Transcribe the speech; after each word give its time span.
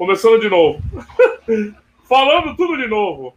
Começando 0.00 0.40
de 0.40 0.48
novo. 0.48 0.80
Falando 2.08 2.56
tudo 2.56 2.74
de 2.78 2.86
novo. 2.86 3.34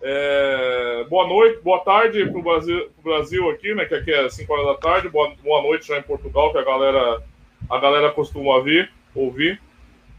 É, 0.00 1.04
boa 1.10 1.28
noite, 1.28 1.60
boa 1.60 1.80
tarde 1.80 2.24
para 2.24 2.38
o 2.38 2.42
Brasil, 2.42 2.90
Brasil 3.04 3.50
aqui, 3.50 3.74
né? 3.74 3.84
Que 3.84 3.94
aqui 3.94 4.10
é 4.10 4.26
5 4.26 4.50
horas 4.50 4.64
da 4.64 4.74
tarde. 4.76 5.10
Boa, 5.10 5.34
boa 5.44 5.60
noite 5.60 5.88
já 5.88 5.98
em 5.98 6.02
Portugal, 6.02 6.50
que 6.50 6.56
a 6.56 6.64
galera, 6.64 7.22
a 7.68 7.78
galera 7.78 8.10
costuma 8.10 8.58
vir, 8.62 8.90
ouvir. 9.14 9.60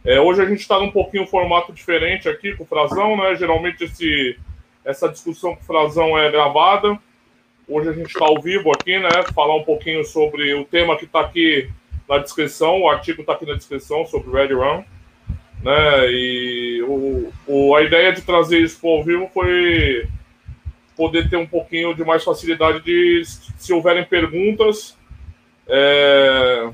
É, 0.05 0.21
hoje 0.21 0.43
a 0.43 0.45
gente 0.45 0.59
está 0.59 0.79
num 0.79 0.91
pouquinho 0.91 1.25
formato 1.25 1.73
diferente 1.73 2.29
aqui 2.29 2.55
com 2.55 2.63
o 2.63 2.67
Frazão, 2.67 3.17
né? 3.17 3.33
Geralmente 3.33 3.85
esse, 3.85 4.37
essa 4.85 5.09
discussão 5.09 5.55
com 5.55 5.61
o 5.63 5.65
Frazão 5.65 6.19
é 6.19 6.29
gravada. 6.29 6.99
Hoje 7.67 7.89
a 7.89 7.93
gente 7.93 8.09
está 8.09 8.25
ao 8.25 8.39
vivo 8.39 8.71
aqui, 8.71 8.99
né? 8.99 9.09
Falar 9.33 9.55
um 9.55 9.63
pouquinho 9.63 10.05
sobre 10.05 10.53
o 10.53 10.65
tema 10.65 10.95
que 10.97 11.05
está 11.05 11.21
aqui 11.21 11.67
na 12.07 12.19
descrição, 12.19 12.81
o 12.81 12.87
artigo 12.87 13.21
está 13.21 13.33
aqui 13.33 13.47
na 13.47 13.55
descrição 13.55 14.05
sobre 14.05 14.29
Red 14.31 14.53
Run 14.53 14.83
né? 15.63 16.11
E 16.11 16.83
o, 16.87 17.31
o, 17.47 17.75
a 17.75 17.83
ideia 17.83 18.11
de 18.13 18.21
trazer 18.21 18.59
isso 18.59 18.79
para 18.79 18.89
ao 18.89 19.03
vivo 19.03 19.29
foi 19.33 20.07
poder 20.95 21.29
ter 21.29 21.37
um 21.37 21.47
pouquinho 21.47 21.93
de 21.95 22.03
mais 22.03 22.23
facilidade 22.23 22.81
de, 22.81 23.23
se 23.25 23.73
houverem 23.73 24.03
perguntas. 24.05 24.97
É 25.67 26.69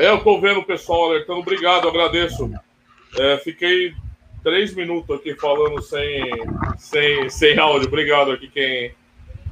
eu 0.00 0.16
estou 0.16 0.40
vendo 0.40 0.60
o 0.60 0.64
pessoal 0.64 1.10
alertando, 1.10 1.40
obrigado, 1.40 1.86
agradeço. 1.86 2.50
É, 3.18 3.36
fiquei 3.36 3.92
três 4.42 4.74
minutos 4.74 5.14
aqui 5.14 5.34
falando 5.34 5.82
sem, 5.82 6.24
sem, 6.78 7.28
sem 7.28 7.58
áudio. 7.58 7.86
Obrigado 7.86 8.32
aqui 8.32 8.48
quem, 8.48 8.94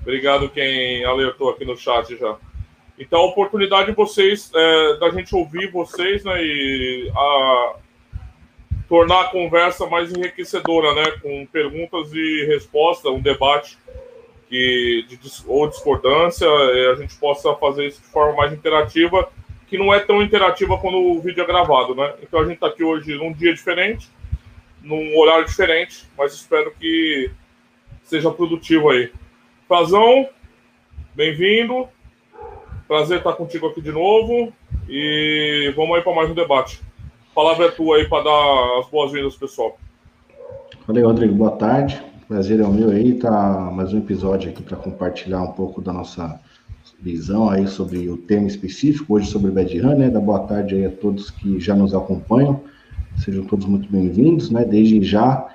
obrigado 0.01 0.49
quem 0.49 1.05
alertou 1.05 1.51
aqui 1.51 1.67
no 1.67 1.77
chat 1.77 2.17
já. 2.17 2.39
Então, 2.99 3.21
a 3.21 3.27
oportunidade 3.27 3.91
de 3.91 3.93
vocês, 3.95 4.51
é, 4.55 4.97
da 4.97 5.11
gente 5.11 5.35
ouvir 5.35 5.71
vocês, 5.71 6.25
né? 6.25 6.43
E 6.43 7.13
a, 7.15 7.75
tornar 8.89 9.21
a 9.21 9.29
conversa 9.29 9.87
mais 9.87 10.11
enriquecedora, 10.11 10.95
né? 10.95 11.11
Com 11.23 11.47
perguntas 11.47 12.13
e 12.13 12.47
respostas, 12.47 13.13
um 13.13 13.21
debate 13.21 13.79
que, 14.49 15.05
de, 15.09 15.19
ou 15.47 15.69
discordância, 15.69 16.49
a 16.91 16.95
gente 16.97 17.15
possa 17.17 17.55
fazer 17.57 17.87
isso 17.87 18.01
de 18.01 18.09
forma 18.09 18.35
mais 18.35 18.53
interativa, 18.53 19.31
que 19.69 19.77
não 19.77 19.93
é 19.93 20.01
tão 20.01 20.23
interativa 20.23 20.79
quando 20.79 20.97
o 20.97 21.21
vídeo 21.21 21.43
é 21.43 21.47
gravado, 21.47 21.95
né? 21.95 22.15
Então 22.23 22.41
a 22.41 22.45
gente 22.45 22.55
está 22.55 22.69
aqui 22.69 22.83
hoje 22.83 23.15
num 23.15 23.33
dia 23.33 23.53
diferente, 23.53 24.09
num 24.83 25.19
horário 25.19 25.45
diferente, 25.45 26.07
mas 26.17 26.33
espero 26.33 26.73
que 26.81 27.31
seja 28.05 28.31
produtivo 28.31 28.89
aí. 28.89 29.13
Frazão, 29.67 30.31
bem-vindo. 31.15 31.87
Prazer 32.87 33.19
estar 33.19 33.35
contigo 33.35 33.67
aqui 33.67 33.83
de 33.83 33.93
novo. 33.93 34.51
E 34.89 35.71
vamos 35.77 35.95
aí 35.95 36.03
para 36.03 36.15
mais 36.15 36.31
um 36.31 36.35
debate 36.35 36.88
palavra 37.39 37.67
é 37.67 37.71
tua 37.71 37.99
aí 37.99 38.09
para 38.09 38.25
dar 38.25 38.81
as 38.81 38.91
boas-vindas, 38.91 39.37
pessoal. 39.37 39.79
Valeu, 40.89 41.07
Rodrigo. 41.07 41.37
Boa 41.37 41.53
tarde. 41.53 42.03
Prazer 42.27 42.59
é 42.59 42.65
o 42.65 42.73
meu 42.73 42.91
aí. 42.91 43.15
Tá 43.15 43.71
mais 43.73 43.95
um 43.95 43.99
episódio 43.99 44.51
aqui 44.51 44.61
para 44.61 44.77
compartilhar 44.77 45.43
um 45.43 45.53
pouco 45.53 45.81
da 45.81 45.93
nossa 45.93 46.41
visão 46.99 47.49
aí 47.49 47.69
sobre 47.69 48.09
o 48.09 48.17
tema 48.17 48.49
específico, 48.49 49.15
hoje 49.15 49.31
sobre 49.31 49.53
Bad 49.53 49.79
Run, 49.79 49.95
né? 49.95 50.11
Da 50.11 50.19
boa 50.19 50.41
tarde 50.49 50.75
aí 50.75 50.87
a 50.87 50.91
todos 50.91 51.31
que 51.31 51.61
já 51.61 51.77
nos 51.77 51.95
acompanham. 51.95 52.61
Sejam 53.25 53.45
todos 53.45 53.67
muito 53.67 53.89
bem-vindos, 53.89 54.51
né? 54.51 54.65
Desde 54.65 55.01
já, 55.05 55.47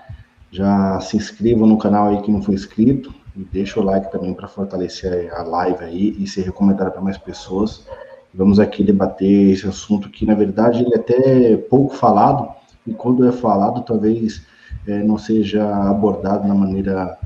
já 0.51 1.01
se 1.01 1.17
inscrevam 1.17 1.67
no 1.67 1.77
canal 1.77 2.11
aí 2.11 2.21
que 2.21 2.31
não 2.31 2.41
foi 2.41 2.53
inscrito 2.53 3.13
e 3.35 3.43
deixa 3.43 3.81
o 3.81 3.83
like 3.83 4.09
também 4.09 4.33
para 4.33 4.47
fortalecer 4.47 5.33
a 5.33 5.43
live 5.43 5.83
aí 5.83 6.15
e 6.17 6.25
ser 6.27 6.43
recomendado 6.43 6.93
para 6.93 7.01
mais 7.01 7.17
pessoas 7.17 7.85
Vamos 8.33 8.59
aqui 8.59 8.83
debater 8.83 9.51
esse 9.51 9.67
assunto 9.67 10.09
que, 10.09 10.25
na 10.25 10.33
verdade, 10.33 10.81
ele 10.81 10.93
é 10.93 10.97
até 10.97 11.57
pouco 11.57 11.95
falado, 11.95 12.49
e 12.85 12.93
quando 12.93 13.27
é 13.27 13.31
falado, 13.31 13.83
talvez 13.83 14.45
é, 14.87 15.03
não 15.03 15.17
seja 15.17 15.63
abordado 15.87 16.47
da 16.47 16.53
maneira 16.53 17.17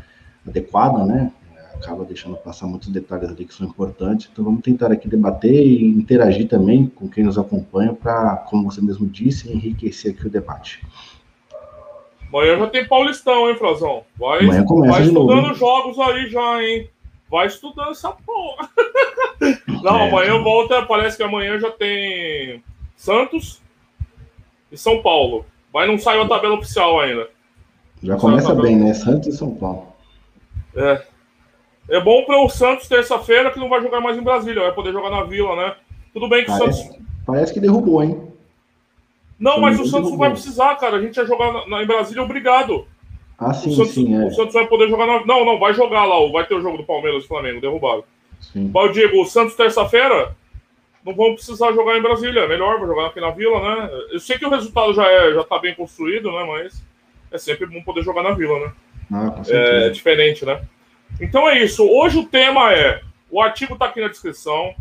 adequada, 0.46 1.06
né? 1.06 1.32
Acaba 1.76 2.04
deixando 2.04 2.36
passar 2.36 2.68
muitos 2.68 2.90
detalhes 2.90 3.30
ali 3.30 3.46
que 3.46 3.54
são 3.54 3.68
importantes. 3.68 4.30
Então, 4.32 4.44
vamos 4.44 4.62
tentar 4.62 4.92
aqui 4.92 5.08
debater 5.08 5.54
e 5.54 5.86
interagir 5.86 6.48
também 6.48 6.88
com 6.88 7.08
quem 7.08 7.24
nos 7.24 7.38
acompanha 7.38 7.94
para, 7.94 8.36
como 8.50 8.70
você 8.70 8.82
mesmo 8.82 9.08
disse, 9.08 9.52
enriquecer 9.52 10.12
aqui 10.12 10.28
o 10.28 10.30
debate. 10.30 10.82
Amanhã 12.34 12.58
já 12.58 12.68
tem 12.68 12.88
Paulistão, 12.88 13.50
hein, 13.50 13.56
Frazão? 13.56 14.04
Vai, 14.18 14.40
Amanhã 14.40 14.66
começa 14.66 14.94
vai 14.94 15.04
estudando 15.04 15.48
novo, 15.48 15.54
jogos 15.54 16.00
aí 16.00 16.30
já, 16.30 16.64
hein? 16.64 16.90
Vai 17.30 17.48
estudando 17.48 17.92
essa 17.92 18.12
porra. 18.12 18.70
Não, 19.84 20.00
é. 20.00 20.08
amanhã 20.08 20.42
volta. 20.42 20.86
Parece 20.86 21.18
que 21.18 21.24
amanhã 21.24 21.60
já 21.60 21.72
tem 21.72 22.64
Santos 22.96 23.62
e 24.72 24.78
São 24.78 25.02
Paulo. 25.02 25.46
Mas 25.74 25.88
não 25.88 25.98
saiu 26.00 26.24
a 26.24 26.28
tabela 26.28 26.56
oficial 26.56 27.00
ainda. 27.00 27.30
Já 28.02 28.14
não 28.14 28.20
começa 28.20 28.56
bem, 28.56 28.76
né? 28.76 28.94
Santos 28.94 29.28
e 29.28 29.38
São 29.38 29.54
Paulo. 29.56 29.94
É. 30.76 31.04
É 31.90 32.02
bom 32.02 32.24
para 32.26 32.42
o 32.42 32.50
Santos 32.50 32.88
terça-feira 32.88 33.52
que 33.52 33.60
não 33.60 33.70
vai 33.70 33.82
jogar 33.82 34.02
mais 34.02 34.18
em 34.18 34.22
Brasília, 34.22 34.64
vai 34.64 34.74
poder 34.74 34.92
jogar 34.92 35.10
na 35.10 35.24
Vila, 35.24 35.56
né? 35.56 35.76
Tudo 36.14 36.28
bem 36.28 36.44
que 36.44 36.52
parece, 36.52 36.70
o 36.70 36.74
Santos. 36.74 37.00
Parece 37.26 37.54
que 37.54 37.60
derrubou, 37.60 38.04
hein? 38.04 38.32
Não, 39.40 39.60
mas 39.62 39.76
o 39.76 39.86
Santos 39.86 39.92
derrubou. 39.92 40.12
não 40.12 40.18
vai 40.18 40.32
precisar, 40.32 40.76
cara. 40.76 40.98
A 40.98 41.02
gente 41.02 41.16
ia 41.16 41.26
jogar 41.26 41.54
na, 41.54 41.68
na, 41.68 41.84
em 41.84 41.88
Brasília 41.88 42.24
obrigado. 42.24 42.88
Ah, 43.38 43.54
sim, 43.54 43.70
o 43.70 43.76
Santos, 43.76 43.94
sim. 43.94 44.16
É. 44.16 44.26
O 44.26 44.32
Santos 44.32 44.54
vai 44.54 44.66
poder 44.66 44.90
jogar 44.90 45.06
na. 45.06 45.26
Não, 45.26 45.46
não, 45.46 45.60
vai 45.60 45.74
jogar 45.74 46.06
lá. 46.06 46.16
Vai 46.32 46.46
ter 46.46 46.56
o 46.56 46.62
jogo 46.62 46.78
do 46.78 46.84
Palmeiras 46.84 47.24
e 47.24 47.28
Flamengo, 47.28 47.62
derrubado. 47.62 48.04
Sim. 48.42 48.72
Mas 48.74 48.86
eu 48.88 48.92
digo, 48.94 49.22
o 49.22 49.26
Santos 49.26 49.56
terça-feira 49.56 50.36
não 51.06 51.14
vão 51.14 51.36
precisar 51.36 51.72
jogar 51.72 51.98
em 51.98 52.02
Brasília. 52.02 52.42
É 52.42 52.48
melhor, 52.48 52.80
vou 52.80 52.88
jogar 52.88 53.08
aqui 53.08 53.22
na 53.22 53.30
Vila, 53.30 53.62
né? 53.62 53.90
Eu 54.12 54.20
sei 54.20 54.38
que 54.38 54.46
o 54.46 54.50
resultado 54.50 54.94
já, 54.94 55.06
é, 55.06 55.34
já 55.34 55.44
tá 55.44 55.60
bem 55.60 55.76
construído, 55.76 56.32
né? 56.32 56.44
Mas 56.46 56.84
é 57.32 57.38
sempre 57.38 57.68
bom 57.68 57.82
poder 57.84 58.04
jogar 58.04 58.24
na 58.24 58.32
Vila, 58.32 58.60
né? 58.60 58.74
Ah, 59.12 59.42
é, 59.48 59.88
é 59.88 59.90
diferente, 59.90 60.44
né? 60.44 60.62
Então 61.22 61.48
é 61.48 61.60
isso. 61.64 61.88
Hoje 61.88 62.18
o 62.18 62.26
tema 62.26 62.74
é. 62.74 63.02
O 63.30 63.42
artigo 63.42 63.74
está 63.74 63.86
aqui 63.86 64.02
na 64.02 64.08
descrição. 64.08 64.74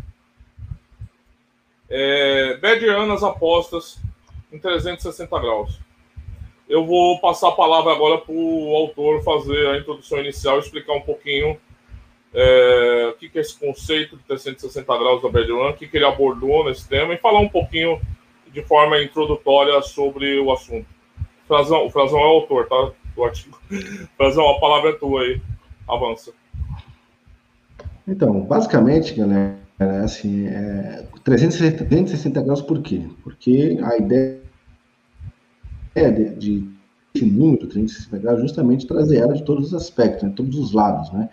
É, 1.89 2.57
Bedianas 2.57 3.23
apostas 3.23 3.99
em 4.51 4.57
360 4.59 5.39
graus. 5.39 5.79
Eu 6.69 6.85
vou 6.85 7.19
passar 7.19 7.49
a 7.49 7.53
palavra 7.53 7.93
agora 7.93 8.17
para 8.17 8.33
o 8.33 8.75
autor 8.75 9.23
fazer 9.23 9.67
a 9.67 9.77
introdução 9.77 10.19
inicial, 10.19 10.59
explicar 10.59 10.93
um 10.93 11.01
pouquinho 11.01 11.57
é, 12.33 13.11
o 13.13 13.17
que, 13.17 13.29
que, 13.29 13.37
é 13.37 13.41
esse 13.41 13.57
conceito 13.57 14.17
de 14.17 14.23
360 14.23 14.97
graus 14.97 15.21
da 15.21 15.29
Bad 15.29 15.49
Run, 15.49 15.69
o 15.69 15.73
que, 15.73 15.87
que 15.87 15.97
ele 15.97 16.05
abordou 16.05 16.65
nesse 16.65 16.87
tema 16.87 17.13
e 17.13 17.17
falar 17.17 17.39
um 17.39 17.47
pouquinho 17.49 17.99
de 18.51 18.61
forma 18.63 19.01
introdutória 19.01 19.81
sobre 19.81 20.39
o 20.39 20.51
assunto. 20.51 20.85
Frazão, 21.47 21.85
o 21.85 21.89
Frazão 21.89 22.19
é 22.19 22.23
o 22.25 22.27
autor, 22.27 22.67
tá? 22.67 22.91
Do 23.15 23.23
artigo. 23.23 23.57
Frazão, 24.17 24.47
a 24.49 24.59
palavra 24.59 24.89
é 24.89 24.93
tua 24.93 25.21
aí. 25.21 25.41
Avança. 25.87 26.33
Então, 28.05 28.41
basicamente, 28.41 29.13
galera, 29.13 29.57
assim, 30.03 30.47
é 30.47 31.05
360, 31.23 31.85
360 31.85 32.41
graus 32.41 32.61
por 32.61 32.81
quê? 32.81 33.05
Porque 33.23 33.77
a 33.81 33.97
ideia 33.97 34.46
de, 36.11 36.35
de 36.35 36.77
esse 37.15 37.25
número, 37.25 37.67
360 37.67 38.17
graus, 38.19 38.41
justamente 38.41 38.85
trazer 38.85 39.17
ela 39.17 39.33
de 39.33 39.43
todos 39.43 39.67
os 39.67 39.73
aspectos, 39.73 40.23
né, 40.23 40.33
todos 40.35 40.57
os 40.57 40.71
lados, 40.71 41.11
né? 41.11 41.29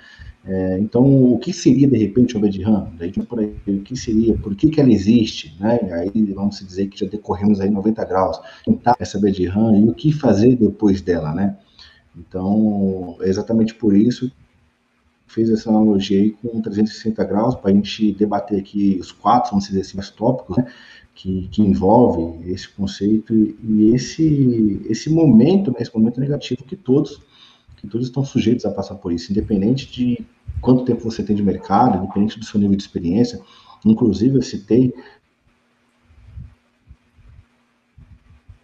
É, 0.47 0.79
então, 0.79 1.33
o 1.33 1.39
que 1.39 1.55
seria, 1.55 1.89
de 1.89 1.97
repente, 1.97 2.37
o 2.37 2.41
RAM? 2.41 2.89
Daí, 2.99 3.11
por 3.11 3.41
aí, 3.41 3.55
o 3.67 3.81
que 3.81 3.97
seria? 3.97 4.37
Por 4.37 4.55
que, 4.55 4.69
que 4.69 4.79
ela 4.79 4.93
existe? 4.93 5.57
Né? 5.59 5.79
Aí, 5.91 6.33
vamos 6.35 6.59
dizer 6.59 6.89
que 6.89 7.01
já 7.01 7.07
decorremos 7.07 7.63
aí 7.63 7.71
90 7.71 8.05
graus. 8.05 8.39
Tentar 8.63 8.95
essa 8.99 9.19
RAM 9.19 9.79
e 9.79 9.89
o 9.89 9.95
que 9.95 10.13
fazer 10.13 10.55
depois 10.57 11.01
dela, 11.01 11.33
né? 11.35 11.57
Então, 12.15 13.17
é 13.23 13.29
exatamente 13.29 13.75
por 13.75 13.97
isso 13.97 14.31
fez 15.35 15.51
essa 15.51 15.69
analogia 15.69 16.21
aí 16.21 16.31
com 16.31 16.61
360 16.61 17.25
graus, 17.25 17.55
para 17.55 17.71
a 17.71 17.75
gente 17.75 18.13
debater 18.13 18.59
aqui 18.59 18.97
os 19.01 19.11
quatro, 19.11 19.51
vamos 19.51 19.67
dizer 19.67 19.81
assim, 19.81 19.97
mais 19.97 20.11
tópicos, 20.11 20.57
né? 20.57 20.67
Que, 21.15 21.49
que 21.49 21.63
envolve 21.63 22.51
esse 22.51 22.69
conceito 22.69 23.33
e 23.35 23.93
esse, 23.95 24.83
esse 24.87 25.09
momento, 25.09 25.71
né, 25.71 25.77
esse 25.79 25.95
momento 25.95 26.19
negativo 26.19 26.65
que 26.65 26.75
todos 26.75 27.21
que 27.77 27.87
todos 27.87 28.07
estão 28.07 28.25
sujeitos 28.25 28.65
a 28.65 28.71
passar 28.71 28.95
por 28.97 29.13
isso, 29.13 29.31
independente 29.31 29.93
de 29.93 30.25
quanto 30.61 30.85
tempo 30.85 31.03
você 31.03 31.23
tem 31.23 31.37
de 31.37 31.43
mercado, 31.43 31.99
independente 31.99 32.39
do 32.39 32.45
seu 32.45 32.59
nível 32.59 32.77
de 32.77 32.83
experiência. 32.83 33.41
Inclusive, 33.85 34.39
eu 34.39 34.43
citei, 34.43 34.95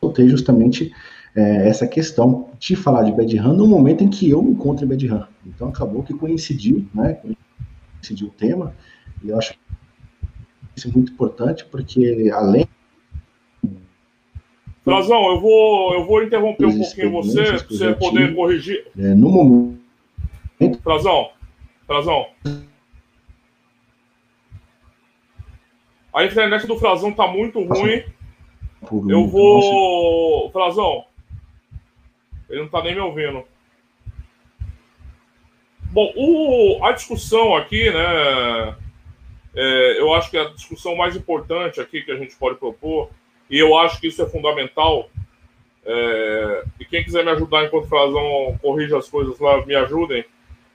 citei 0.02 0.28
justamente 0.28 0.93
é, 1.35 1.69
essa 1.69 1.87
questão 1.87 2.50
de 2.59 2.75
falar 2.77 3.05
de 3.05 3.12
bad 3.12 3.37
run 3.37 3.55
no 3.55 3.67
momento 3.67 4.03
em 4.03 4.09
que 4.09 4.29
eu 4.29 4.43
me 4.43 4.53
encontro 4.53 4.85
em 4.85 4.88
bad 4.88 5.06
run. 5.06 5.25
Então, 5.47 5.69
acabou 5.69 6.03
que 6.03 6.15
coincidiu, 6.15 6.87
né? 6.94 7.21
Coincidiu 8.00 8.29
o 8.29 8.31
tema, 8.31 8.75
e 9.23 9.29
eu 9.29 9.38
acho 9.38 9.55
isso 10.77 10.88
é 10.88 10.93
muito 10.93 11.12
importante, 11.12 11.65
porque 11.67 12.31
além 12.32 12.67
Frazão, 14.82 15.31
eu 15.31 15.41
vou, 15.41 15.94
eu 15.94 16.06
vou 16.06 16.23
interromper 16.23 16.67
um 16.67 16.79
pouquinho 16.79 17.12
você, 17.12 17.44
para 17.44 17.59
você 17.69 17.94
poder 17.94 18.35
corrigir. 18.35 18.87
É, 18.99 19.15
no 19.15 19.29
momento. 19.29 20.82
Frazão, 20.82 21.31
Frazão. 21.87 22.27
A 26.12 26.25
internet 26.25 26.67
do 26.67 26.79
Frazão 26.79 27.12
tá 27.12 27.29
muito 27.29 27.62
ruim. 27.62 28.03
Eu 29.09 29.27
vou. 29.29 30.50
Frazão. 30.50 31.05
Ele 32.50 32.61
não 32.61 32.69
tá 32.69 32.82
nem 32.82 32.94
me 32.94 33.00
ouvindo. 33.00 33.44
Bom, 35.93 36.12
o, 36.14 36.85
a 36.85 36.93
discussão 36.93 37.56
aqui, 37.56 37.91
né? 37.91 38.76
É, 39.55 40.00
eu 40.00 40.12
acho 40.14 40.31
que 40.31 40.38
a 40.38 40.44
discussão 40.50 40.94
mais 40.94 41.17
importante 41.17 41.81
aqui 41.81 42.02
que 42.02 42.12
a 42.12 42.17
gente 42.17 42.37
pode 42.37 42.58
propor, 42.58 43.11
e 43.49 43.58
eu 43.58 43.76
acho 43.76 44.00
que 44.00 44.06
isso 44.06 44.23
é 44.23 44.29
fundamental, 44.29 45.11
é, 45.85 46.64
e 46.79 46.85
quem 46.85 47.02
quiser 47.02 47.25
me 47.25 47.31
ajudar 47.32 47.64
enquanto 47.64 47.87
o 47.87 47.88
Frazão 47.88 48.58
corrige 48.62 48.94
as 48.94 49.08
coisas 49.08 49.38
lá, 49.41 49.64
me 49.64 49.75
ajudem, 49.75 50.25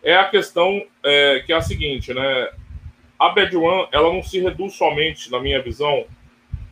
é 0.03 0.15
a 0.15 0.27
questão 0.27 0.85
é, 1.03 1.43
que 1.45 1.53
é 1.53 1.55
a 1.55 1.61
seguinte, 1.61 2.13
né? 2.13 2.49
A 3.17 3.29
Bad 3.29 3.55
One, 3.55 3.87
ela 3.91 4.11
não 4.11 4.21
se 4.21 4.39
reduz 4.39 4.73
somente, 4.73 5.31
na 5.31 5.39
minha 5.39 5.61
visão, 5.61 6.05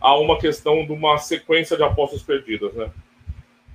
a 0.02 0.18
uma 0.20 0.38
questão 0.38 0.86
de 0.86 0.92
uma 0.92 1.18
sequência 1.18 1.78
de 1.78 1.84
apostas 1.84 2.22
perdidas, 2.22 2.74
né? 2.74 2.92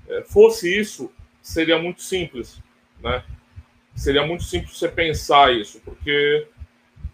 É, 0.09 0.23
fosse 0.25 0.79
isso, 0.79 1.11
seria 1.49 1.79
muito 1.79 2.03
simples, 2.03 2.63
né? 3.03 3.23
Seria 3.95 4.25
muito 4.25 4.45
simples 4.45 4.77
você 4.77 4.89
pensar 4.89 5.53
isso, 5.53 5.81
porque 5.85 6.47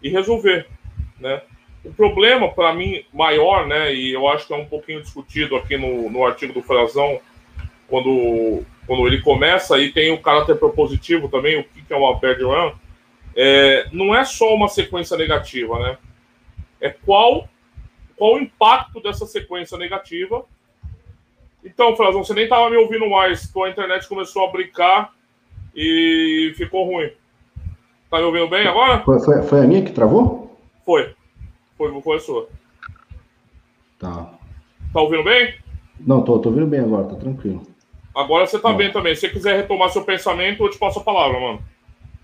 e 0.03 0.09
resolver, 0.09 0.67
né? 1.19 1.41
O 1.83 1.93
problema 1.93 2.51
para 2.51 2.73
mim 2.73 3.05
maior, 3.13 3.65
né? 3.65 3.93
E 3.93 4.11
eu 4.11 4.27
acho 4.27 4.45
que 4.45 4.53
é 4.53 4.57
um 4.57 4.65
pouquinho 4.65 5.01
discutido 5.01 5.55
aqui 5.55 5.77
no, 5.77 6.09
no 6.09 6.25
artigo 6.25 6.53
do 6.53 6.61
Frazão, 6.61 7.19
quando 7.87 8.63
quando 8.85 9.07
ele 9.07 9.21
começa 9.21 9.79
e 9.79 9.91
tem 9.91 10.11
o 10.11 10.21
caráter 10.21 10.57
propositivo 10.57 11.27
também, 11.27 11.59
o 11.59 11.63
que 11.63 11.91
é 11.91 11.95
uma 11.95 12.19
bad 12.19 12.43
run, 12.43 12.71
é, 13.35 13.87
não 13.91 14.13
é 14.13 14.23
só 14.23 14.53
uma 14.53 14.67
sequência 14.67 15.17
negativa, 15.17 15.79
né? 15.79 15.97
É 16.79 16.89
qual 16.89 17.49
qual 18.15 18.35
o 18.35 18.39
impacto 18.39 19.01
dessa 19.01 19.25
sequência 19.25 19.77
negativa. 19.77 20.45
Então, 21.65 21.95
Frazão, 21.95 22.23
você 22.23 22.33
nem 22.35 22.43
estava 22.43 22.69
me 22.69 22.77
ouvindo 22.77 23.09
mais, 23.09 23.51
tua 23.51 23.69
internet 23.69 24.07
começou 24.07 24.47
a 24.47 24.51
brincar 24.51 25.11
e 25.75 26.53
ficou 26.55 26.85
ruim. 26.85 27.09
Tá 28.09 28.19
me 28.19 28.25
ouvindo 28.25 28.47
bem 28.47 28.67
agora? 28.67 29.01
Foi, 29.03 29.19
foi, 29.19 29.41
foi 29.41 29.59
a 29.61 29.67
minha 29.67 29.81
que 29.81 29.91
travou? 29.91 30.55
Foi. 30.85 31.15
Foi, 31.75 32.01
foi 32.01 32.17
a 32.17 32.19
sua. 32.19 32.47
Tá. 33.97 34.31
Tá 34.93 35.01
ouvindo 35.01 35.23
bem? 35.23 35.55
Não, 35.99 36.21
tô, 36.21 36.37
tô 36.37 36.49
ouvindo 36.49 36.67
bem 36.67 36.81
agora, 36.81 37.05
tá 37.05 37.15
tranquilo. 37.15 37.63
Agora 38.15 38.45
você 38.45 38.59
tá 38.59 38.69
Não. 38.69 38.77
bem 38.77 38.91
também. 38.91 39.15
Se 39.15 39.21
você 39.21 39.29
quiser 39.29 39.57
retomar 39.57 39.89
seu 39.89 40.03
pensamento, 40.03 40.63
eu 40.63 40.69
te 40.69 40.77
passo 40.77 40.99
a 40.99 41.03
palavra, 41.03 41.39
mano. 41.39 41.59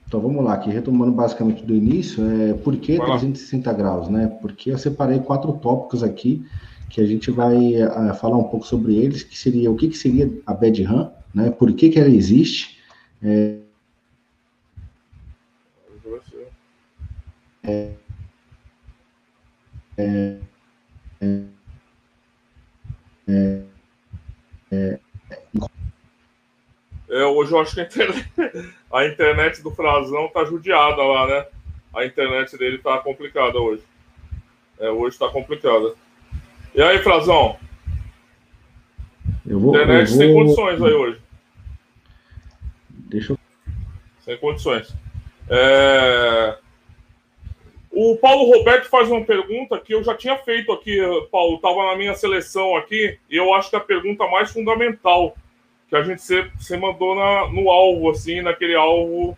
Então 0.07 0.21
vamos 0.21 0.43
lá, 0.43 0.53
aqui 0.53 0.69
retomando 0.69 1.11
basicamente 1.13 1.63
do 1.63 1.73
início, 1.73 2.23
é, 2.25 2.53
por 2.53 2.75
que 2.75 2.97
360 2.97 3.73
graus, 3.73 4.09
né? 4.09 4.27
Porque 4.41 4.69
eu 4.69 4.77
separei 4.77 5.19
quatro 5.19 5.53
tópicos 5.53 6.03
aqui 6.03 6.45
que 6.91 6.99
a 6.99 7.05
gente 7.05 7.31
vai 7.31 7.55
uh, 7.55 8.13
falar 8.15 8.37
um 8.37 8.43
pouco 8.43 8.65
sobre 8.65 8.97
eles, 8.97 9.23
que 9.23 9.37
seria 9.37 9.71
o 9.71 9.75
que, 9.75 9.87
que 9.87 9.97
seria 9.97 10.29
a 10.45 10.53
bad 10.53 10.83
RAM, 10.83 11.11
né? 11.33 11.49
Por 11.49 11.73
que, 11.73 11.89
que 11.89 11.99
ela 11.99 12.09
existe? 12.09 12.77
É, 13.23 13.57
é, 17.63 17.91
é, 19.97 20.37
é, 23.27 23.61
é 24.71 24.99
é, 27.09 27.25
hoje 27.25 27.51
eu 27.51 27.59
acho 27.59 27.73
que 27.75 27.81
a 27.81 27.83
internet, 27.83 28.31
a 28.91 29.05
internet, 29.05 29.61
do 29.61 29.71
Frazão 29.71 30.29
tá 30.29 30.45
judiada 30.45 31.03
lá, 31.03 31.27
né? 31.27 31.45
A 31.93 32.05
internet 32.05 32.57
dele 32.57 32.77
tá 32.77 32.97
complicada 32.99 33.59
hoje. 33.59 33.83
É, 34.79 34.89
hoje 34.89 35.17
tá 35.19 35.27
complicada. 35.29 35.93
E 36.73 36.81
aí, 36.81 36.99
Frazão? 36.99 37.57
Eu 39.45 39.59
vou, 39.59 39.75
internet 39.75 40.11
eu 40.11 40.17
vou... 40.17 40.17
sem 40.17 40.33
condições 40.33 40.81
aí 40.81 40.93
hoje. 40.93 41.21
Deixa 42.89 43.33
eu. 43.33 43.39
Sem 44.21 44.37
condições. 44.37 44.95
É... 45.49 46.57
O 47.91 48.15
Paulo 48.15 48.49
Roberto 48.55 48.87
faz 48.87 49.09
uma 49.11 49.23
pergunta 49.25 49.77
que 49.77 49.93
eu 49.93 50.01
já 50.01 50.15
tinha 50.15 50.37
feito 50.37 50.71
aqui, 50.71 50.97
Paulo, 51.29 51.55
estava 51.55 51.87
na 51.87 51.97
minha 51.97 52.15
seleção 52.15 52.77
aqui, 52.77 53.19
e 53.29 53.35
eu 53.35 53.53
acho 53.53 53.69
que 53.69 53.75
a 53.75 53.81
pergunta 53.81 54.25
mais 54.27 54.49
fundamental 54.49 55.35
que 55.89 55.95
a 55.97 56.01
gente 56.01 56.21
você 56.21 56.77
mandou 56.77 57.13
na, 57.15 57.51
no 57.51 57.69
alvo, 57.69 58.09
assim, 58.09 58.41
naquele 58.41 58.75
alvo 58.75 59.37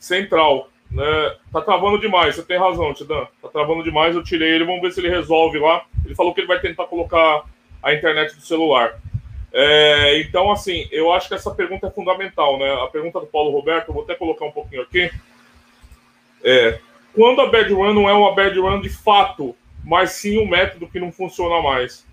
central. 0.00 0.68
Né? 0.92 1.36
Tá 1.52 1.60
travando 1.60 1.98
demais, 1.98 2.36
você 2.36 2.42
tem 2.42 2.58
razão, 2.58 2.92
Tidan. 2.92 3.26
Tá 3.40 3.48
travando 3.48 3.82
demais, 3.82 4.14
eu 4.14 4.22
tirei 4.22 4.50
ele, 4.50 4.64
vamos 4.64 4.82
ver 4.82 4.92
se 4.92 5.00
ele 5.00 5.08
resolve 5.08 5.58
lá. 5.58 5.84
Ele 6.04 6.14
falou 6.14 6.34
que 6.34 6.40
ele 6.40 6.46
vai 6.46 6.60
tentar 6.60 6.86
colocar 6.86 7.44
a 7.82 7.94
internet 7.94 8.34
do 8.36 8.42
celular. 8.42 8.98
É, 9.52 10.20
então, 10.20 10.50
assim, 10.50 10.88
eu 10.90 11.12
acho 11.12 11.28
que 11.28 11.34
essa 11.34 11.50
pergunta 11.50 11.86
é 11.86 11.90
fundamental, 11.90 12.58
né? 12.58 12.72
A 12.82 12.86
pergunta 12.86 13.20
do 13.20 13.26
Paulo 13.26 13.50
Roberto, 13.50 13.88
eu 13.88 13.94
vou 13.94 14.02
até 14.02 14.14
colocar 14.14 14.44
um 14.44 14.52
pouquinho 14.52 14.82
aqui. 14.82 15.10
É, 16.44 16.78
quando 17.14 17.40
a 17.40 17.50
bad 17.50 17.72
run 17.72 17.94
não 17.94 18.08
é 18.08 18.12
uma 18.12 18.34
bad 18.34 18.58
run 18.58 18.80
de 18.80 18.88
fato, 18.88 19.54
mas 19.84 20.12
sim 20.12 20.38
um 20.38 20.48
método 20.48 20.88
que 20.88 21.00
não 21.00 21.12
funciona 21.12 21.60
mais 21.62 22.06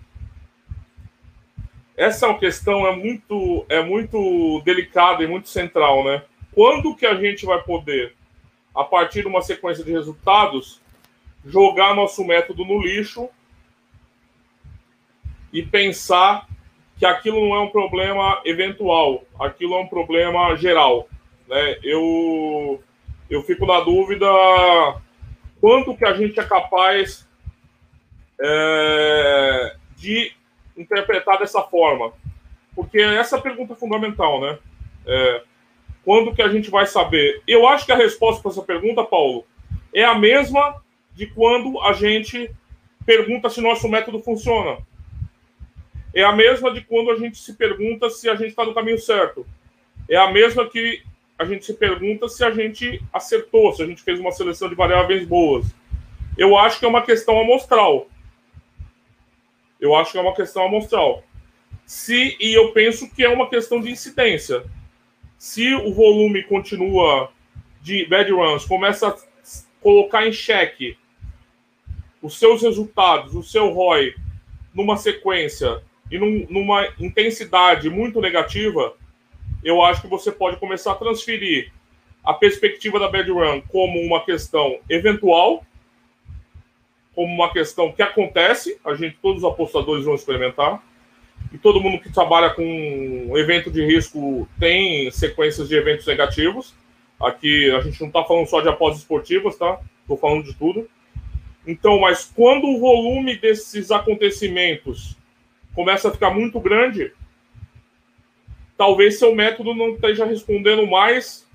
essa 2.00 2.24
é 2.24 2.28
uma 2.30 2.38
questão 2.38 2.86
é 2.86 2.96
muito 2.96 3.66
é 3.68 3.82
muito 3.82 4.62
delicada 4.64 5.22
e 5.22 5.26
muito 5.26 5.50
central, 5.50 6.02
né? 6.02 6.22
Quando 6.50 6.96
que 6.96 7.04
a 7.04 7.14
gente 7.14 7.44
vai 7.44 7.62
poder, 7.62 8.14
a 8.74 8.84
partir 8.84 9.22
de 9.22 9.28
uma 9.28 9.42
sequência 9.42 9.84
de 9.84 9.92
resultados, 9.92 10.80
jogar 11.44 11.94
nosso 11.94 12.24
método 12.24 12.64
no 12.64 12.80
lixo 12.80 13.28
e 15.52 15.62
pensar 15.62 16.46
que 16.98 17.06
aquilo 17.06 17.40
não 17.40 17.56
é 17.56 17.60
um 17.60 17.70
problema 17.70 18.40
eventual, 18.44 19.24
aquilo 19.38 19.74
é 19.74 19.80
um 19.80 19.86
problema 19.86 20.54
geral, 20.56 21.08
né? 21.48 21.78
Eu 21.82 22.82
eu 23.28 23.42
fico 23.42 23.64
na 23.64 23.80
dúvida 23.80 24.26
quanto 25.60 25.96
que 25.96 26.04
a 26.04 26.14
gente 26.14 26.38
é 26.38 26.44
capaz 26.44 27.28
é, 28.40 29.76
de 29.96 30.32
interpretar 30.76 31.38
dessa 31.38 31.62
forma? 31.62 32.12
Porque 32.74 32.98
essa 32.98 33.36
é 33.36 33.38
a 33.38 33.42
pergunta 33.42 33.74
fundamental, 33.74 34.40
né? 34.40 34.58
É, 35.06 35.42
quando 36.04 36.34
que 36.34 36.42
a 36.42 36.48
gente 36.48 36.70
vai 36.70 36.86
saber? 36.86 37.42
Eu 37.46 37.66
acho 37.66 37.86
que 37.86 37.92
a 37.92 37.96
resposta 37.96 38.42
para 38.42 38.50
essa 38.50 38.62
pergunta, 38.62 39.04
Paulo, 39.04 39.44
é 39.92 40.04
a 40.04 40.14
mesma 40.14 40.82
de 41.14 41.26
quando 41.26 41.80
a 41.80 41.92
gente 41.92 42.50
pergunta 43.04 43.50
se 43.50 43.60
nosso 43.60 43.88
método 43.88 44.20
funciona. 44.20 44.78
É 46.14 46.24
a 46.24 46.32
mesma 46.32 46.72
de 46.72 46.80
quando 46.80 47.10
a 47.10 47.16
gente 47.16 47.38
se 47.38 47.54
pergunta 47.54 48.10
se 48.10 48.28
a 48.28 48.34
gente 48.34 48.48
está 48.48 48.64
no 48.64 48.74
caminho 48.74 48.98
certo. 48.98 49.46
É 50.08 50.16
a 50.16 50.30
mesma 50.30 50.68
que 50.68 51.02
a 51.38 51.44
gente 51.44 51.64
se 51.64 51.74
pergunta 51.74 52.28
se 52.28 52.44
a 52.44 52.50
gente 52.50 53.02
acertou, 53.12 53.72
se 53.72 53.82
a 53.82 53.86
gente 53.86 54.02
fez 54.02 54.18
uma 54.18 54.32
seleção 54.32 54.68
de 54.68 54.74
variáveis 54.74 55.26
boas. 55.26 55.66
Eu 56.36 56.56
acho 56.56 56.78
que 56.78 56.84
é 56.84 56.88
uma 56.88 57.02
questão 57.02 57.40
amostral. 57.40 58.08
Eu 59.80 59.94
acho 59.94 60.12
que 60.12 60.18
é 60.18 60.20
uma 60.20 60.34
questão 60.34 60.64
amostral. 60.64 61.22
Se, 61.86 62.36
e 62.40 62.54
eu 62.54 62.72
penso 62.72 63.10
que 63.10 63.24
é 63.24 63.28
uma 63.28 63.48
questão 63.48 63.80
de 63.80 63.90
incidência. 63.90 64.64
Se 65.40 65.74
o 65.74 65.94
volume 65.94 66.42
continua 66.42 67.32
de 67.80 68.04
bad 68.04 68.30
runs, 68.30 68.66
começa 68.66 69.08
a 69.08 69.16
colocar 69.80 70.26
em 70.26 70.32
xeque 70.32 70.98
os 72.20 72.38
seus 72.38 72.60
resultados, 72.60 73.34
o 73.34 73.42
seu 73.42 73.70
ROI, 73.70 74.14
numa 74.74 74.98
sequência 74.98 75.82
e 76.10 76.18
num, 76.18 76.46
numa 76.50 76.92
intensidade 76.98 77.88
muito 77.88 78.20
negativa, 78.20 78.94
eu 79.64 79.82
acho 79.82 80.02
que 80.02 80.08
você 80.08 80.30
pode 80.30 80.58
começar 80.58 80.92
a 80.92 80.96
transferir 80.96 81.72
a 82.22 82.34
perspectiva 82.34 83.00
da 83.00 83.08
bad 83.08 83.30
run 83.30 83.62
como 83.62 83.98
uma 83.98 84.22
questão 84.22 84.78
eventual 84.90 85.64
como 87.14 87.34
uma 87.34 87.50
questão 87.50 87.92
que 87.92 88.02
acontece, 88.02 88.78
a 88.84 88.94
gente, 88.94 89.16
todos 89.20 89.42
os 89.42 89.50
apostadores 89.50 90.04
vão 90.04 90.14
experimentar, 90.14 90.82
e 91.52 91.58
todo 91.58 91.80
mundo 91.80 92.00
que 92.00 92.12
trabalha 92.12 92.50
com 92.50 93.32
evento 93.36 93.70
de 93.70 93.84
risco 93.84 94.48
tem 94.58 95.10
sequências 95.10 95.68
de 95.68 95.74
eventos 95.74 96.06
negativos. 96.06 96.74
Aqui 97.20 97.70
a 97.72 97.80
gente 97.80 98.00
não 98.00 98.08
está 98.08 98.24
falando 98.24 98.46
só 98.46 98.60
de 98.60 98.68
apostas 98.68 99.02
esportivas, 99.02 99.56
tá? 99.56 99.80
Estou 100.02 100.16
falando 100.16 100.44
de 100.44 100.54
tudo. 100.54 100.88
Então, 101.66 102.00
mas 102.00 102.24
quando 102.34 102.66
o 102.66 102.78
volume 102.78 103.36
desses 103.36 103.90
acontecimentos 103.90 105.16
começa 105.74 106.08
a 106.08 106.12
ficar 106.12 106.30
muito 106.30 106.58
grande, 106.60 107.12
talvez 108.76 109.18
seu 109.18 109.34
método 109.34 109.74
não 109.74 109.90
esteja 109.90 110.24
respondendo 110.24 110.86
mais 110.86 111.46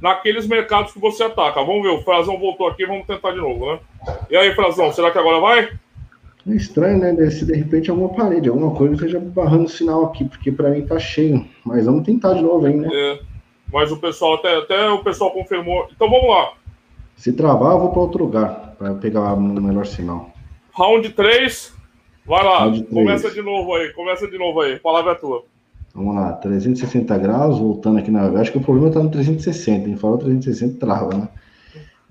naqueles 0.00 0.46
mercados 0.46 0.92
que 0.92 0.98
você 0.98 1.22
ataca. 1.24 1.62
Vamos 1.62 1.82
ver, 1.82 1.88
o 1.88 2.02
Frazão 2.02 2.38
voltou 2.38 2.68
aqui, 2.68 2.86
vamos 2.86 3.06
tentar 3.06 3.32
de 3.32 3.38
novo, 3.38 3.72
né? 3.72 3.80
E 4.30 4.36
aí, 4.36 4.54
Frazão, 4.54 4.92
será 4.92 5.10
que 5.10 5.18
agora 5.18 5.40
vai? 5.40 5.72
É 6.48 6.54
estranho, 6.54 6.98
né? 6.98 7.30
Se 7.30 7.44
de 7.44 7.54
repente 7.54 7.90
alguma 7.90 8.08
parede, 8.10 8.48
alguma 8.48 8.74
coisa 8.74 8.94
esteja 8.94 9.20
barrando 9.20 9.64
o 9.64 9.68
sinal 9.68 10.06
aqui, 10.06 10.24
porque 10.24 10.50
para 10.50 10.70
mim 10.70 10.86
tá 10.86 10.98
cheio. 10.98 11.46
Mas 11.64 11.86
vamos 11.86 12.04
tentar 12.04 12.34
de 12.34 12.42
novo, 12.42 12.66
hein, 12.66 12.76
né? 12.76 12.88
É, 12.92 13.20
mas 13.72 13.92
o 13.92 13.98
pessoal, 13.98 14.34
até, 14.34 14.56
até 14.56 14.90
o 14.90 15.02
pessoal 15.02 15.30
confirmou. 15.32 15.86
Então 15.94 16.08
vamos 16.08 16.28
lá. 16.28 16.52
Se 17.16 17.32
travar, 17.32 17.72
eu 17.72 17.80
vou 17.80 17.90
para 17.90 18.00
outro 18.00 18.24
lugar, 18.24 18.74
para 18.78 18.94
pegar 18.94 19.34
um 19.34 19.60
melhor 19.60 19.84
sinal. 19.84 20.30
Round 20.72 21.10
3. 21.10 21.80
Vai 22.26 22.44
lá, 22.44 22.70
começa 22.90 23.30
de 23.30 23.42
novo 23.42 23.74
aí, 23.74 23.92
começa 23.92 24.28
de 24.28 24.38
novo 24.38 24.60
aí, 24.60 24.78
palavra 24.78 25.12
é 25.12 25.14
tua. 25.16 25.42
Vamos 25.94 26.14
lá, 26.14 26.32
360 26.34 27.18
graus, 27.18 27.58
voltando 27.58 27.98
aqui 27.98 28.10
na. 28.10 28.28
Acho 28.40 28.52
que 28.52 28.58
o 28.58 28.62
problema 28.62 28.88
está 28.88 29.02
no 29.02 29.10
360, 29.10 29.84
a 29.84 29.88
gente 29.88 30.00
falou 30.00 30.18
360 30.18 30.78
trava, 30.78 31.16
né? 31.16 31.28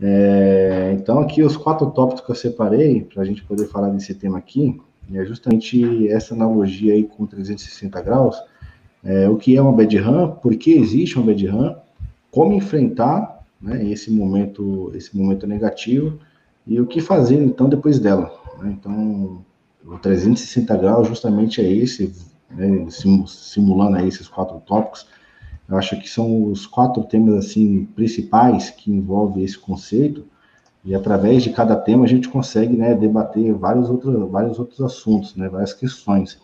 É, 0.01 0.96
então, 0.96 1.20
aqui 1.20 1.44
os 1.44 1.58
quatro 1.58 1.89
tópicos 1.91 2.22
que 2.22 2.32
eu 2.32 2.36
separei 2.36 3.01
para 3.01 3.22
a 3.22 3.25
gente 3.25 3.44
poder 3.44 3.68
falar 3.68 3.89
desse 3.89 4.13
tema 4.13 4.38
aqui 4.38 4.79
é 5.13 5.25
justamente 5.25 6.08
essa 6.08 6.34
analogia 6.34 6.94
aí 6.94 7.03
com 7.03 7.25
360 7.25 8.01
graus. 8.01 8.38
É, 9.03 9.27
o 9.27 9.36
que 9.36 9.56
é 9.56 9.62
uma 9.62 9.72
bad 9.72 9.98
RAM, 9.98 10.32
por 10.32 10.56
que 10.56 10.72
existe 10.72 11.18
uma 11.18 11.25
bad 11.25 11.48
RAM, 11.48 11.75
como 12.32 12.53
enfrentar 12.53 13.39
né, 13.62 13.86
esse 13.89 14.12
momento 14.12 14.91
esse 14.94 15.18
momento 15.18 15.46
negativo 15.46 16.20
e 16.65 16.79
o 16.79 16.86
que 16.86 17.01
fazer 17.01 17.41
então 17.41 17.68
depois 17.68 18.00
dela. 18.00 18.32
Né? 18.60 18.75
Então, 18.79 19.44
o 19.86 19.98
360 19.98 20.77
graus 20.77 21.08
justamente 21.08 21.62
é 21.62 21.72
esse, 21.72 22.13
né, 22.51 22.86
simulando 23.27 23.98
aí 23.98 24.08
esses 24.08 24.27
quatro 24.27 24.62
tópicos. 24.65 25.08
Eu 25.69 25.77
acho 25.77 25.99
que 25.99 26.09
são 26.09 26.45
os 26.45 26.65
quatro 26.65 27.03
temas 27.03 27.45
assim 27.45 27.85
principais 27.95 28.71
que 28.71 28.91
envolvem 28.91 29.43
esse 29.43 29.57
conceito 29.57 30.25
e 30.83 30.95
através 30.95 31.43
de 31.43 31.51
cada 31.51 31.75
tema 31.75 32.05
a 32.05 32.07
gente 32.07 32.27
consegue 32.27 32.75
né, 32.75 32.95
debater 32.95 33.53
vários 33.53 33.89
outros, 33.89 34.31
vários 34.31 34.57
outros 34.57 34.81
assuntos, 34.81 35.35
né, 35.35 35.47
várias 35.47 35.73
questões. 35.73 36.39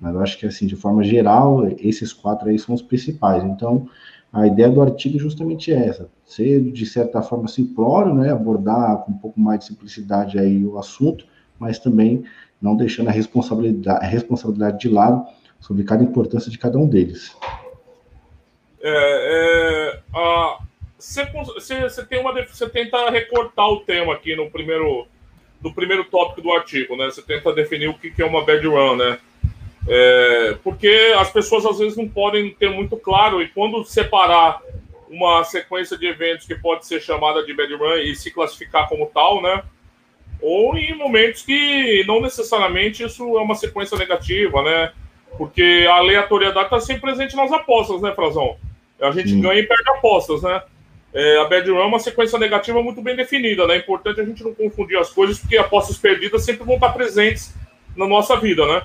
Mas 0.00 0.14
eu 0.14 0.20
acho 0.20 0.38
que 0.38 0.46
assim 0.46 0.66
de 0.66 0.76
forma 0.76 1.02
geral 1.02 1.66
esses 1.78 2.12
quatro 2.12 2.48
aí 2.48 2.58
são 2.58 2.72
os 2.72 2.82
principais. 2.82 3.42
Então 3.42 3.88
a 4.32 4.46
ideia 4.46 4.70
do 4.70 4.80
artigo 4.80 5.16
é 5.16 5.20
justamente 5.20 5.72
essa, 5.72 6.08
ser 6.24 6.70
de 6.70 6.86
certa 6.86 7.20
forma 7.20 7.48
simplório, 7.48 8.14
né, 8.14 8.30
abordar 8.30 8.98
com 8.98 9.10
um 9.10 9.18
pouco 9.18 9.40
mais 9.40 9.60
de 9.60 9.66
simplicidade 9.66 10.38
aí 10.38 10.64
o 10.64 10.78
assunto, 10.78 11.26
mas 11.58 11.80
também 11.80 12.22
não 12.62 12.76
deixando 12.76 13.08
a 13.08 13.12
responsabilidade, 13.12 14.04
a 14.04 14.08
responsabilidade 14.08 14.78
de 14.78 14.88
lado 14.88 15.26
sobre 15.58 15.82
cada 15.82 16.04
importância 16.04 16.48
de 16.48 16.58
cada 16.58 16.78
um 16.78 16.86
deles. 16.86 17.34
É, 18.80 19.92
é, 19.94 20.00
a, 20.14 20.58
você, 20.98 21.24
você, 21.24 22.04
tem 22.04 22.20
uma, 22.20 22.32
você 22.44 22.68
tenta 22.68 23.08
recortar 23.10 23.68
o 23.68 23.80
tema 23.80 24.14
aqui 24.14 24.34
no 24.34 24.50
primeiro, 24.50 25.06
no 25.62 25.72
primeiro 25.72 26.04
tópico 26.04 26.42
do 26.42 26.52
artigo, 26.52 26.96
né? 26.96 27.06
Você 27.06 27.22
tenta 27.22 27.52
definir 27.52 27.88
o 27.88 27.94
que, 27.94 28.10
que 28.10 28.20
é 28.22 28.26
uma 28.26 28.44
bad 28.44 28.66
run, 28.66 28.96
né? 28.96 29.18
É, 29.88 30.56
porque 30.62 31.14
as 31.16 31.30
pessoas 31.30 31.64
às 31.64 31.78
vezes 31.78 31.96
não 31.96 32.08
podem 32.08 32.50
ter 32.50 32.68
muito 32.70 32.96
claro, 32.96 33.40
e 33.40 33.48
quando 33.48 33.84
separar 33.84 34.60
uma 35.08 35.42
sequência 35.44 35.96
de 35.96 36.06
eventos 36.06 36.46
que 36.46 36.54
pode 36.54 36.86
ser 36.86 37.00
chamada 37.00 37.44
de 37.44 37.54
bad 37.54 37.72
run 37.74 37.96
e 37.96 38.14
se 38.14 38.30
classificar 38.30 38.88
como 38.88 39.06
tal, 39.06 39.40
né? 39.40 39.62
Ou 40.40 40.76
em 40.76 40.94
momentos 40.94 41.42
que 41.42 42.04
não 42.06 42.20
necessariamente 42.20 43.02
isso 43.02 43.38
é 43.38 43.40
uma 43.40 43.54
sequência 43.54 43.96
negativa, 43.96 44.62
né? 44.62 44.92
Porque 45.36 45.86
a 45.88 45.94
aleatoriedade 45.94 46.66
está 46.66 46.80
sempre 46.80 47.02
presente 47.02 47.36
nas 47.36 47.52
apostas, 47.52 48.00
né, 48.02 48.12
Frazão? 48.14 48.56
A 49.00 49.10
gente 49.10 49.30
Sim. 49.30 49.40
ganha 49.40 49.60
e 49.60 49.66
perde 49.66 49.90
apostas, 49.90 50.42
né? 50.42 50.62
É, 51.14 51.40
a 51.40 51.44
bad 51.46 51.70
run 51.70 51.78
é 51.78 51.84
uma 51.86 51.98
sequência 51.98 52.38
negativa 52.38 52.82
muito 52.82 53.00
bem 53.00 53.16
definida, 53.16 53.66
né? 53.66 53.76
É 53.76 53.78
importante 53.78 54.20
a 54.20 54.24
gente 54.24 54.44
não 54.44 54.52
confundir 54.52 54.98
as 54.98 55.10
coisas, 55.10 55.38
porque 55.38 55.56
apostas 55.56 55.96
perdidas 55.96 56.42
sempre 56.44 56.64
vão 56.64 56.74
estar 56.74 56.90
presentes 56.90 57.54
na 57.96 58.06
nossa 58.06 58.36
vida, 58.36 58.66
né? 58.66 58.82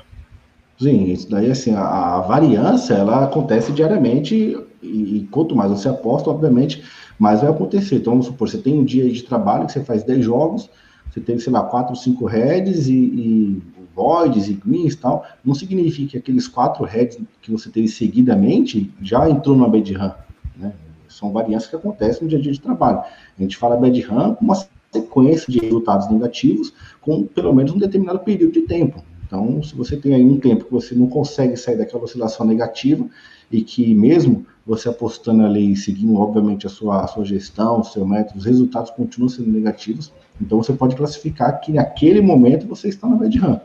Sim, 0.79 1.11
isso 1.11 1.29
daí, 1.29 1.51
assim, 1.51 1.73
a, 1.75 2.17
a 2.17 2.21
variância, 2.21 2.93
ela 2.93 3.25
acontece 3.25 3.71
diariamente 3.71 4.57
e, 4.81 5.17
e, 5.17 5.27
quanto 5.31 5.55
mais 5.55 5.71
você 5.71 5.87
aposta, 5.87 6.29
obviamente, 6.29 6.83
mais 7.19 7.41
vai 7.41 7.51
acontecer. 7.51 7.95
Então, 7.95 8.13
vamos 8.13 8.27
supor, 8.27 8.49
você 8.49 8.57
tem 8.57 8.73
um 8.73 8.83
dia 8.83 9.09
de 9.09 9.23
trabalho 9.23 9.65
que 9.65 9.71
você 9.71 9.83
faz 9.83 10.03
10 10.03 10.25
jogos, 10.25 10.69
você 11.11 11.21
tem, 11.21 11.37
sei 11.37 11.53
lá, 11.53 11.61
4, 11.63 11.95
5 11.95 12.25
heads 12.25 12.87
e, 12.87 12.93
e 12.93 13.61
voids 13.95 14.47
e 14.47 14.53
greens 14.53 14.93
e 14.93 14.97
tal, 14.97 15.25
não 15.43 15.53
significa 15.53 16.11
que 16.11 16.17
aqueles 16.17 16.47
4 16.47 16.83
heads 16.85 17.19
que 17.41 17.51
você 17.51 17.69
teve 17.69 17.87
seguidamente 17.87 18.91
já 19.01 19.29
entrou 19.29 19.55
numa 19.55 19.69
bad 19.69 19.93
run, 19.93 20.11
né? 20.57 20.73
São 21.07 21.31
variâncias 21.31 21.69
que 21.69 21.75
acontecem 21.75 22.23
no 22.23 22.29
dia 22.29 22.39
a 22.39 22.41
dia 22.41 22.51
de 22.51 22.59
trabalho. 22.59 22.99
A 23.37 23.41
gente 23.41 23.55
fala 23.55 23.77
bad 23.77 23.99
run 24.01 24.33
com 24.35 24.45
uma 24.45 24.55
sequência 24.91 25.51
de 25.51 25.59
resultados 25.59 26.09
negativos 26.09 26.73
com 27.01 27.23
pelo 27.23 27.53
menos 27.53 27.71
um 27.71 27.77
determinado 27.77 28.19
período 28.19 28.53
de 28.53 28.61
tempo. 28.61 29.03
Então, 29.25 29.63
se 29.63 29.75
você 29.75 29.97
tem 29.97 30.13
aí 30.13 30.23
um 30.23 30.39
tempo 30.39 30.65
que 30.65 30.71
você 30.71 30.93
não 30.93 31.07
consegue 31.07 31.57
sair 31.57 31.77
daquela 31.77 32.03
oscilação 32.03 32.45
negativa 32.45 33.05
e 33.51 33.63
que 33.63 33.93
mesmo 33.95 34.45
você 34.65 34.89
apostando 34.89 35.43
ali 35.43 35.71
e 35.71 35.75
seguindo, 35.75 36.15
obviamente, 36.15 36.67
a 36.67 36.69
sua, 36.69 37.03
a 37.03 37.07
sua 37.07 37.25
gestão, 37.25 37.79
o 37.79 37.83
seu 37.83 38.05
método, 38.05 38.39
os 38.39 38.45
resultados 38.45 38.91
continuam 38.91 39.29
sendo 39.29 39.49
negativos, 39.49 40.13
então 40.39 40.61
você 40.61 40.73
pode 40.73 40.95
classificar 40.95 41.59
que 41.59 41.71
naquele 41.71 42.21
momento 42.21 42.67
você 42.67 42.89
está 42.89 43.07
na 43.07 43.15
bad 43.15 43.37
run. 43.37 43.59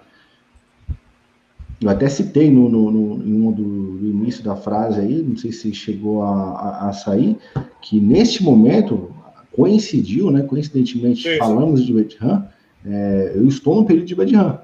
Eu 1.80 1.88
até 1.88 2.08
citei 2.08 2.50
no, 2.50 2.68
no, 2.68 2.90
no, 2.90 3.16
no, 3.16 3.52
do, 3.52 4.06
início 4.06 4.42
da 4.42 4.56
frase 4.56 5.00
aí, 5.00 5.23
não 5.23 5.37
sei 5.37 5.52
se 5.52 5.73
chegou 5.73 6.23
a, 6.23 6.30
a, 6.30 6.88
a 6.88 6.92
sair, 6.92 7.37
que 7.80 8.00
neste 8.00 8.42
momento 8.42 9.11
coincidiu, 9.52 10.30
né, 10.30 10.42
coincidentemente, 10.42 11.23
Sim. 11.23 11.38
falamos 11.38 11.85
de 11.85 11.92
bad 11.92 12.16
run, 12.20 12.42
é, 12.85 13.32
eu 13.35 13.47
estou 13.47 13.76
no 13.76 13.85
período 13.85 14.06
de 14.06 14.14
bad 14.14 14.35
run. 14.35 14.54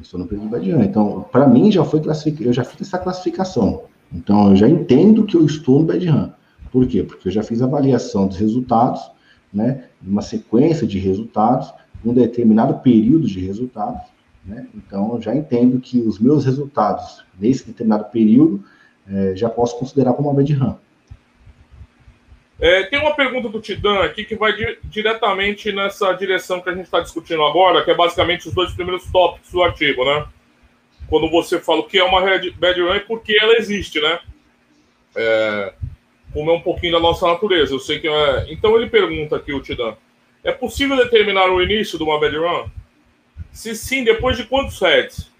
Estou 0.00 0.18
no 0.18 0.26
período 0.26 0.48
badiano. 0.48 0.82
Então, 0.84 1.26
para 1.30 1.46
mim, 1.46 1.70
já 1.70 1.84
foi 1.84 2.00
classificado, 2.00 2.48
eu 2.48 2.52
já 2.52 2.64
fiz 2.64 2.80
essa 2.80 2.98
classificação. 2.98 3.82
Então, 4.12 4.50
eu 4.50 4.56
já 4.56 4.68
entendo 4.68 5.24
que 5.24 5.36
eu 5.36 5.44
estou 5.44 5.80
no 5.80 5.84
bad 5.84 6.06
run. 6.06 6.30
Por 6.70 6.86
quê? 6.86 7.02
Porque 7.02 7.28
eu 7.28 7.32
já 7.32 7.42
fiz 7.42 7.60
a 7.60 7.66
avaliação 7.66 8.26
dos 8.26 8.38
resultados, 8.38 9.02
né? 9.52 9.84
Uma 10.02 10.22
sequência 10.22 10.86
de 10.86 10.98
resultados, 10.98 11.72
um 12.04 12.14
determinado 12.14 12.74
período 12.78 13.26
de 13.26 13.40
resultados, 13.40 14.02
né? 14.44 14.66
Então, 14.74 15.20
já 15.20 15.34
entendo 15.34 15.80
que 15.80 16.00
os 16.00 16.18
meus 16.18 16.44
resultados 16.44 17.24
nesse 17.38 17.66
determinado 17.66 18.04
período 18.10 18.64
é, 19.08 19.34
já 19.36 19.48
posso 19.48 19.78
considerar 19.78 20.12
como 20.14 20.28
uma 20.28 20.34
bad 20.34 20.52
run. 20.54 20.74
É, 22.60 22.84
tem 22.84 23.00
uma 23.00 23.14
pergunta 23.14 23.48
do 23.48 23.60
Tidan 23.60 24.04
aqui 24.04 24.24
que 24.24 24.36
vai 24.36 24.52
di 24.52 24.78
diretamente 24.84 25.72
nessa 25.72 26.12
direção 26.12 26.60
que 26.60 26.70
a 26.70 26.74
gente 26.74 26.84
está 26.84 27.00
discutindo 27.00 27.42
agora, 27.42 27.84
que 27.84 27.90
é 27.90 27.94
basicamente 27.94 28.46
os 28.46 28.54
dois 28.54 28.72
primeiros 28.72 29.10
tópicos 29.10 29.50
do 29.50 29.62
artigo, 29.62 30.04
né? 30.04 30.26
Quando 31.08 31.28
você 31.28 31.58
fala 31.58 31.80
o 31.80 31.86
que 31.86 31.98
é 31.98 32.04
uma 32.04 32.20
bad 32.20 32.80
run 32.80 32.94
e 32.94 33.00
por 33.00 33.20
que 33.22 33.36
ela 33.36 33.54
existe, 33.54 34.00
né? 34.00 34.20
É, 35.16 35.74
como 36.32 36.50
é 36.50 36.54
um 36.54 36.60
pouquinho 36.60 36.92
da 36.92 37.00
nossa 37.00 37.26
natureza. 37.26 37.74
Eu 37.74 37.80
sei 37.80 37.98
que 37.98 38.08
é... 38.08 38.46
Então 38.52 38.76
ele 38.76 38.88
pergunta 38.88 39.36
aqui, 39.36 39.52
o 39.52 39.60
Tidan, 39.60 39.96
é 40.44 40.52
possível 40.52 40.96
determinar 40.96 41.50
o 41.50 41.60
início 41.60 41.98
de 41.98 42.04
uma 42.04 42.20
bad 42.20 42.36
run? 42.36 42.70
Se 43.52 43.74
sim, 43.74 44.02
depois 44.02 44.36
de 44.36 44.44
quantos 44.44 44.80
heads? 44.80 45.30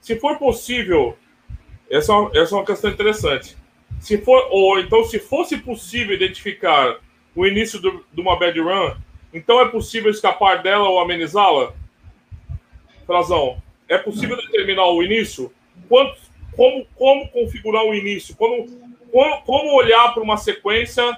Se 0.00 0.18
for 0.18 0.38
possível, 0.38 1.16
essa, 1.90 2.12
é 2.32 2.38
essa 2.38 2.54
é 2.54 2.58
uma 2.58 2.66
questão 2.66 2.90
interessante 2.90 3.56
se 4.02 4.18
for, 4.18 4.48
ou 4.50 4.80
então, 4.80 5.04
se 5.04 5.20
fosse 5.20 5.56
possível 5.58 6.16
identificar 6.16 6.98
o 7.36 7.46
início 7.46 7.80
do, 7.80 8.04
de 8.12 8.20
uma 8.20 8.36
bad 8.36 8.58
run, 8.60 8.96
então 9.32 9.60
é 9.60 9.68
possível 9.68 10.10
escapar 10.10 10.60
dela 10.60 10.88
ou 10.88 11.00
amenizá-la? 11.00 11.72
Frazão, 13.06 13.62
é 13.88 13.96
possível 13.96 14.36
determinar 14.36 14.86
o 14.88 15.04
início? 15.04 15.52
Quanto, 15.88 16.20
como, 16.56 16.84
como 16.96 17.28
configurar 17.28 17.84
o 17.84 17.94
início? 17.94 18.34
Como, 18.34 18.66
como, 19.12 19.42
como 19.42 19.76
olhar 19.76 20.12
para 20.12 20.22
uma 20.22 20.36
sequência 20.36 21.16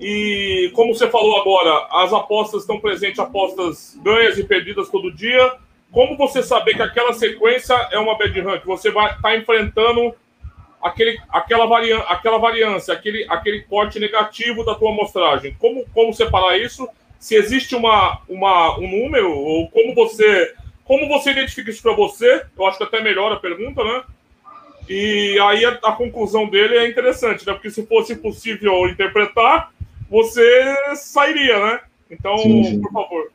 e, 0.00 0.70
como 0.74 0.94
você 0.94 1.08
falou 1.08 1.38
agora, 1.38 1.86
as 1.90 2.12
apostas 2.12 2.62
estão 2.62 2.80
presentes, 2.80 3.18
apostas 3.18 3.98
ganhas 4.02 4.38
e 4.38 4.44
perdidas 4.44 4.88
todo 4.88 5.12
dia. 5.12 5.52
Como 5.92 6.16
você 6.16 6.42
saber 6.42 6.74
que 6.74 6.82
aquela 6.82 7.12
sequência 7.12 7.74
é 7.92 7.98
uma 7.98 8.16
bad 8.16 8.40
run, 8.40 8.58
que 8.60 8.66
você 8.66 8.90
vai 8.90 9.10
estar 9.10 9.20
tá 9.20 9.36
enfrentando 9.36 10.14
aquele, 10.82 11.20
aquela, 11.28 11.66
varian, 11.66 11.98
aquela 12.08 12.38
variância, 12.38 12.94
aquele, 12.94 13.26
aquele 13.28 13.62
corte 13.62 14.00
negativo 14.00 14.64
da 14.64 14.74
tua 14.74 14.90
amostragem. 14.90 15.54
Como, 15.58 15.84
como 15.92 16.14
separar 16.14 16.56
isso? 16.56 16.88
Se 17.18 17.34
existe 17.34 17.76
uma, 17.76 18.22
uma, 18.26 18.78
um 18.78 19.02
número, 19.02 19.30
ou 19.30 19.68
como 19.68 19.94
você 19.94 20.54
como 20.90 21.06
você 21.06 21.30
identifica 21.30 21.70
isso 21.70 21.82
para 21.82 21.94
você? 21.94 22.44
Eu 22.58 22.66
acho 22.66 22.76
que 22.76 22.82
até 22.82 23.00
melhor 23.00 23.30
a 23.30 23.36
pergunta, 23.36 23.84
né? 23.84 24.02
E 24.88 25.38
aí 25.38 25.64
a, 25.64 25.78
a, 25.84 25.92
conclusão 25.92 26.48
dele 26.48 26.78
é 26.78 26.88
interessante, 26.88 27.46
né? 27.46 27.52
Porque 27.52 27.70
se 27.70 27.86
fosse 27.86 28.16
possível 28.16 28.88
interpretar, 28.88 29.72
você 30.10 30.74
sairia, 30.96 31.58
né? 31.58 31.80
Então, 32.10 32.36
sim, 32.38 32.64
sim. 32.64 32.80
por 32.80 32.92
favor. 32.92 33.30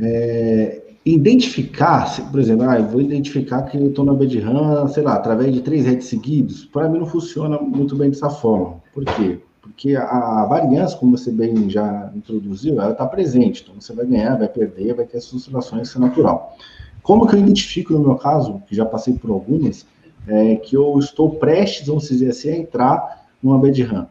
É, 0.00 0.82
identificar, 1.06 2.30
por 2.30 2.40
exemplo, 2.40 2.68
ah, 2.68 2.78
eu 2.78 2.86
vou 2.86 3.00
identificar 3.00 3.62
que 3.62 3.76
eu 3.76 3.88
estou 3.88 4.04
na 4.04 4.12
bad 4.12 4.38
run, 4.40 4.88
sei 4.88 5.02
lá, 5.02 5.14
através 5.14 5.54
de 5.54 5.60
três 5.60 5.86
redes 5.86 6.08
seguidos, 6.08 6.64
para 6.64 6.88
mim 6.88 6.98
não 6.98 7.06
funciona 7.06 7.58
muito 7.58 7.94
bem 7.94 8.10
dessa 8.10 8.28
forma. 8.28 8.82
Por 8.92 9.04
quê? 9.04 9.38
Porque 9.60 9.94
a, 9.94 10.04
a 10.04 10.46
variância, 10.46 10.98
como 10.98 11.16
você 11.16 11.30
bem 11.30 11.70
já 11.70 12.10
introduziu, 12.14 12.80
ela 12.80 12.92
está 12.92 13.06
presente. 13.06 13.62
Então 13.62 13.80
você 13.80 13.92
vai 13.94 14.04
ganhar, 14.04 14.36
vai 14.36 14.48
perder, 14.48 14.94
vai 14.94 15.06
ter 15.06 15.18
as 15.18 15.32
oscilações, 15.32 15.88
isso 15.88 15.98
é 15.98 16.00
natural. 16.00 16.56
Como 17.02 17.26
que 17.26 17.34
eu 17.34 17.40
identifico 17.40 17.92
no 17.92 18.00
meu 18.00 18.16
caso, 18.16 18.62
que 18.66 18.74
já 18.74 18.84
passei 18.84 19.14
por 19.14 19.30
algumas, 19.30 19.86
é 20.26 20.56
que 20.56 20.76
eu 20.76 20.98
estou 20.98 21.30
prestes, 21.30 21.86
vamos 21.86 22.08
dizer 22.08 22.30
assim, 22.30 22.50
a 22.50 22.56
entrar 22.56 23.26
numa 23.42 23.58
bad 23.58 23.82
run? 23.82 24.06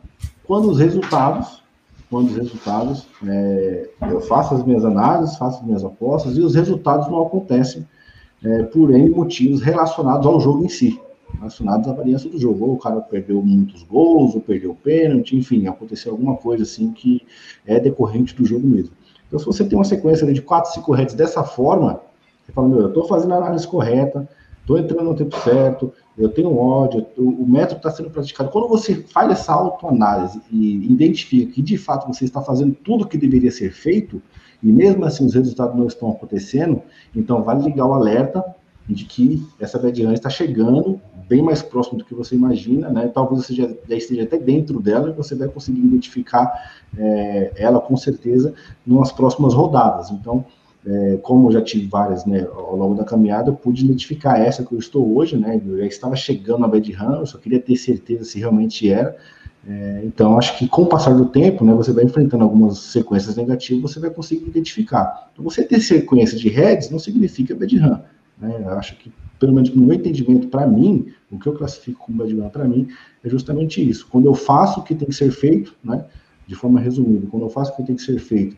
Quando 0.52 0.70
os 0.70 0.80
resultados 0.80 1.64
quando 2.10 2.28
os 2.28 2.36
resultados, 2.36 3.08
é, 3.26 3.90
eu 4.10 4.20
faço 4.20 4.54
as 4.54 4.66
minhas 4.66 4.84
análises, 4.84 5.38
faço 5.38 5.62
as 5.62 5.66
minhas 5.66 5.82
apostas 5.82 6.36
e 6.36 6.42
os 6.42 6.54
resultados 6.54 7.08
não 7.08 7.26
acontecem 7.26 7.88
é, 8.44 8.64
por 8.64 8.94
N 8.94 9.10
motivos 9.12 9.62
relacionados 9.62 10.28
ao 10.28 10.42
jogo 10.42 10.66
em 10.66 10.68
si, 10.68 11.00
relacionados 11.36 11.88
à 11.88 11.94
variância 11.94 12.30
do 12.30 12.38
jogo. 12.38 12.66
Ou 12.66 12.74
o 12.74 12.78
cara 12.78 13.00
perdeu 13.00 13.42
muitos 13.42 13.84
gols, 13.84 14.36
ou 14.36 14.42
perdeu 14.42 14.76
pênalti, 14.84 15.38
enfim, 15.38 15.68
aconteceu 15.68 16.12
alguma 16.12 16.36
coisa 16.36 16.64
assim 16.64 16.92
que 16.92 17.26
é 17.66 17.80
decorrente 17.80 18.36
do 18.36 18.44
jogo 18.44 18.68
mesmo. 18.68 18.92
Então, 19.30 19.40
se 19.40 19.46
você 19.46 19.64
tem 19.64 19.78
uma 19.78 19.86
sequência 19.86 20.28
de 20.34 20.42
4, 20.42 20.74
5 20.74 20.92
heads 20.92 21.16
dessa 21.16 21.46
forma, 21.46 22.02
você 22.46 22.52
fala, 22.52 22.68
meu, 22.68 22.82
eu 22.82 22.88
estou 22.90 23.06
fazendo 23.06 23.36
a 23.36 23.38
análise 23.38 23.66
correta, 23.66 24.28
estou 24.60 24.78
entrando 24.78 25.06
no 25.06 25.16
tempo 25.16 25.34
certo, 25.40 25.94
eu 26.22 26.30
tenho 26.30 26.56
ódio, 26.56 27.06
o 27.18 27.46
método 27.48 27.78
está 27.78 27.92
sendo 27.92 28.10
praticado. 28.10 28.50
Quando 28.52 28.68
você 28.68 28.96
faz 28.96 29.32
essa 29.32 29.54
autoanálise 29.54 30.42
e 30.52 30.76
identifica 30.92 31.52
que 31.52 31.62
de 31.62 31.78
fato 31.78 32.08
você 32.08 32.26
está 32.26 32.42
fazendo 32.42 32.76
tudo 32.76 33.04
o 33.04 33.08
que 33.08 33.18
deveria 33.18 33.52
ser 33.52 33.72
feito, 33.72 34.22
e 34.62 34.72
mesmo 34.72 35.04
assim 35.06 35.26
os 35.26 35.34
resultados 35.34 35.76
não 35.76 35.88
estão 35.88 36.12
acontecendo, 36.12 36.82
então 37.16 37.44
vale 37.44 37.64
ligar 37.64 37.86
o 37.86 37.94
alerta 37.94 38.44
de 38.88 39.06
que 39.06 39.46
essa 39.60 39.80
bad 39.80 40.02
está 40.14 40.30
chegando 40.30 41.00
bem 41.28 41.42
mais 41.42 41.62
próximo 41.62 41.98
do 41.98 42.06
que 42.06 42.14
você 42.14 42.36
imagina, 42.36 42.90
né? 42.90 43.08
Talvez 43.08 43.46
você 43.46 43.54
já, 43.54 43.68
já 43.88 43.96
esteja 43.96 44.24
até 44.24 44.38
dentro 44.38 44.82
dela 44.82 45.10
e 45.10 45.14
você 45.14 45.34
vai 45.34 45.48
conseguir 45.48 45.80
identificar 45.80 46.52
é, 46.98 47.54
ela 47.56 47.80
com 47.80 47.96
certeza 47.96 48.54
nas 48.86 49.12
próximas 49.12 49.54
rodadas. 49.54 50.12
Então, 50.12 50.46
é, 50.86 51.18
como 51.22 51.52
já 51.52 51.62
tive 51.62 51.88
várias 51.88 52.26
né, 52.26 52.48
ao 52.54 52.76
longo 52.76 52.96
da 52.96 53.04
caminhada, 53.04 53.50
eu 53.50 53.56
pude 53.56 53.86
identificar 53.86 54.40
essa 54.40 54.64
que 54.64 54.74
eu 54.74 54.80
estou 54.80 55.16
hoje, 55.16 55.38
né? 55.38 55.62
Eu 55.64 55.78
já 55.78 55.86
estava 55.86 56.16
chegando 56.16 56.60
na 56.60 56.68
Bad 56.68 56.92
Run, 56.92 57.16
eu 57.18 57.26
só 57.26 57.38
queria 57.38 57.60
ter 57.60 57.76
certeza 57.76 58.24
se 58.24 58.40
realmente 58.40 58.90
era. 58.90 59.16
É, 59.68 60.02
então, 60.04 60.40
acho 60.40 60.58
que 60.58 60.68
com 60.68 60.82
o 60.82 60.88
passar 60.88 61.14
do 61.14 61.28
tempo, 61.28 61.64
né, 61.64 61.72
você 61.74 61.94
vai 61.94 62.04
enfrentando 62.04 62.44
algumas 62.44 62.80
sequências 62.80 63.36
negativas, 63.36 63.92
você 63.92 64.00
vai 64.00 64.10
conseguir 64.10 64.48
identificar. 64.48 65.30
Então, 65.32 65.44
você 65.44 65.64
ter 65.64 65.80
sequência 65.82 66.36
de 66.36 66.50
heads 66.50 66.90
não 66.90 66.98
significa 66.98 67.54
Bad 67.54 67.78
Run. 67.78 68.00
Né? 68.40 68.64
Eu 68.66 68.72
acho 68.72 68.98
que, 68.98 69.12
pelo 69.40 69.54
menos 69.54 69.70
no 69.70 69.84
meu 69.84 69.96
entendimento, 69.96 70.48
para 70.48 70.66
mim, 70.66 71.14
o 71.32 71.38
que 71.38 71.46
eu 71.46 71.54
classifico 71.54 72.06
como 72.08 72.18
Bad 72.18 72.34
Run 72.34 72.50
para 72.50 72.68
mim 72.68 72.88
é 73.24 73.30
justamente 73.30 73.88
isso. 73.88 74.08
Quando 74.10 74.26
eu 74.26 74.34
faço 74.34 74.80
o 74.80 74.84
que 74.84 74.96
tem 74.96 75.08
que 75.08 75.16
ser 75.16 75.30
feito, 75.30 75.76
né, 75.84 76.06
de 76.48 76.56
forma 76.56 76.80
resumida, 76.80 77.28
quando 77.30 77.44
eu 77.44 77.50
faço 77.50 77.72
o 77.72 77.76
que 77.76 77.84
tem 77.84 77.96
que 77.96 78.02
ser 78.02 78.18
feito 78.18 78.58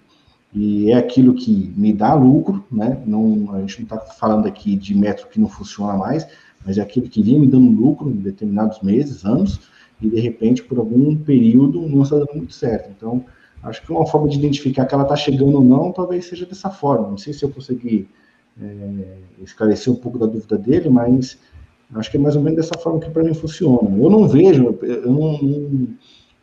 e 0.53 0.91
é 0.91 0.95
aquilo 0.95 1.33
que 1.33 1.73
me 1.75 1.91
dá 1.91 2.13
lucro, 2.13 2.63
né? 2.71 3.01
Não, 3.05 3.51
a 3.53 3.59
gente 3.61 3.79
não 3.79 3.83
está 3.83 3.99
falando 3.99 4.45
aqui 4.45 4.75
de 4.75 4.95
método 4.95 5.29
que 5.29 5.39
não 5.39 5.49
funciona 5.49 5.93
mais, 5.93 6.27
mas 6.63 6.77
é 6.77 6.81
aquilo 6.81 7.09
que 7.09 7.23
vinha 7.23 7.39
me 7.39 7.47
dando 7.47 7.71
lucro 7.71 8.09
em 8.09 8.15
determinados 8.15 8.79
meses, 8.81 9.25
anos, 9.25 9.59
e 9.99 10.07
de 10.07 10.19
repente, 10.19 10.63
por 10.63 10.77
algum 10.77 11.15
período, 11.15 11.81
não 11.87 12.03
está 12.03 12.17
dando 12.17 12.35
muito 12.35 12.53
certo. 12.53 12.91
Então, 12.95 13.25
acho 13.63 13.81
que 13.81 13.91
uma 13.91 14.05
forma 14.05 14.29
de 14.29 14.37
identificar 14.37 14.85
que 14.85 14.93
ela 14.93 15.03
está 15.03 15.15
chegando 15.15 15.55
ou 15.55 15.63
não, 15.63 15.91
talvez 15.91 16.25
seja 16.25 16.45
dessa 16.45 16.69
forma. 16.69 17.09
Não 17.09 17.17
sei 17.17 17.33
se 17.33 17.43
eu 17.43 17.49
consegui 17.49 18.07
é, 18.61 19.17
esclarecer 19.41 19.91
um 19.91 19.95
pouco 19.95 20.19
da 20.19 20.27
dúvida 20.27 20.57
dele, 20.57 20.87
mas 20.89 21.39
acho 21.95 22.11
que 22.11 22.17
é 22.17 22.19
mais 22.19 22.35
ou 22.35 22.43
menos 22.43 22.57
dessa 22.57 22.77
forma 22.77 22.99
que 22.99 23.09
para 23.09 23.23
mim 23.23 23.33
funciona. 23.33 23.89
Eu 23.97 24.09
não 24.09 24.27
vejo, 24.27 24.77
eu 24.83 25.11
não, 25.11 25.41
não, 25.41 25.87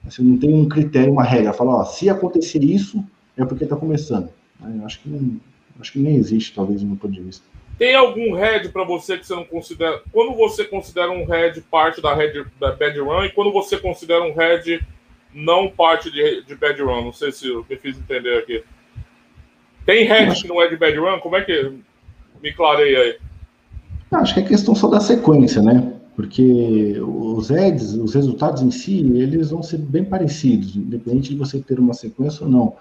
assim, 0.05 0.23
não 0.25 0.37
tenho 0.37 0.57
um 0.57 0.69
critério, 0.69 1.13
uma 1.13 1.23
regra, 1.23 1.53
falar, 1.53 1.77
ó, 1.77 1.85
se 1.85 2.09
acontecer 2.09 2.65
isso, 2.65 3.05
é 3.41 3.45
porque 3.45 3.65
está 3.65 3.77
começando. 3.77 4.31
Eu 4.63 4.85
acho 4.85 5.01
que, 5.01 5.09
não, 5.09 5.41
acho 5.81 5.93
que 5.93 5.99
nem 5.99 6.17
existe, 6.17 6.55
talvez, 6.55 6.83
no 6.83 6.89
meu 6.89 6.97
ponto 6.97 7.15
de 7.15 7.23
vista. 7.23 7.45
Tem 7.79 7.95
algum 7.95 8.35
head 8.35 8.69
para 8.69 8.85
você 8.85 9.17
que 9.17 9.27
você 9.27 9.35
não 9.35 9.45
considera? 9.45 10.03
Quando 10.13 10.37
você 10.37 10.65
considera 10.65 11.11
um 11.11 11.25
head 11.25 11.61
parte 11.63 12.03
da 12.03 12.15
head 12.15 12.45
da 12.61 12.73
bad 12.73 12.99
run 13.01 13.25
e 13.25 13.31
quando 13.31 13.51
você 13.51 13.79
considera 13.79 14.23
um 14.23 14.35
head 14.35 14.87
não 15.33 15.69
parte 15.69 16.11
de, 16.11 16.45
de 16.45 16.55
bad 16.55 16.81
run? 16.83 17.05
Não 17.05 17.13
sei 17.13 17.33
se 17.33 17.49
eu 17.49 17.65
me 17.69 17.77
fiz 17.77 17.97
entender 17.97 18.37
aqui. 18.37 18.63
Tem 19.87 20.05
head 20.05 20.43
que 20.43 20.47
não 20.47 20.61
é 20.61 20.69
de 20.69 20.77
bad 20.77 20.95
run? 20.99 21.21
Como 21.21 21.37
é 21.37 21.43
que 21.43 21.73
me 22.43 22.53
clareia 22.53 22.99
aí? 22.99 23.19
Acho 24.13 24.35
que 24.35 24.41
é 24.41 24.43
questão 24.43 24.75
só 24.75 24.89
da 24.89 25.01
sequência, 25.01 25.63
né? 25.63 25.95
Porque 26.15 27.01
os 27.01 27.49
heads, 27.49 27.95
os 27.95 28.15
resultados 28.15 28.61
em 28.61 28.71
si, 28.71 28.99
eles 29.15 29.51
vão 29.51 29.63
ser 29.63 29.79
bem 29.79 30.05
parecidos, 30.05 30.77
independente 30.77 31.31
de 31.31 31.37
você 31.37 31.61
ter 31.61 31.79
uma 31.79 31.95
sequência 31.95 32.45
ou 32.45 32.51
não. 32.51 32.77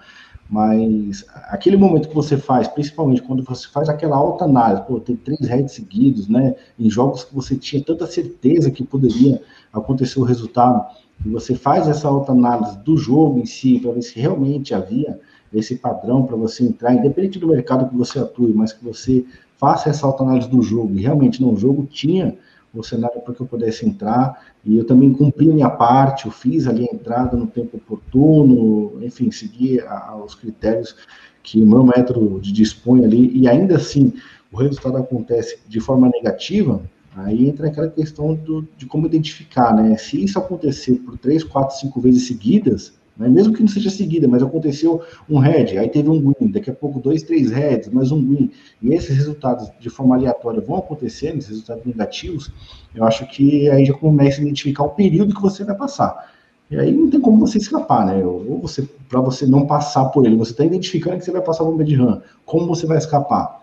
Mas 0.50 1.24
aquele 1.48 1.76
momento 1.76 2.08
que 2.08 2.14
você 2.14 2.36
faz, 2.36 2.66
principalmente 2.66 3.22
quando 3.22 3.44
você 3.44 3.68
faz 3.68 3.88
aquela 3.88 4.16
alta 4.16 4.44
análise, 4.44 4.82
pô, 4.82 4.98
tem 4.98 5.14
três 5.14 5.46
heads 5.46 5.72
seguidos, 5.72 6.28
né? 6.28 6.56
Em 6.76 6.90
jogos 6.90 7.22
que 7.22 7.32
você 7.32 7.54
tinha 7.54 7.80
tanta 7.84 8.04
certeza 8.04 8.68
que 8.68 8.82
poderia 8.82 9.40
acontecer 9.72 10.18
o 10.18 10.24
resultado, 10.24 10.84
e 11.24 11.28
você 11.28 11.54
faz 11.54 11.86
essa 11.86 12.08
alta 12.08 12.32
análise 12.32 12.76
do 12.78 12.96
jogo 12.96 13.38
em 13.38 13.46
si, 13.46 13.78
para 13.78 13.92
ver 13.92 14.02
se 14.02 14.18
realmente 14.18 14.74
havia 14.74 15.20
esse 15.54 15.76
padrão 15.76 16.24
para 16.24 16.36
você 16.36 16.64
entrar, 16.64 16.94
independente 16.94 17.38
do 17.38 17.46
mercado 17.46 17.88
que 17.88 17.96
você 17.96 18.18
atue, 18.18 18.52
mas 18.52 18.72
que 18.72 18.84
você 18.84 19.24
faça 19.56 19.90
essa 19.90 20.04
alta 20.04 20.24
análise 20.24 20.48
do 20.48 20.62
jogo, 20.62 20.96
e 20.96 21.02
realmente 21.02 21.40
não, 21.40 21.52
o 21.52 21.56
jogo 21.56 21.86
tinha 21.86 22.36
o 22.72 22.82
cenário 22.82 23.20
para 23.20 23.34
que 23.34 23.40
eu 23.40 23.46
pudesse 23.46 23.86
entrar, 23.86 24.52
e 24.64 24.78
eu 24.78 24.84
também 24.84 25.12
cumpri 25.12 25.50
a 25.50 25.54
minha 25.54 25.70
parte, 25.70 26.26
eu 26.26 26.32
fiz 26.32 26.66
ali 26.66 26.88
a 26.90 26.94
entrada 26.94 27.36
no 27.36 27.46
tempo 27.46 27.76
oportuno, 27.76 29.02
enfim, 29.02 29.30
segui 29.30 29.80
a, 29.80 30.16
os 30.16 30.34
critérios 30.34 30.94
que 31.42 31.60
o 31.60 31.66
meu 31.66 31.84
método 31.84 32.38
de 32.40 32.52
dispõe 32.52 33.04
ali, 33.04 33.36
e 33.36 33.48
ainda 33.48 33.76
assim 33.76 34.12
o 34.52 34.56
resultado 34.56 34.96
acontece 34.96 35.58
de 35.66 35.80
forma 35.80 36.08
negativa, 36.08 36.82
aí 37.14 37.48
entra 37.48 37.68
aquela 37.68 37.88
questão 37.88 38.34
do, 38.34 38.66
de 38.76 38.86
como 38.86 39.06
identificar, 39.06 39.74
né? 39.74 39.96
Se 39.96 40.22
isso 40.22 40.38
acontecer 40.38 40.94
por 40.96 41.18
três, 41.18 41.42
quatro, 41.42 41.76
cinco 41.76 42.00
vezes 42.00 42.26
seguidas, 42.26 42.99
né? 43.20 43.28
mesmo 43.28 43.52
que 43.52 43.60
não 43.60 43.68
seja 43.68 43.90
seguida, 43.90 44.26
mas 44.26 44.42
aconteceu 44.42 45.02
um 45.28 45.38
head, 45.38 45.78
aí 45.78 45.88
teve 45.88 46.08
um 46.08 46.18
win, 46.18 46.50
daqui 46.50 46.70
a 46.70 46.74
pouco 46.74 46.98
dois, 46.98 47.22
três 47.22 47.50
heads, 47.50 47.90
mais 47.90 48.10
um 48.10 48.18
win, 48.18 48.50
e 48.82 48.94
esses 48.94 49.14
resultados 49.14 49.70
de 49.78 49.90
forma 49.90 50.16
aleatória 50.16 50.60
vão 50.60 50.78
acontecendo, 50.78 51.38
esses 51.38 51.50
resultados 51.50 51.84
negativos, 51.84 52.50
eu 52.94 53.04
acho 53.04 53.26
que 53.26 53.68
aí 53.68 53.84
já 53.84 53.92
começa 53.92 54.40
a 54.40 54.42
identificar 54.42 54.84
o 54.84 54.90
período 54.90 55.34
que 55.34 55.42
você 55.42 55.62
vai 55.62 55.76
passar. 55.76 56.32
E 56.70 56.78
aí 56.78 56.92
não 56.92 57.10
tem 57.10 57.20
como 57.20 57.38
você 57.44 57.58
escapar, 57.58 58.06
né? 58.06 58.24
Ou 58.24 58.60
você, 58.60 58.88
para 59.08 59.20
você 59.20 59.44
não 59.44 59.66
passar 59.66 60.04
por 60.06 60.24
ele, 60.24 60.36
você 60.36 60.52
está 60.52 60.64
identificando 60.64 61.18
que 61.18 61.24
você 61.24 61.32
vai 61.32 61.42
passar 61.42 61.64
um 61.64 61.76
de 61.82 61.96
RAM, 61.96 62.22
como 62.46 62.66
você 62.68 62.86
vai 62.86 62.96
escapar? 62.96 63.60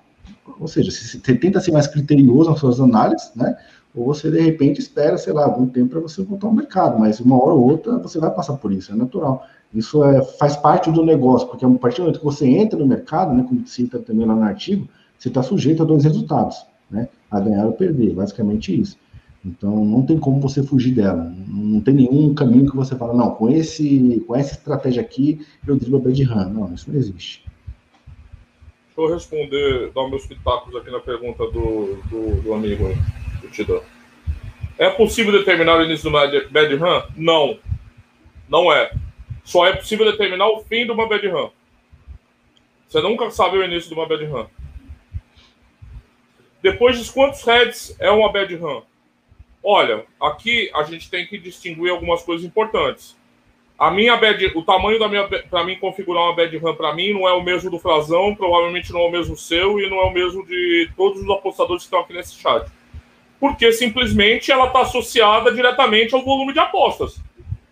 Ou 0.59 0.67
seja, 0.67 0.91
você 0.91 1.17
tenta 1.35 1.59
ser 1.61 1.71
mais 1.71 1.87
criterioso 1.87 2.49
nas 2.49 2.59
suas 2.59 2.79
análises, 2.79 3.31
né? 3.35 3.57
Ou 3.97 4.05
você 4.05 4.29
de 4.29 4.39
repente 4.39 4.79
espera, 4.79 5.17
sei 5.17 5.33
lá, 5.33 5.45
algum 5.45 5.65
tempo 5.65 5.89
para 5.89 5.99
você 5.99 6.21
voltar 6.21 6.45
ao 6.45 6.53
mercado, 6.53 6.99
mas 6.99 7.19
uma 7.19 7.35
hora 7.41 7.55
ou 7.55 7.71
outra 7.71 7.97
você 7.97 8.19
vai 8.19 8.29
passar 8.29 8.53
por 8.57 8.71
isso, 8.71 8.91
é 8.91 8.95
natural. 8.95 9.43
Isso 9.73 10.03
é, 10.03 10.23
faz 10.23 10.55
parte 10.55 10.91
do 10.91 11.03
negócio, 11.03 11.47
porque 11.47 11.65
a 11.65 11.69
partir 11.69 11.97
do 11.97 12.01
momento 12.03 12.19
que 12.19 12.25
você 12.25 12.47
entra 12.47 12.77
no 12.77 12.85
mercado, 12.85 13.33
né, 13.33 13.43
como 13.47 13.65
cita 13.65 13.97
também 13.97 14.27
lá 14.27 14.35
no 14.35 14.43
artigo, 14.43 14.87
você 15.17 15.29
está 15.29 15.41
sujeito 15.41 15.81
a 15.81 15.85
dois 15.85 16.03
resultados, 16.03 16.63
né, 16.91 17.09
a 17.31 17.39
ganhar 17.39 17.65
ou 17.65 17.73
perder, 17.73 18.13
basicamente 18.13 18.79
isso. 18.79 18.97
Então 19.43 19.83
não 19.83 20.03
tem 20.03 20.19
como 20.19 20.39
você 20.39 20.61
fugir 20.61 20.93
dela, 20.93 21.33
não 21.47 21.81
tem 21.81 21.95
nenhum 21.95 22.35
caminho 22.35 22.69
que 22.69 22.75
você 22.75 22.95
fala, 22.95 23.15
não, 23.15 23.31
com 23.31 23.49
esse, 23.49 24.23
com 24.27 24.35
essa 24.35 24.53
estratégia 24.53 25.01
aqui 25.01 25.43
eu 25.65 25.75
driblo 25.75 25.97
a 25.97 26.01
bad 26.01 26.23
run, 26.23 26.49
não, 26.49 26.73
isso 26.73 26.91
não 26.91 26.99
existe. 26.99 27.43
Deixa 28.95 29.11
eu 29.11 29.13
responder, 29.13 29.91
dar 29.93 30.07
meus 30.07 30.25
pitacos 30.27 30.75
aqui 30.75 30.91
na 30.91 30.99
pergunta 30.99 31.43
do, 31.45 31.97
do, 32.09 32.41
do 32.41 32.53
amigo 32.53 32.85
aí 32.85 32.95
É 34.77 34.89
possível 34.91 35.31
determinar 35.31 35.77
o 35.77 35.83
início 35.83 36.03
de 36.03 36.15
uma 36.15 36.27
bad 36.51 36.75
run? 36.75 37.01
Não. 37.15 37.59
Não 38.47 38.71
é. 38.71 38.91
Só 39.43 39.65
é 39.65 39.75
possível 39.75 40.09
determinar 40.11 40.47
o 40.47 40.63
fim 40.63 40.85
de 40.85 40.91
uma 40.91 41.07
bad 41.07 41.27
run. 41.27 41.49
Você 42.87 43.01
nunca 43.01 43.31
sabe 43.31 43.57
o 43.57 43.63
início 43.63 43.89
de 43.89 43.95
uma 43.95 44.07
bad 44.07 44.23
run. 44.25 44.45
Depois 46.61 47.03
de 47.03 47.11
quantos 47.11 47.43
heads 47.43 47.95
é 47.99 48.11
uma 48.11 48.31
bad 48.31 48.53
run? 48.55 48.83
Olha, 49.63 50.05
aqui 50.21 50.69
a 50.73 50.83
gente 50.83 51.09
tem 51.09 51.25
que 51.25 51.37
distinguir 51.39 51.89
algumas 51.89 52.21
coisas 52.21 52.45
importantes. 52.45 53.17
A 53.79 53.89
minha 53.89 54.15
bad, 54.15 54.45
o 54.55 54.61
tamanho 54.61 54.99
da 54.99 55.07
minha 55.07 55.27
para 55.27 55.63
mim 55.63 55.77
configurar 55.77 56.23
uma 56.23 56.35
bad 56.35 56.55
run 56.55 56.75
para 56.75 56.93
mim 56.93 57.13
não 57.13 57.27
é 57.27 57.33
o 57.33 57.43
mesmo 57.43 57.71
do 57.71 57.79
Frazão, 57.79 58.35
provavelmente 58.35 58.93
não 58.93 59.01
é 59.01 59.07
o 59.07 59.11
mesmo 59.11 59.35
seu 59.35 59.79
e 59.79 59.89
não 59.89 59.97
é 59.97 60.03
o 60.03 60.13
mesmo 60.13 60.45
de 60.45 60.89
todos 60.95 61.21
os 61.21 61.29
apostadores 61.29 61.83
que 61.83 61.87
estão 61.87 61.99
aqui 61.99 62.13
nesse 62.13 62.35
chat 62.35 62.69
porque 63.39 63.71
simplesmente 63.71 64.51
ela 64.51 64.67
está 64.67 64.81
associada 64.81 65.51
diretamente 65.53 66.15
ao 66.15 66.23
volume 66.23 66.53
de 66.53 66.59
apostas. 66.59 67.21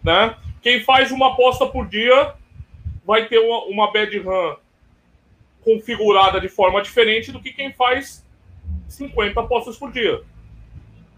Né? 0.04 0.36
Quem 0.62 0.82
faz 0.82 1.12
uma 1.12 1.34
aposta 1.34 1.66
por 1.66 1.88
dia 1.88 2.34
vai 3.06 3.28
ter 3.28 3.40
uma, 3.40 3.66
uma 3.66 3.92
bad 3.92 4.18
run 4.20 4.56
configurada 5.64 6.40
de 6.40 6.48
forma 6.48 6.82
diferente 6.82 7.32
do 7.32 7.42
que 7.42 7.52
quem 7.52 7.74
faz 7.74 8.24
50 8.88 9.40
apostas 9.40 9.78
por 9.78 9.92
dia. 9.92 10.22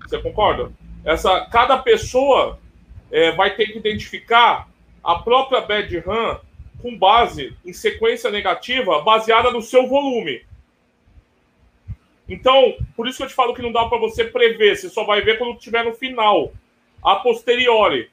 Você 0.01 0.21
concorda? 0.21 0.71
Essa, 1.03 1.45
cada 1.51 1.77
pessoa 1.77 2.59
é, 3.11 3.31
vai 3.31 3.55
ter 3.55 3.67
que 3.67 3.77
identificar 3.77 4.69
a 5.03 5.15
própria 5.15 5.61
bad 5.61 5.97
run 5.99 6.37
com 6.81 6.97
base 6.97 7.55
em 7.65 7.73
sequência 7.73 8.29
negativa 8.29 9.01
baseada 9.01 9.51
no 9.51 9.61
seu 9.61 9.87
volume. 9.87 10.41
Então, 12.29 12.75
por 12.95 13.07
isso 13.07 13.17
que 13.17 13.23
eu 13.23 13.27
te 13.27 13.33
falo 13.33 13.53
que 13.53 13.61
não 13.61 13.71
dá 13.71 13.85
para 13.85 13.97
você 13.97 14.25
prever, 14.25 14.75
você 14.75 14.89
só 14.89 15.03
vai 15.03 15.21
ver 15.21 15.37
quando 15.37 15.57
estiver 15.57 15.85
no 15.85 15.93
final, 15.93 16.51
a 17.03 17.15
posteriori. 17.15 18.09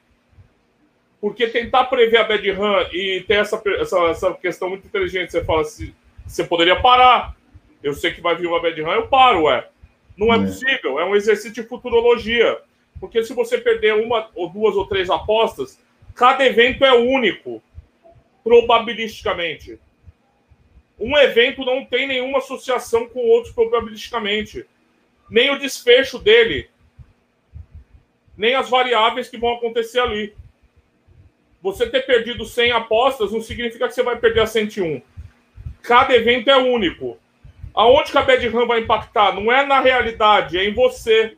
Porque 1.19 1.47
tentar 1.47 1.85
prever 1.85 2.17
a 2.17 2.23
bad 2.23 2.49
run 2.51 2.85
e 2.93 3.23
ter 3.27 3.35
essa, 3.35 3.61
essa, 3.79 3.99
essa 4.07 4.33
questão 4.35 4.69
muito 4.69 4.87
inteligente, 4.87 5.31
você 5.31 5.43
fala 5.43 5.61
assim, 5.61 5.93
você 6.25 6.43
poderia 6.43 6.79
parar. 6.81 7.35
Eu 7.83 7.93
sei 7.93 8.11
que 8.11 8.21
vai 8.21 8.35
vir 8.35 8.47
uma 8.47 8.61
bad 8.61 8.79
run, 8.81 8.91
eu 8.91 9.07
paro, 9.07 9.43
ué. 9.43 9.67
Não 10.15 10.33
é, 10.33 10.37
é 10.37 10.39
possível, 10.39 10.99
é 10.99 11.05
um 11.05 11.15
exercício 11.15 11.51
de 11.51 11.67
futurologia. 11.67 12.57
Porque 12.99 13.23
se 13.23 13.33
você 13.33 13.57
perder 13.57 13.95
uma 13.95 14.29
ou 14.33 14.49
duas 14.49 14.75
ou 14.75 14.87
três 14.87 15.09
apostas, 15.09 15.79
cada 16.13 16.45
evento 16.45 16.85
é 16.85 16.93
único, 16.93 17.61
probabilisticamente. 18.43 19.79
Um 20.99 21.17
evento 21.17 21.65
não 21.65 21.85
tem 21.85 22.07
nenhuma 22.07 22.37
associação 22.37 23.07
com 23.07 23.19
outros 23.19 23.53
probabilisticamente. 23.53 24.65
Nem 25.29 25.51
o 25.51 25.59
desfecho 25.59 26.19
dele, 26.19 26.69
nem 28.37 28.55
as 28.55 28.69
variáveis 28.69 29.27
que 29.27 29.37
vão 29.37 29.53
acontecer 29.53 29.99
ali. 29.99 30.35
Você 31.61 31.89
ter 31.89 32.05
perdido 32.05 32.45
100 32.45 32.71
apostas 32.71 33.31
não 33.31 33.41
significa 33.41 33.87
que 33.87 33.93
você 33.93 34.03
vai 34.03 34.17
perder 34.17 34.41
a 34.41 34.45
101. 34.45 35.01
Cada 35.81 36.15
evento 36.15 36.49
é 36.49 36.57
único. 36.57 37.17
Aonde 37.73 38.11
que 38.11 38.17
a 38.17 38.21
bad 38.21 38.47
run 38.47 38.67
vai 38.67 38.81
impactar? 38.81 39.33
Não 39.33 39.51
é 39.51 39.65
na 39.65 39.81
realidade, 39.81 40.57
é 40.57 40.63
em 40.63 40.73
você. 40.73 41.35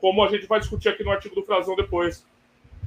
Como 0.00 0.24
a 0.24 0.28
gente 0.28 0.46
vai 0.46 0.58
discutir 0.58 0.88
aqui 0.88 1.04
no 1.04 1.10
artigo 1.10 1.34
do 1.34 1.44
Frazão 1.44 1.76
depois. 1.76 2.26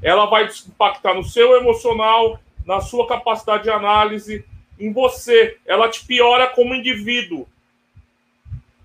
Ela 0.02 0.26
vai 0.26 0.50
impactar 0.68 1.14
no 1.14 1.24
seu 1.24 1.56
emocional, 1.56 2.40
na 2.66 2.82
sua 2.82 3.08
capacidade 3.08 3.64
de 3.64 3.70
análise, 3.70 4.46
em 4.80 4.92
você. 4.92 5.58
Ela 5.66 5.90
te 5.90 6.06
piora 6.06 6.48
como 6.48 6.76
indivíduo. 6.76 7.48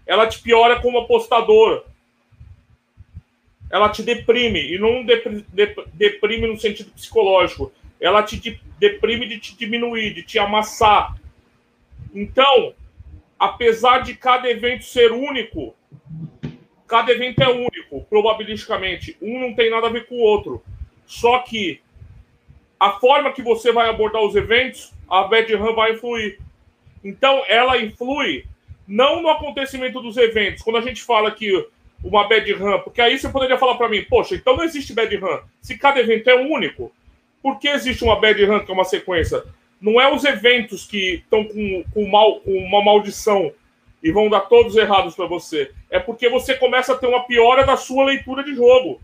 Ela 0.06 0.26
te 0.26 0.40
piora 0.40 0.80
como 0.80 0.98
apostador. 0.98 1.84
Ela 3.70 3.88
te 3.88 4.02
deprime. 4.02 4.74
E 4.74 4.78
não 4.78 5.04
deprime 5.92 6.46
no 6.46 6.58
sentido 6.58 6.90
psicológico. 6.92 7.72
Ela 8.00 8.22
te 8.22 8.60
deprime 8.78 9.26
de 9.26 9.38
te 9.38 9.56
diminuir, 9.56 10.14
de 10.14 10.22
te 10.22 10.38
amassar. 10.38 11.16
Então, 12.14 12.74
apesar 13.38 14.00
de 14.00 14.14
cada 14.14 14.50
evento 14.50 14.84
ser 14.84 15.12
único, 15.12 15.74
cada 16.88 17.12
evento 17.12 17.42
é 17.42 17.48
único, 17.48 18.04
probabilisticamente. 18.08 19.16
Um 19.22 19.38
não 19.38 19.54
tem 19.54 19.70
nada 19.70 19.86
a 19.86 19.90
ver 19.90 20.06
com 20.06 20.16
o 20.16 20.22
outro. 20.22 20.62
Só 21.06 21.38
que 21.40 21.80
a 22.78 22.92
forma 22.92 23.32
que 23.32 23.42
você 23.42 23.70
vai 23.70 23.88
abordar 23.88 24.22
os 24.22 24.34
eventos, 24.34 24.92
a 25.10 25.24
bad 25.24 25.52
run 25.54 25.74
vai 25.74 25.92
influir. 25.92 26.38
Então, 27.04 27.42
ela 27.48 27.80
influi 27.80 28.44
não 28.86 29.22
no 29.22 29.28
acontecimento 29.28 30.00
dos 30.00 30.16
eventos. 30.16 30.62
Quando 30.62 30.76
a 30.76 30.82
gente 30.82 31.02
fala 31.02 31.30
que 31.30 31.66
uma 32.02 32.28
bad 32.28 32.52
run, 32.52 32.78
porque 32.80 33.00
aí 33.00 33.18
você 33.18 33.28
poderia 33.28 33.58
falar 33.58 33.74
para 33.74 33.88
mim, 33.88 34.04
poxa, 34.08 34.34
então 34.34 34.56
não 34.56 34.64
existe 34.64 34.94
bad 34.94 35.14
run. 35.16 35.40
Se 35.60 35.76
cada 35.76 36.00
evento 36.00 36.30
é 36.30 36.34
único, 36.34 36.92
por 37.42 37.58
que 37.58 37.68
existe 37.68 38.04
uma 38.04 38.20
bad 38.20 38.42
run 38.44 38.60
que 38.60 38.70
é 38.70 38.74
uma 38.74 38.84
sequência? 38.84 39.42
não 39.80 40.00
é 40.00 40.12
os 40.12 40.24
eventos 40.24 40.86
que 40.86 41.14
estão 41.14 41.44
com, 41.44 41.84
com, 41.94 42.08
mal, 42.08 42.40
com 42.40 42.52
uma 42.52 42.84
maldição 42.84 43.50
e 44.02 44.12
vão 44.12 44.28
dar 44.28 44.40
todos 44.40 44.76
errados 44.76 45.14
para 45.14 45.26
você. 45.26 45.72
É 45.88 45.98
porque 45.98 46.28
você 46.28 46.54
começa 46.54 46.92
a 46.92 46.96
ter 46.96 47.06
uma 47.06 47.24
piora 47.24 47.64
da 47.64 47.76
sua 47.76 48.04
leitura 48.04 48.44
de 48.44 48.54
jogo. 48.54 49.00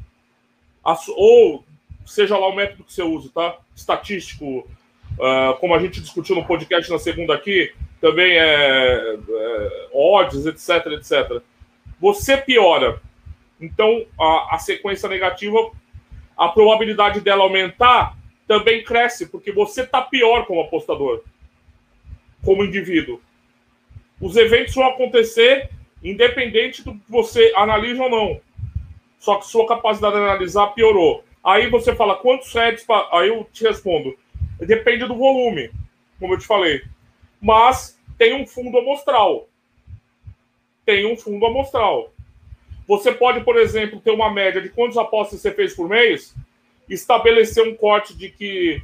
ou 1.17 1.65
seja 2.05 2.37
lá 2.37 2.47
o 2.49 2.55
método 2.55 2.85
que 2.85 2.93
você 2.93 3.03
usa, 3.03 3.31
tá? 3.35 3.59
Estatístico, 3.75 4.69
uh, 5.19 5.57
como 5.59 5.75
a 5.75 5.79
gente 5.79 6.01
discutiu 6.01 6.37
no 6.37 6.45
podcast 6.45 6.91
na 6.91 6.99
segunda 6.99 7.35
aqui, 7.35 7.73
também 8.01 8.33
é, 8.33 9.17
é 9.19 9.89
odds, 9.93 10.47
etc, 10.47 10.87
etc. 10.93 11.43
Você 12.01 12.37
piora. 12.37 13.01
Então, 13.61 14.05
a, 14.21 14.57
a 14.57 14.59
sequência 14.59 15.09
negativa, 15.09 15.71
a 16.37 16.49
probabilidade 16.49 17.21
dela 17.21 17.43
aumentar 17.43 18.17
também 18.47 18.85
cresce, 18.85 19.27
porque 19.27 19.51
você 19.51 19.83
está 19.83 20.03
pior 20.03 20.47
como 20.47 20.61
apostador, 20.61 21.23
como 22.45 22.65
indivíduo. 22.65 23.21
Os 24.21 24.37
eventos 24.37 24.75
vão 24.75 24.87
acontecer 24.87 25.71
independente 26.03 26.85
do 26.85 26.93
que 26.95 27.01
você 27.09 27.53
analisa 27.57 28.03
ou 28.03 28.11
não. 28.11 28.41
Só 29.19 29.37
que 29.37 29.47
sua 29.47 29.67
capacidade 29.67 30.15
de 30.15 30.23
analisar 30.23 30.69
piorou. 30.69 31.25
Aí 31.43 31.69
você 31.69 31.95
fala, 31.95 32.17
quantos 32.17 32.53
heads? 32.53 32.85
Aí 33.13 33.29
eu 33.29 33.47
te 33.53 33.65
respondo, 33.65 34.17
depende 34.61 35.07
do 35.07 35.17
volume, 35.17 35.71
como 36.19 36.35
eu 36.35 36.39
te 36.39 36.47
falei. 36.47 36.83
Mas 37.41 37.99
tem 38.17 38.35
um 38.35 38.47
fundo 38.47 38.79
amostral. 38.79 39.49
Tem 40.85 41.11
um 41.11 41.17
fundo 41.17 41.45
amostral. 41.45 42.13
Você 42.87 43.13
pode, 43.13 43.41
por 43.41 43.57
exemplo, 43.57 44.01
ter 44.01 44.13
uma 44.13 44.31
média 44.33 44.61
de 44.61 44.69
quantas 44.69 44.97
apostas 44.97 45.41
você 45.41 45.51
fez 45.51 45.75
por 45.75 45.89
mês 45.89 46.35
estabelecer 46.89 47.67
um 47.67 47.75
corte 47.75 48.17
de 48.17 48.31
que 48.31 48.81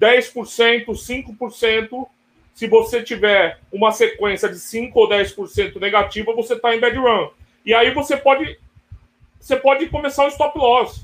10%, 0.00 0.86
5%, 0.86 2.06
se 2.54 2.66
você 2.66 3.02
tiver 3.02 3.60
uma 3.70 3.92
sequência 3.92 4.48
de 4.48 4.58
5 4.58 4.98
ou 4.98 5.08
10% 5.08 5.78
negativa, 5.78 6.34
você 6.34 6.54
está 6.54 6.74
em 6.74 6.80
bad 6.80 6.96
run. 6.96 7.28
E 7.64 7.74
aí 7.74 7.92
você 7.92 8.16
pode 8.16 8.58
você 9.38 9.56
pode 9.56 9.88
começar 9.88 10.24
um 10.24 10.28
stop 10.28 10.58
loss. 10.58 11.02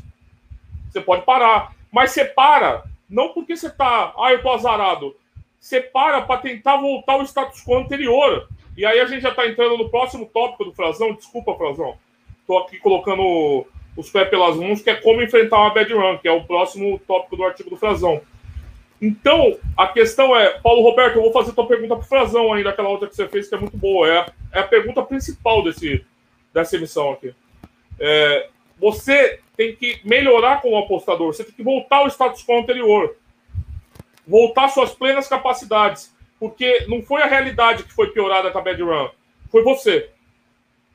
Você 0.91 1.01
pode 1.01 1.25
parar. 1.25 1.77
Mas 1.93 2.11
você 2.11 2.25
para, 2.25 2.83
não 3.13 3.29
porque 3.29 3.55
você 3.55 3.67
está, 3.67 4.15
ah, 4.19 4.31
eu 4.31 4.39
estou 4.39 4.55
azarado. 4.55 5.15
Você 5.61 5.81
para 5.83 6.23
para 6.23 6.41
tentar 6.41 6.79
voltar 6.79 7.13
ao 7.13 7.23
status 7.23 7.63
quo 7.63 7.77
anterior. 7.77 8.49
E 8.77 8.87
aí 8.87 8.99
a 8.99 9.05
gente 9.05 9.21
já 9.21 9.29
está 9.29 9.47
entrando 9.47 9.77
no 9.77 9.91
próximo 9.91 10.25
tópico 10.27 10.65
do 10.65 10.73
Frazão. 10.73 11.13
Desculpa, 11.13 11.55
Frazão. 11.55 11.97
Estou 12.41 12.59
aqui 12.59 12.79
colocando 12.79 13.67
os 13.95 14.09
pés 14.11 14.31
pelas 14.31 14.57
mãos, 14.57 14.81
que 14.81 14.89
é 14.89 14.95
como 14.95 15.23
enfrentar 15.23 15.61
uma 15.61 15.75
bad 15.75 15.93
run, 15.93 16.19
que 16.19 16.27
é 16.27 16.33
o 16.33 16.45
próximo 16.45 16.99
tópico 17.07 17.37
do 17.37 17.45
artigo 17.45 17.69
do 17.69 17.77
Frazão. 17.77 18.23
Então, 19.01 19.59
a 19.77 19.87
questão 19.89 20.35
é, 20.35 20.59
Paulo 20.61 20.83
Roberto, 20.83 21.17
eu 21.17 21.23
vou 21.23 21.33
fazer 21.33 21.53
tua 21.53 21.67
pergunta 21.67 21.97
para 21.97 22.05
o 22.05 22.09
Frazão 22.09 22.51
ainda, 22.51 22.71
aquela 22.71 22.89
outra 22.89 23.09
que 23.09 23.15
você 23.15 23.29
fez, 23.29 23.47
que 23.47 23.55
é 23.55 23.59
muito 23.59 23.77
boa. 23.77 24.09
É 24.09 24.19
a, 24.19 24.33
é 24.53 24.61
a 24.61 24.67
pergunta 24.67 25.03
principal 25.03 25.63
desse, 25.63 26.03
dessa 26.55 26.77
emissão 26.77 27.13
aqui. 27.13 27.35
É, 28.01 28.49
você 28.83 29.39
tem 29.57 29.77
que 29.77 30.01
melhorar 30.03 30.61
como 30.61 30.77
apostador, 30.77 31.33
você 31.33 31.45
tem 31.45 31.55
que 31.55 31.63
voltar 31.63 31.99
ao 31.99 32.09
status 32.09 32.45
quo 32.45 32.59
anterior. 32.59 33.17
Voltar 34.27 34.69
suas 34.69 34.93
plenas 34.93 35.29
capacidades. 35.29 36.13
Porque 36.41 36.87
não 36.89 37.01
foi 37.01 37.23
a 37.23 37.27
realidade 37.27 37.85
que 37.85 37.93
foi 37.93 38.09
piorada 38.11 38.51
com 38.51 38.59
a 38.59 38.61
bad 38.61 38.83
run, 38.83 39.09
foi 39.53 39.63
você. 39.63 40.11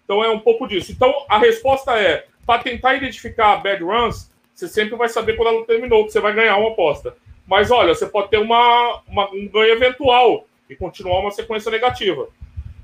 Então 0.03 0.21
é 0.21 0.29
um 0.29 0.39
pouco 0.39 0.67
disso. 0.67 0.91
Então 0.91 1.13
a 1.29 1.37
resposta 1.37 1.97
é: 1.97 2.27
para 2.45 2.61
tentar 2.61 2.95
identificar 2.95 3.55
bad 3.55 3.81
runs, 3.81 4.29
você 4.53 4.67
sempre 4.67 4.97
vai 4.97 5.07
saber 5.07 5.37
quando 5.37 5.55
ela 5.55 5.65
terminou, 5.65 6.05
que 6.05 6.11
você 6.11 6.19
vai 6.19 6.33
ganhar 6.33 6.57
uma 6.57 6.71
aposta. 6.71 7.15
Mas 7.45 7.71
olha, 7.71 7.95
você 7.95 8.05
pode 8.05 8.29
ter 8.29 8.37
uma, 8.37 9.01
uma, 9.07 9.31
um 9.31 9.47
ganho 9.47 9.71
eventual 9.71 10.45
e 10.69 10.75
continuar 10.75 11.21
uma 11.21 11.31
sequência 11.31 11.71
negativa. 11.71 12.27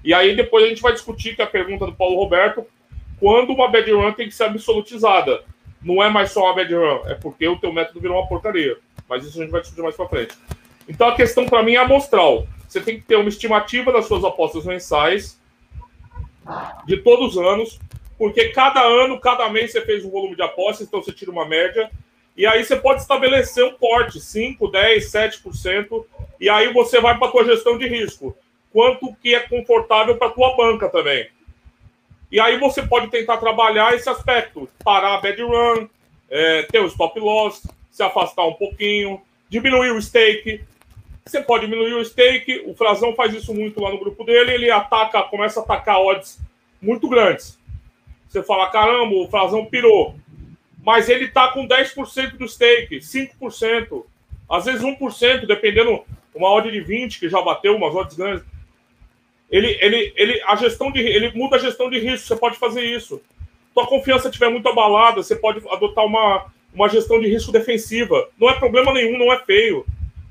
E 0.02 0.13
aí 0.13 0.34
depois 0.34 0.63
a 0.63 0.70
gente 0.70 0.82
vai 0.82 0.94
discutir 0.94 1.36
que 1.36 1.42
a 1.42 1.48
pergunta 1.48 1.86
do 1.86 1.94
Paulo 1.94 2.16
Roberto, 2.16 2.66
quando 3.24 3.54
uma 3.54 3.70
bad 3.70 3.90
run 3.90 4.12
tem 4.12 4.28
que 4.28 4.36
ser 4.36 4.44
absolutizada. 4.44 5.46
Não 5.82 6.04
é 6.04 6.10
mais 6.10 6.32
só 6.32 6.44
uma 6.44 6.56
bad 6.56 6.76
run, 6.76 7.00
é 7.06 7.16
porque 7.16 7.48
o 7.48 7.58
teu 7.58 7.72
método 7.72 8.02
virou 8.02 8.20
uma 8.20 8.28
porcaria. 8.28 8.76
Mas 9.08 9.24
isso 9.24 9.40
a 9.40 9.42
gente 9.42 9.50
vai 9.52 9.62
discutir 9.62 9.82
mais 9.82 9.96
para 9.96 10.10
frente. 10.10 10.36
Então 10.90 11.08
a 11.08 11.16
questão 11.16 11.46
para 11.46 11.64
mim 11.64 11.76
é 11.76 11.78
amostral. 11.78 12.46
Você 12.68 12.82
tem 12.82 12.98
que 12.98 13.06
ter 13.06 13.16
uma 13.16 13.30
estimativa 13.30 13.94
das 13.94 14.08
suas 14.08 14.26
apostas 14.26 14.66
mensais 14.66 15.40
de 16.86 16.98
todos 16.98 17.38
os 17.38 17.42
anos, 17.42 17.80
porque 18.18 18.50
cada 18.50 18.84
ano, 18.84 19.18
cada 19.22 19.50
mês 19.50 19.72
você 19.72 19.80
fez 19.80 20.04
um 20.04 20.10
volume 20.10 20.36
de 20.36 20.42
apostas, 20.42 20.86
então 20.86 21.02
você 21.02 21.14
tira 21.14 21.32
uma 21.32 21.48
média, 21.48 21.90
e 22.36 22.46
aí 22.46 22.62
você 22.62 22.76
pode 22.76 23.00
estabelecer 23.00 23.64
um 23.64 23.72
corte, 23.72 24.20
5, 24.20 24.68
10, 24.68 25.10
7%, 25.10 26.06
e 26.42 26.50
aí 26.50 26.74
você 26.74 27.00
vai 27.00 27.18
para 27.18 27.30
a 27.30 27.32
tua 27.32 27.46
gestão 27.46 27.78
de 27.78 27.88
risco. 27.88 28.36
Quanto 28.74 29.16
que 29.22 29.34
é 29.34 29.40
confortável 29.40 30.18
para 30.18 30.30
tua 30.30 30.58
banca 30.58 30.90
também. 30.90 31.30
E 32.34 32.39
aí 32.39 32.58
você 32.58 32.82
pode 32.82 33.10
tentar 33.10 33.38
trabalhar 33.38 33.93
esse 33.93 34.10
aspecto, 34.10 34.67
parar 34.84 35.13
a 35.13 35.22
bad 35.22 35.39
run, 35.39 35.88
é, 36.32 36.63
ter 36.63 36.80
o 36.80 36.88
stop 36.88 37.19
loss, 37.19 37.62
se 37.91 38.02
afastar 38.02 38.43
um 38.48 38.56
pouquinho, 38.56 39.22
diminuir 39.48 39.91
o 39.91 40.02
stake. 40.02 40.63
Você 41.24 41.43
pode 41.43 41.67
diminuir 41.67 41.93
o 41.93 42.04
stake, 42.04 42.63
o 42.65 42.74
Frazão 42.74 43.13
faz 43.13 43.36
isso 43.36 43.54
muito 43.54 43.80
lá 43.80 43.91
no 43.91 44.00
grupo 44.00 44.24
dele, 44.24 44.52
ele 44.52 44.72
ataca, 44.72 45.22
começa 45.22 45.60
a 45.60 45.63
atacar 45.63 46.02
odds 46.02 46.39
muito 46.82 47.08
grandes. 47.08 47.60
Você 48.28 48.41
fala, 48.41 48.72
caramba, 48.72 49.13
o 49.13 49.30
Frazão 49.30 49.63
pirou. 49.65 50.15
Mas 50.84 51.10
ele 51.10 51.28
tá 51.28 51.50
com 51.50 51.67
10% 51.67 52.32
do 52.32 52.48
stake, 52.48 52.98
5%, 52.98 54.04
às 54.50 54.65
vezes 54.65 54.82
1%, 54.82 55.46
dependendo, 55.46 56.04
uma 56.34 56.50
odd 56.50 56.72
de 56.72 56.82
20, 56.82 57.19
que 57.19 57.30
já 57.30 57.39
bateu 57.43 57.76
umas 57.76 57.93
odds 57.93 58.17
grandes. 58.17 58.43
Ele, 59.54 59.78
ele, 59.80 60.13
ele, 60.16 60.42
a 60.48 60.56
gestão 60.56 60.92
de, 60.92 61.00
ele 61.00 61.32
muda 61.38 61.58
a 61.58 61.60
gestão 61.60 61.88
de 61.88 62.00
risco, 62.00 62.28
você 62.28 62.36
pode 62.36 62.58
fazer 62.58 62.84
isso. 62.84 63.22
Tua 63.74 63.86
confiança 63.86 64.28
estiver 64.28 64.50
muito 64.50 64.68
abalada, 64.68 65.22
você 65.22 65.36
pode 65.36 65.62
adotar 65.70 66.04
uma, 66.06 66.52
uma 66.74 66.89
gestão 66.89 67.20
de 67.20 67.28
risco 67.28 67.52
defensiva. 67.52 68.28
Não 68.39 68.50
é 68.50 68.54
problema 68.58 68.92
nenhum, 68.92 69.18
não 69.18 69.32
é 69.32 69.38
feio. 69.46 69.86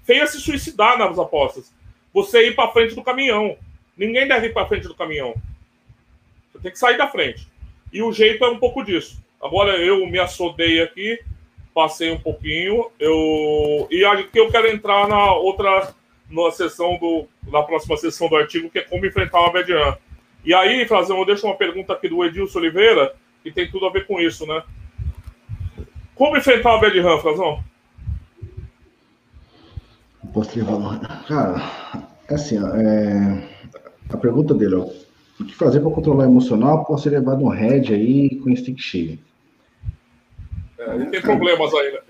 Feio 0.05 0.25
é 0.25 0.27
se 0.27 0.41
suicidar 0.41 0.99
nas 0.99 1.19
apostas. 1.21 1.73
Você 2.13 2.49
ir 2.49 2.57
para 2.57 2.73
frente 2.73 2.97
do 2.97 3.03
caminhão. 3.03 3.57
Ninguém 3.97 4.27
deve 4.27 4.49
ir 4.49 4.53
para 4.53 4.67
frente 4.67 4.89
do 4.89 4.95
caminhão. 4.95 5.35
Você 6.53 6.59
tem 6.61 6.73
que 6.73 6.79
sair 6.79 6.99
da 6.99 7.07
frente. 7.07 7.47
E 7.93 8.03
o 8.03 8.13
jeito 8.13 8.45
é 8.45 8.51
um 8.51 8.59
pouco 8.59 8.83
disso. 8.83 9.23
Agora 9.41 9.77
eu 9.77 10.05
me 10.05 10.19
assodei 10.19 10.83
aqui 10.83 11.21
passei 11.75 12.11
um 12.11 12.19
pouquinho. 12.19 12.91
Eu, 12.99 13.87
e 13.91 14.05
aqui 14.05 14.39
eu 14.39 14.51
quero 14.51 14.69
entrar 14.69 15.09
na 15.09 15.33
outra 15.35 15.95
na 16.33 16.51
sessão 16.51 16.99
do, 16.99 17.27
na 17.51 17.63
próxima 17.63 17.97
sessão 17.97 18.29
do 18.29 18.37
artigo, 18.37 18.71
que 18.71 18.79
é 18.79 18.83
como 18.83 19.07
enfrentar 19.07 19.41
uma 19.41 19.53
bad 19.53 19.73
run. 19.73 19.95
E 20.45 20.55
aí, 20.55 20.87
Frazão, 20.87 21.19
eu 21.19 21.27
deixo 21.27 21.47
uma 21.47 21.57
pergunta 21.57 21.93
aqui 21.93 22.09
do 22.09 22.25
Edilson 22.25 22.59
Oliveira, 22.59 23.15
que 23.43 23.53
tem 23.53 23.71
tudo 23.71 23.87
a 23.87 23.91
ver 23.91 24.07
com 24.07 24.19
isso, 24.19 24.47
né? 24.47 24.63
Como 26.15 26.37
enfrentar 26.37 26.71
uma 26.71 26.81
bad 26.81 26.99
run, 26.99 27.19
Frazão? 27.19 27.65
Posso 30.33 30.59
levar 30.59 31.25
Cara, 31.29 32.11
é 32.29 32.35
assim, 32.35 32.57
é... 32.57 33.49
a 34.09 34.17
pergunta 34.17 34.55
dele, 34.55 34.77
ó, 34.77 34.89
o 35.39 35.45
que 35.45 35.55
fazer 35.55 35.81
para 35.81 35.91
controlar 35.91 36.25
o 36.25 36.31
emocional 36.31 36.85
Posso 36.85 37.05
ser 37.05 37.11
levado 37.11 37.45
um 37.45 37.49
head 37.49 37.93
aí 37.93 38.37
com 38.37 38.55
stick 38.57 38.79
cheio? 38.79 39.19
É, 40.79 41.05
tem 41.07 41.21
problemas 41.21 41.73
aí, 41.75 41.93
né? 41.93 42.01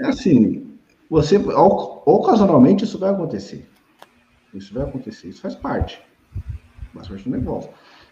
É 0.00 0.06
assim, 0.08 0.67
você, 1.10 1.36
ocasionalmente 1.36 2.84
isso 2.84 2.98
vai 2.98 3.10
acontecer. 3.10 3.68
Isso 4.52 4.72
vai 4.74 4.84
acontecer, 4.84 5.28
isso 5.28 5.40
faz 5.40 5.54
parte. 5.54 6.00
Faz 6.94 7.08
parte 7.08 7.24
do 7.24 7.30
negócio. 7.30 7.70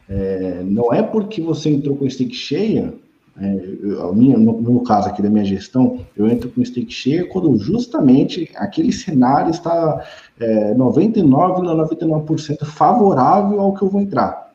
É, 0.09 0.62
não 0.62 0.92
é 0.92 1.02
porque 1.02 1.40
você 1.40 1.70
entrou 1.70 1.96
com 1.96 2.09
stick 2.09 2.32
cheia, 2.32 2.94
é, 3.38 3.76
eu, 3.82 4.14
minha, 4.14 4.38
no, 4.38 4.61
no, 4.61 4.82
caso 4.82 5.09
aqui 5.09 5.20
da 5.20 5.28
minha 5.28 5.44
gestão, 5.44 6.00
eu 6.16 6.26
entro 6.26 6.48
com 6.50 6.64
stick 6.64 6.90
cheia 6.90 7.26
quando 7.28 7.56
justamente 7.59 8.50
aquele 8.54 8.92
cenário 8.92 9.50
está 9.50 10.06
é, 10.38 10.74
99,99% 10.74 12.61
,99 12.61 12.64
favorável 12.64 13.61
ao 13.61 13.74
que 13.74 13.82
eu 13.82 13.88
vou 13.88 14.00
entrar. 14.00 14.46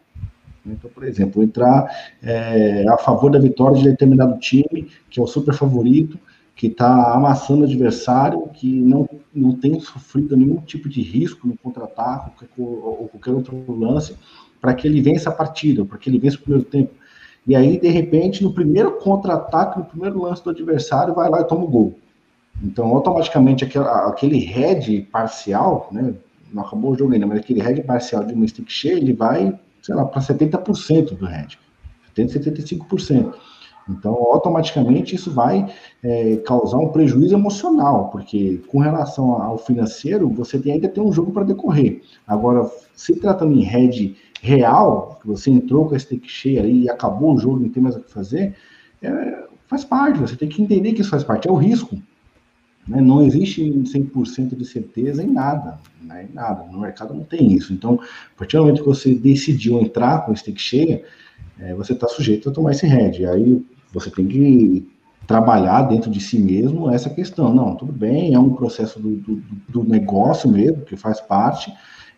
Então, 0.66 0.90
por 0.92 1.04
exemplo, 1.04 1.44
entrar 1.44 1.90
é, 2.22 2.86
a 2.88 2.98
favor 2.98 3.32
da 3.32 3.40
vitória 3.40 3.78
de 3.78 3.90
determinado 3.90 4.40
time, 4.40 4.88
que 5.10 5.20
é 5.20 5.24
o 5.24 5.28
super 5.28 5.54
favorito, 5.54 6.20
que 6.62 6.68
está 6.68 7.16
amassando 7.16 7.62
o 7.62 7.64
adversário, 7.64 8.48
que 8.50 8.68
não, 8.68 9.10
não 9.34 9.56
tem 9.56 9.80
sofrido 9.80 10.38
nenhum 10.38 10.58
tipo 10.58 10.88
de 10.88 11.02
risco 11.02 11.48
no 11.48 11.58
contra-ataque 11.58 12.46
ou 12.56 13.10
qualquer 13.12 13.32
outro 13.32 13.66
lance, 13.68 14.16
para 14.62 14.76
que 14.76 14.88
ele 14.88 15.02
vença 15.02 15.30
a 15.30 15.34
partida, 15.34 15.84
para 15.84 15.98
que 15.98 16.08
ele 16.08 16.20
vença 16.20 16.38
o 16.38 16.42
primeiro 16.42 16.64
tempo. 16.64 16.94
E 17.48 17.56
aí, 17.56 17.80
de 17.80 17.88
repente, 17.90 18.44
no 18.44 18.54
primeiro 18.54 18.92
contra-ataque, 19.00 19.80
no 19.80 19.86
primeiro 19.86 20.22
lance 20.22 20.44
do 20.44 20.52
adversário, 20.52 21.16
vai 21.16 21.32
lá 21.32 21.42
e 21.42 21.46
toma 21.46 21.64
o 21.64 21.68
gol. 21.68 21.98
Então, 22.62 22.94
automaticamente, 22.94 23.66
aquele, 23.66 24.38
head 24.38 25.02
parcial, 25.12 25.90
né, 25.92 26.14
não 26.54 26.62
acabou 26.62 26.92
o 26.92 26.96
jogo 26.96 27.12
ainda, 27.12 27.26
mas 27.26 27.40
aquele 27.40 27.60
head 27.60 27.82
parcial 27.82 28.24
de 28.24 28.36
uma 28.36 28.48
stick 28.48 28.70
cheia, 28.70 28.98
ele 28.98 29.14
vai, 29.14 29.60
sei 29.82 29.96
lá, 29.96 30.06
para 30.06 30.22
70% 30.22 31.18
do 31.18 31.26
head. 31.26 31.58
70, 32.14 32.52
75%. 32.52 33.34
Então, 33.90 34.14
automaticamente, 34.14 35.16
isso 35.16 35.32
vai 35.32 35.68
é, 36.04 36.38
causar 36.38 36.78
um 36.78 36.90
prejuízo 36.90 37.36
emocional, 37.36 38.10
porque 38.10 38.62
com 38.68 38.80
relação 38.80 39.42
ao 39.42 39.58
financeiro, 39.58 40.30
você 40.30 40.62
ainda 40.66 40.88
tem 40.88 41.04
um 41.04 41.12
jogo 41.12 41.32
para 41.32 41.44
decorrer. 41.44 42.02
Agora, 42.28 42.70
se 42.96 43.16
tratando 43.16 43.54
em 43.54 43.64
head 43.64 44.16
real, 44.42 45.20
que 45.22 45.28
você 45.28 45.52
entrou 45.52 45.88
com 45.88 45.96
a 45.96 46.00
stake 46.00 46.30
cheia 46.30 46.66
e 46.66 46.90
acabou 46.90 47.34
o 47.34 47.38
jogo, 47.38 47.60
não 47.60 47.70
tem 47.70 47.82
mais 47.82 47.96
o 47.96 48.02
que 48.02 48.12
fazer, 48.12 48.56
é, 49.02 49.44
faz 49.68 49.84
parte, 49.84 50.20
você 50.20 50.36
tem 50.36 50.50
que 50.50 50.62
entender 50.62 50.94
que 50.94 51.02
isso 51.02 51.10
faz 51.10 51.24
parte, 51.24 51.48
é 51.48 51.52
o 51.52 51.56
risco. 51.56 52.02
Né? 52.88 53.00
Não 53.02 53.24
existe 53.24 53.64
100% 53.64 54.56
de 54.56 54.66
certeza 54.66 55.24
em 55.24 55.28
nada, 55.28 55.80
né? 56.02 56.28
em 56.30 56.34
nada, 56.34 56.66
no 56.72 56.80
mercado 56.80 57.14
não 57.14 57.24
tem 57.24 57.54
isso. 57.54 57.74
Então, 57.74 58.00
a 58.36 58.38
partir 58.38 58.58
do 58.58 58.64
momento 58.64 58.82
que 58.82 58.88
você 58.88 59.14
decidiu 59.14 59.80
entrar 59.80 60.26
com 60.26 60.32
a 60.32 60.36
stake 60.36 60.60
cheia, 60.60 61.04
é, 61.62 61.74
você 61.76 61.94
está 61.94 62.08
sujeito 62.08 62.50
a 62.50 62.52
tomar 62.52 62.72
esse 62.72 62.86
head. 62.88 63.26
Aí 63.26 63.64
você 63.94 64.10
tem 64.10 64.28
que 64.28 64.90
trabalhar 65.28 65.84
dentro 65.84 66.10
de 66.10 66.20
si 66.20 66.40
mesmo 66.40 66.90
essa 66.90 67.10
questão. 67.10 67.54
Não, 67.54 67.76
tudo 67.76 67.94
bem, 67.94 68.34
é 68.34 68.40
um 68.40 68.54
processo 68.54 69.00
do, 69.00 69.16
do, 69.16 69.44
do 69.70 69.84
negócio 69.84 70.50
mesmo, 70.50 70.84
que 70.84 70.96
faz 70.96 71.22
parte, 71.22 71.72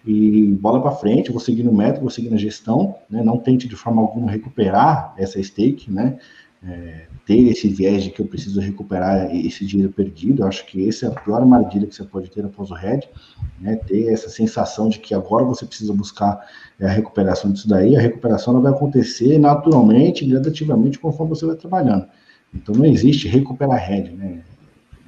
e 0.05 0.47
bola 0.59 0.81
para 0.81 0.91
frente, 0.91 1.31
vou 1.31 1.39
seguir 1.39 1.63
no 1.63 1.73
método, 1.73 2.01
vou 2.01 2.09
seguir 2.09 2.29
na 2.29 2.37
gestão, 2.37 2.95
né? 3.09 3.23
não 3.23 3.37
tente 3.37 3.67
de 3.67 3.75
forma 3.75 4.01
alguma 4.01 4.31
recuperar 4.31 5.13
essa 5.17 5.41
stake, 5.41 5.89
né? 5.91 6.17
É, 6.65 7.07
ter 7.25 7.49
esse 7.49 7.67
viés 7.67 8.03
de 8.03 8.09
que 8.09 8.21
eu 8.21 8.25
preciso 8.25 8.61
recuperar 8.61 9.35
esse 9.35 9.65
dinheiro 9.65 9.91
perdido, 9.91 10.43
eu 10.43 10.47
acho 10.47 10.65
que 10.65 10.87
essa 10.87 11.07
é 11.07 11.09
a 11.09 11.11
pior 11.11 11.41
armadilha 11.41 11.85
que 11.85 11.93
você 11.93 12.03
pode 12.03 12.31
ter 12.31 12.45
após 12.45 12.71
o 12.71 12.73
RED, 12.73 13.07
né? 13.59 13.75
ter 13.75 14.07
essa 14.07 14.29
sensação 14.29 14.87
de 14.87 14.99
que 14.99 15.13
agora 15.13 15.43
você 15.43 15.65
precisa 15.65 15.93
buscar 15.93 16.39
é, 16.79 16.85
a 16.85 16.89
recuperação 16.89 17.51
disso 17.51 17.67
daí, 17.67 17.97
a 17.97 18.01
recuperação 18.01 18.61
vai 18.61 18.71
acontecer 18.71 19.37
naturalmente, 19.37 20.25
gradativamente, 20.25 20.99
conforme 20.99 21.35
você 21.35 21.45
vai 21.45 21.55
trabalhando. 21.55 22.07
Então 22.53 22.73
não 22.75 22.85
existe 22.85 23.27
recuperar 23.27 23.77
RED, 23.77 24.11
né? 24.11 24.43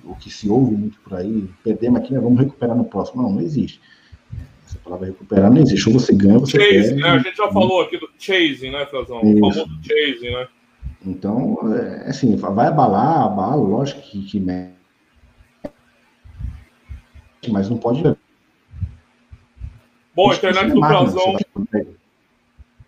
o 0.05 0.15
que 0.15 0.29
se 0.29 0.47
ouve 0.47 0.75
muito 0.75 0.99
por 0.99 1.15
aí, 1.15 1.49
perdemos 1.63 1.99
aqui, 1.99 2.13
vamos 2.15 2.39
recuperar 2.39 2.75
no 2.75 2.85
próximo, 2.85 3.23
não, 3.23 3.33
não 3.33 3.41
existe. 3.41 3.81
Essa 4.67 4.77
palavra 4.79 5.07
recuperar 5.07 5.51
não 5.51 5.61
existe. 5.61 5.87
Ou 5.87 5.99
você 5.99 6.13
ganha, 6.13 6.39
você 6.39 6.59
chase, 6.59 6.95
né? 6.95 7.09
A 7.09 7.17
gente 7.19 7.37
já 7.37 7.51
falou 7.51 7.81
aqui 7.81 7.97
do 7.97 8.09
chasing, 8.17 8.71
né, 8.71 8.85
Frazão? 8.85 9.17
O 9.17 9.33
famoso 9.33 9.65
chasing, 9.83 10.31
né? 10.31 10.47
Então, 11.05 11.57
é, 11.75 12.09
assim, 12.09 12.35
vai 12.35 12.67
abalar, 12.67 13.25
abala, 13.25 13.55
lógico 13.55 14.01
que, 14.01 14.23
que 14.23 14.39
mexe, 14.39 14.73
mas 17.49 17.69
não 17.69 17.77
pode. 17.77 18.01
Bom, 20.15 20.31
a 20.31 20.35
internet 20.35 20.71
do 20.71 20.79
Frazão. 20.79 21.35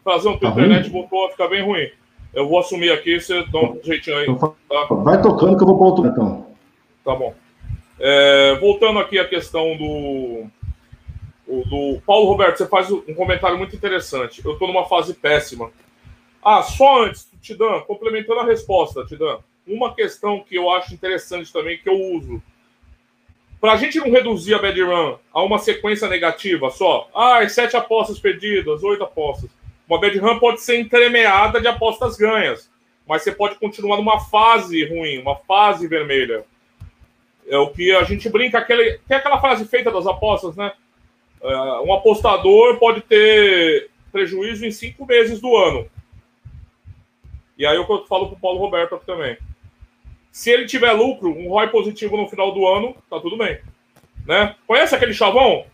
Frazão, 0.03 0.37
tua 0.37 0.49
tá 0.51 0.55
internet 0.55 0.89
ruim? 0.89 1.01
voltou 1.01 1.27
a 1.27 1.29
ficar 1.29 1.47
bem 1.47 1.63
ruim. 1.63 1.89
Eu 2.33 2.47
vou 2.47 2.59
assumir 2.59 2.91
aqui, 2.91 3.19
você 3.19 3.43
dá 3.45 3.59
um 3.59 3.79
jeitinho 3.83 4.17
aí. 4.17 4.27
Tá? 4.37 4.95
Vai 4.95 5.21
tocando 5.21 5.57
que 5.57 5.63
eu 5.63 5.67
vou 5.67 5.77
para 5.77 5.87
outro 5.87 6.07
então. 6.07 6.47
Tá 7.03 7.15
bom. 7.15 7.33
É, 7.99 8.55
voltando 8.59 8.99
aqui 8.99 9.19
à 9.19 9.27
questão 9.27 9.75
do, 9.75 10.45
do 11.47 12.01
Paulo 12.05 12.27
Roberto, 12.27 12.57
você 12.57 12.67
faz 12.67 12.91
um 12.91 13.13
comentário 13.13 13.57
muito 13.57 13.75
interessante. 13.75 14.43
Eu 14.43 14.53
estou 14.53 14.67
numa 14.67 14.85
fase 14.85 15.13
péssima. 15.13 15.71
Ah, 16.43 16.61
só 16.61 17.03
antes, 17.03 17.27
Tidan, 17.47 17.81
complementando 17.81 18.41
a 18.41 18.45
resposta, 18.45 19.05
Tidan, 19.05 19.39
uma 19.65 19.93
questão 19.93 20.43
que 20.43 20.55
eu 20.55 20.69
acho 20.69 20.93
interessante 20.93 21.51
também, 21.51 21.77
que 21.77 21.89
eu 21.89 21.99
uso. 21.99 22.41
Para 23.59 23.73
a 23.73 23.77
gente 23.77 23.97
não 23.97 24.11
reduzir 24.11 24.53
a 24.53 24.59
bad 24.59 24.79
run 24.81 25.17
a 25.33 25.43
uma 25.43 25.57
sequência 25.57 26.07
negativa 26.07 26.69
só, 26.69 27.09
ah, 27.15 27.47
sete 27.49 27.75
apostas 27.75 28.19
perdidas, 28.19 28.83
oito 28.83 29.03
apostas. 29.03 29.49
Uma 29.89 29.99
bad 29.99 30.17
run 30.19 30.39
pode 30.39 30.61
ser 30.61 30.79
entremeada 30.79 31.59
de 31.59 31.67
apostas 31.67 32.17
ganhas, 32.17 32.69
mas 33.07 33.23
você 33.23 33.31
pode 33.31 33.55
continuar 33.55 33.97
numa 33.97 34.19
fase 34.19 34.85
ruim, 34.85 35.17
uma 35.19 35.35
fase 35.35 35.87
vermelha. 35.87 36.45
É 37.47 37.57
o 37.57 37.69
que 37.69 37.93
a 37.95 38.03
gente 38.03 38.29
brinca, 38.29 38.59
aquele, 38.59 38.99
tem 39.07 39.17
aquela 39.17 39.39
frase 39.39 39.65
feita 39.65 39.89
das 39.89 40.05
apostas, 40.05 40.55
né? 40.55 40.73
Uh, 41.41 41.87
um 41.87 41.93
apostador 41.93 42.77
pode 42.77 43.01
ter 43.01 43.89
prejuízo 44.11 44.65
em 44.65 44.71
cinco 44.71 45.05
meses 45.05 45.39
do 45.39 45.55
ano. 45.55 45.87
E 47.57 47.65
aí 47.65 47.75
eu 47.75 47.85
falo 48.05 48.27
para 48.27 48.37
o 48.37 48.39
Paulo 48.39 48.59
Roberto 48.59 48.95
aqui 48.95 49.05
também. 49.05 49.37
Se 50.31 50.51
ele 50.51 50.65
tiver 50.65 50.91
lucro, 50.91 51.29
um 51.29 51.49
ROI 51.49 51.69
positivo 51.69 52.15
no 52.15 52.27
final 52.27 52.53
do 52.53 52.67
ano, 52.67 52.95
tá 53.09 53.19
tudo 53.19 53.37
bem. 53.37 53.59
Né? 54.25 54.55
Conhece 54.67 54.95
aquele 54.95 55.13
chavão? 55.13 55.65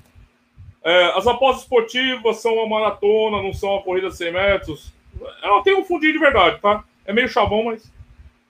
É, 0.84 1.18
as 1.18 1.28
apostas 1.28 1.64
esportivas 1.64 2.38
são 2.38 2.56
uma 2.56 2.68
maratona, 2.68 3.42
não 3.42 3.54
são 3.54 3.72
uma 3.72 3.82
corrida 3.82 4.10
de 4.10 4.18
100 4.18 4.32
metros. 4.32 4.94
Ela 5.42 5.62
tem 5.64 5.76
um 5.76 5.84
fundinho 5.84 6.14
de 6.14 6.20
verdade, 6.20 6.60
tá? 6.62 6.84
É 7.06 7.14
meio 7.14 7.28
chavão, 7.28 7.64
mas 7.66 7.92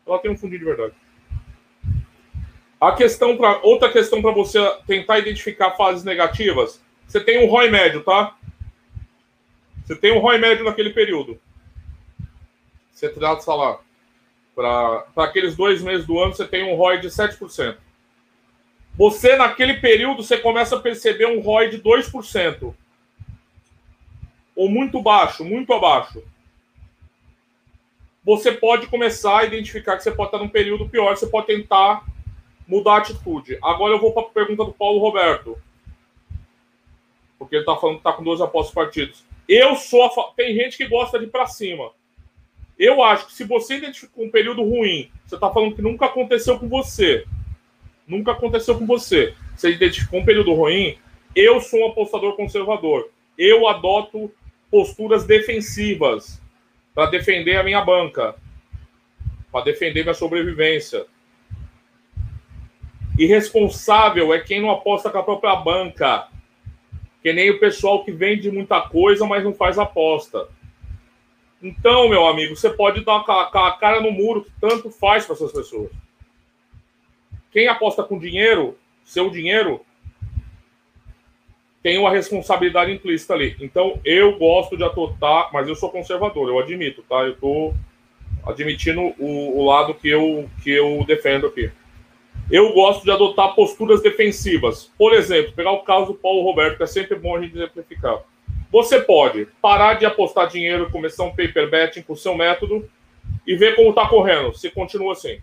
ela 0.06 0.20
tem 0.20 0.32
um 0.32 0.38
fundinho 0.38 0.60
de 0.60 0.66
verdade. 0.66 0.94
A 2.80 2.92
questão 2.92 3.38
para 3.38 3.60
outra 3.64 3.92
questão 3.92 4.22
para 4.22 4.32
você 4.32 4.60
tentar 4.86 5.20
identificar 5.20 5.72
fases 5.72 6.04
negativas 6.04 6.84
você 7.14 7.20
tem 7.20 7.46
um 7.46 7.48
ROI 7.48 7.70
médio, 7.70 8.02
tá? 8.02 8.36
Você 9.86 9.96
tem 9.96 10.12
um 10.12 10.20
ROI 10.20 10.40
médio 10.40 10.66
naquele 10.66 10.90
período. 10.90 11.40
Você 13.04 13.10
trata 13.10 13.54
lá. 13.54 13.80
Para 14.56 15.06
aqueles 15.18 15.58
dois 15.58 15.82
meses 15.82 16.06
do 16.08 16.18
ano, 16.20 16.34
você 16.34 16.48
tem 16.48 16.64
um 16.64 16.76
ROI 16.76 17.02
de 17.02 17.10
7%. 17.10 17.76
Você, 18.96 19.36
naquele 19.36 19.74
período, 19.76 20.24
você 20.24 20.38
começa 20.38 20.78
a 20.78 20.80
perceber 20.80 21.26
um 21.26 21.42
ROI 21.42 21.70
de 21.70 21.82
2%. 21.82 22.74
Ou 24.56 24.70
muito 24.70 25.02
baixo, 25.02 25.44
muito 25.44 25.74
abaixo. 25.74 26.24
Você 28.24 28.54
pode 28.54 28.88
começar 28.88 29.40
a 29.40 29.44
identificar 29.44 29.98
que 29.98 30.04
você 30.04 30.12
pode 30.12 30.30
estar 30.30 30.38
num 30.38 30.48
período 30.48 30.88
pior, 30.88 31.18
você 31.18 31.28
pode 31.28 31.48
tentar 31.48 32.06
mudar 32.66 32.94
a 32.94 32.98
atitude. 33.00 33.58
Agora 33.62 33.94
eu 33.94 34.00
vou 34.00 34.14
para 34.14 34.24
a 34.24 34.30
pergunta 34.30 34.64
do 34.64 34.72
Paulo 34.72 35.00
Roberto 35.00 35.62
porque 37.38 37.58
ele 37.58 37.66
tá 37.66 37.76
falando 37.76 37.98
que 37.98 38.04
tá 38.04 38.14
com 38.14 38.24
12 38.24 38.42
apostas 38.42 38.74
partidos. 38.74 39.26
Eu 39.46 39.76
sou 39.76 40.06
a... 40.06 40.32
Tem 40.38 40.56
gente 40.56 40.78
que 40.78 40.88
gosta 40.88 41.20
de 41.20 41.26
ir 41.26 41.30
para 41.30 41.46
cima. 41.48 41.92
Eu 42.84 43.02
acho 43.02 43.28
que 43.28 43.34
se 43.34 43.46
você 43.46 43.78
identificou 43.78 44.26
um 44.26 44.30
período 44.30 44.62
ruim, 44.62 45.10
você 45.26 45.40
tá 45.40 45.50
falando 45.50 45.74
que 45.74 45.82
nunca 45.82 46.06
aconteceu 46.06 46.60
com 46.60 46.68
você. 46.68 47.24
Nunca 48.06 48.34
aconteceu 48.34 48.78
com 48.78 48.86
você. 48.86 49.34
Você 49.56 49.72
identificou 49.72 50.20
um 50.20 50.26
período 50.26 50.54
ruim, 50.54 50.98
eu 51.34 51.62
sou 51.62 51.80
um 51.80 51.88
apostador 51.88 52.36
conservador. 52.36 53.10
Eu 53.38 53.70
adoto 53.70 54.30
posturas 54.70 55.24
defensivas 55.24 56.42
para 56.94 57.10
defender 57.10 57.56
a 57.56 57.64
minha 57.64 57.80
banca, 57.80 58.36
para 59.50 59.64
defender 59.64 60.04
minha 60.04 60.14
sobrevivência. 60.14 61.06
Irresponsável 63.18 64.34
é 64.34 64.42
quem 64.42 64.62
não 64.62 64.70
aposta 64.70 65.10
com 65.10 65.20
a 65.20 65.24
própria 65.24 65.56
banca. 65.56 66.28
Que 67.22 67.32
nem 67.32 67.50
o 67.50 67.62
pessoal 67.62 68.04
que 68.04 68.12
vende 68.12 68.52
muita 68.52 68.82
coisa, 68.82 69.26
mas 69.26 69.42
não 69.42 69.54
faz 69.54 69.80
aposta. 69.80 70.50
Então, 71.64 72.10
meu 72.10 72.28
amigo, 72.28 72.58
você 72.58 72.70
pode 72.70 73.06
dar 73.06 73.22
a 73.22 73.72
cara 73.80 74.02
no 74.02 74.12
muro 74.12 74.44
que 74.44 74.52
tanto 74.60 74.92
faz 74.92 75.26
para 75.26 75.36
essas 75.36 75.54
pessoas. 75.54 75.90
Quem 77.54 77.70
aposta 77.70 78.04
com 78.04 78.20
dinheiro, 78.20 78.78
seu 79.06 79.30
dinheiro, 79.30 79.80
tem 81.82 81.98
uma 81.98 82.12
responsabilidade 82.12 82.92
implícita 82.92 83.34
ali. 83.34 83.56
Então, 83.62 83.98
eu 84.04 84.38
gosto 84.38 84.76
de 84.76 84.84
adotar, 84.84 85.52
mas 85.54 85.70
eu 85.70 85.76
sou 85.76 85.90
conservador, 85.90 86.50
eu 86.50 86.60
admito, 86.60 87.02
tá? 87.04 87.24
Eu 87.24 87.36
tô 87.38 87.74
admitindo 88.46 89.14
o, 89.18 89.60
o 89.60 89.66
lado 89.66 89.94
que 89.94 90.10
eu, 90.10 90.50
que 90.62 90.70
eu 90.70 91.02
defendo 91.08 91.48
aqui. 91.48 91.72
Eu 92.52 92.74
gosto 92.74 93.06
de 93.06 93.12
adotar 93.12 93.56
posturas 93.56 94.02
defensivas. 94.02 94.92
Por 94.98 95.14
exemplo, 95.14 95.54
pegar 95.54 95.72
o 95.72 95.84
caso 95.84 96.08
do 96.08 96.14
Paulo 96.14 96.44
Roberto, 96.44 96.76
que 96.76 96.84
é 96.84 96.88
sempre 96.88 97.18
bom 97.18 97.38
a 97.38 97.42
gente 97.42 97.56
exemplificar. 97.56 98.22
Você 98.74 99.00
pode 99.00 99.46
parar 99.62 99.94
de 99.94 100.04
apostar 100.04 100.48
dinheiro, 100.48 100.90
começar 100.90 101.26
um 101.26 101.30
paper 101.30 101.70
betting 101.70 102.02
com 102.02 102.14
o 102.14 102.18
seu 102.18 102.36
método 102.36 102.90
e 103.46 103.56
ver 103.56 103.76
como 103.76 103.92
está 103.92 104.08
correndo, 104.08 104.52
se 104.58 104.72
continua 104.72 105.14
assim. 105.14 105.40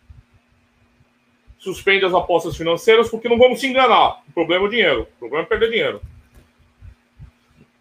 Suspende 1.57 2.05
as 2.05 2.12
apostas 2.12 2.57
financeiras, 2.57 3.09
porque 3.09 3.29
não 3.29 3.38
vamos 3.38 3.61
se 3.61 3.69
enganar. 3.69 4.25
O 4.29 4.33
problema 4.33 4.64
é 4.64 4.66
o 4.66 4.71
dinheiro. 4.71 5.03
O 5.03 5.19
problema 5.21 5.45
é 5.45 5.47
perder 5.47 5.71
dinheiro. 5.71 6.03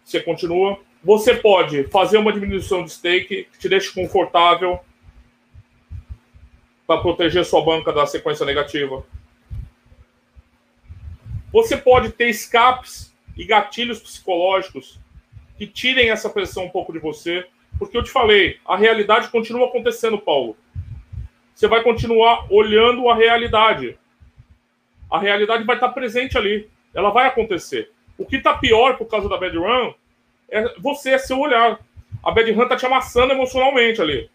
Você 0.04 0.20
continua. 0.20 0.78
Você 1.02 1.34
pode 1.34 1.82
fazer 1.88 2.18
uma 2.18 2.32
diminuição 2.32 2.84
de 2.84 2.92
stake 2.92 3.48
que 3.50 3.58
te 3.58 3.68
deixe 3.68 3.92
confortável 3.92 4.78
para 6.86 7.00
proteger 7.02 7.44
sua 7.44 7.64
banca 7.64 7.92
da 7.92 8.06
sequência 8.06 8.46
negativa. 8.46 9.04
Você 11.50 11.76
pode 11.76 12.12
ter 12.12 12.28
escapes 12.28 13.12
e 13.36 13.44
gatilhos 13.44 13.98
psicológicos 13.98 15.00
que 15.60 15.66
tirem 15.66 16.08
essa 16.08 16.30
pressão 16.30 16.64
um 16.64 16.70
pouco 16.70 16.90
de 16.90 16.98
você, 16.98 17.46
porque 17.78 17.94
eu 17.94 18.02
te 18.02 18.10
falei, 18.10 18.58
a 18.66 18.78
realidade 18.78 19.28
continua 19.28 19.66
acontecendo, 19.66 20.16
Paulo. 20.16 20.56
Você 21.54 21.68
vai 21.68 21.82
continuar 21.82 22.50
olhando 22.50 23.10
a 23.10 23.14
realidade. 23.14 23.98
A 25.10 25.18
realidade 25.18 25.64
vai 25.64 25.76
estar 25.76 25.90
presente 25.90 26.38
ali. 26.38 26.66
Ela 26.94 27.10
vai 27.10 27.26
acontecer. 27.26 27.92
O 28.16 28.24
que 28.24 28.36
está 28.36 28.56
pior 28.56 28.96
por 28.96 29.04
causa 29.04 29.28
da 29.28 29.36
bad 29.36 29.54
run 29.58 29.92
é 30.48 30.78
você, 30.78 31.10
é 31.10 31.18
seu 31.18 31.38
olhar. 31.38 31.78
A 32.24 32.30
bad 32.30 32.50
run 32.52 32.62
está 32.62 32.76
te 32.76 32.86
amassando 32.86 33.34
emocionalmente 33.34 34.00
ali. 34.00 34.30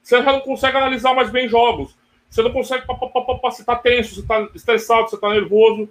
Você 0.00 0.22
já 0.22 0.32
não 0.32 0.42
consegue 0.42 0.76
analisar 0.76 1.12
mais 1.12 1.28
bem 1.28 1.48
jogos. 1.48 1.98
Você 2.30 2.40
não 2.40 2.52
consegue. 2.52 2.84
Você 2.86 3.62
está 3.62 3.74
tenso, 3.74 4.14
você 4.14 4.20
está 4.20 4.48
estressado, 4.54 5.10
você 5.10 5.16
está 5.16 5.28
nervoso. 5.30 5.90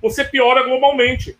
Você 0.00 0.24
piora 0.24 0.62
globalmente. 0.62 1.36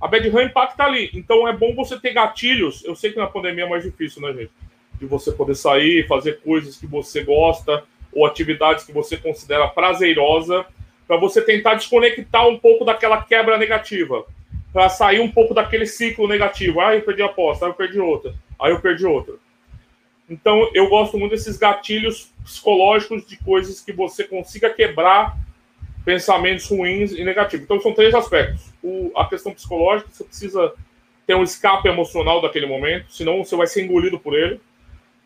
A 0.00 0.06
bad 0.06 0.28
run 0.28 0.42
impacta 0.42 0.84
ali. 0.84 1.10
Então 1.14 1.48
é 1.48 1.52
bom 1.52 1.74
você 1.74 1.98
ter 1.98 2.12
gatilhos. 2.12 2.84
Eu 2.84 2.94
sei 2.94 3.12
que 3.12 3.18
na 3.18 3.26
pandemia 3.26 3.64
é 3.64 3.68
mais 3.68 3.82
difícil, 3.82 4.22
né, 4.22 4.32
gente? 4.32 4.50
De 4.98 5.06
você 5.06 5.32
poder 5.32 5.54
sair, 5.54 6.06
fazer 6.06 6.40
coisas 6.40 6.76
que 6.76 6.86
você 6.86 7.22
gosta 7.22 7.84
ou 8.12 8.24
atividades 8.24 8.84
que 8.84 8.92
você 8.92 9.16
considera 9.16 9.68
prazerosa, 9.68 10.64
para 11.06 11.18
você 11.18 11.42
tentar 11.42 11.74
desconectar 11.74 12.48
um 12.48 12.58
pouco 12.58 12.84
daquela 12.84 13.22
quebra 13.22 13.58
negativa, 13.58 14.24
para 14.72 14.88
sair 14.88 15.20
um 15.20 15.30
pouco 15.30 15.52
daquele 15.52 15.86
ciclo 15.86 16.26
negativo. 16.26 16.80
Ah, 16.80 16.94
eu 16.94 17.02
perdi 17.02 17.22
a 17.22 17.26
aposta, 17.26 17.66
aí 17.66 17.70
eu 17.70 17.74
perdi 17.74 18.00
outra, 18.00 18.34
aí 18.58 18.72
eu 18.72 18.80
perdi 18.80 19.06
outra. 19.06 19.34
Então 20.28 20.68
eu 20.74 20.88
gosto 20.88 21.16
muito 21.16 21.32
desses 21.32 21.56
gatilhos 21.56 22.32
psicológicos 22.42 23.26
de 23.26 23.36
coisas 23.36 23.80
que 23.80 23.92
você 23.92 24.24
consiga 24.24 24.70
quebrar 24.70 25.36
pensamentos 26.06 26.68
ruins 26.68 27.10
e 27.10 27.24
negativos. 27.24 27.64
Então, 27.64 27.80
são 27.80 27.92
três 27.92 28.14
aspectos. 28.14 28.72
O, 28.80 29.10
a 29.16 29.26
questão 29.26 29.52
psicológica, 29.52 30.08
você 30.08 30.22
precisa 30.22 30.72
ter 31.26 31.34
um 31.34 31.42
escape 31.42 31.88
emocional 31.88 32.40
daquele 32.40 32.64
momento, 32.64 33.12
senão 33.12 33.44
você 33.44 33.56
vai 33.56 33.66
ser 33.66 33.84
engolido 33.84 34.16
por 34.16 34.38
ele. 34.38 34.60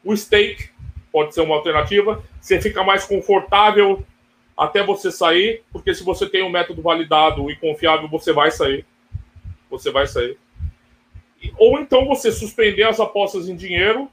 O 0.02 0.16
stake 0.16 0.70
pode 1.12 1.34
ser 1.34 1.42
uma 1.42 1.54
alternativa. 1.54 2.24
Você 2.40 2.58
fica 2.62 2.82
mais 2.82 3.04
confortável 3.04 4.02
até 4.56 4.82
você 4.82 5.12
sair, 5.12 5.62
porque 5.70 5.94
se 5.94 6.02
você 6.02 6.26
tem 6.26 6.42
um 6.42 6.48
método 6.48 6.80
validado 6.80 7.50
e 7.50 7.56
confiável, 7.56 8.08
você 8.08 8.32
vai 8.32 8.50
sair. 8.50 8.86
Você 9.68 9.90
vai 9.90 10.06
sair. 10.06 10.38
Ou 11.58 11.78
então 11.78 12.06
você 12.06 12.32
suspender 12.32 12.84
as 12.84 12.98
apostas 13.00 13.50
em 13.50 13.54
dinheiro 13.54 14.10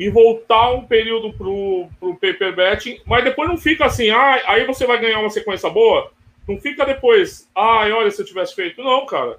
e 0.00 0.08
voltar 0.08 0.70
um 0.70 0.86
período 0.86 1.30
pro, 1.34 1.86
pro 2.00 2.14
paper 2.14 2.56
betting, 2.56 2.98
mas 3.04 3.22
depois 3.22 3.46
não 3.50 3.58
fica 3.58 3.84
assim, 3.84 4.08
ah, 4.08 4.40
aí 4.46 4.64
você 4.64 4.86
vai 4.86 4.98
ganhar 4.98 5.20
uma 5.20 5.28
sequência 5.28 5.68
boa. 5.68 6.10
Não 6.48 6.58
fica 6.58 6.86
depois, 6.86 7.46
ah, 7.54 7.86
olha, 7.92 8.10
se 8.10 8.22
eu 8.22 8.24
tivesse 8.24 8.54
feito. 8.54 8.82
Não, 8.82 9.04
cara. 9.04 9.36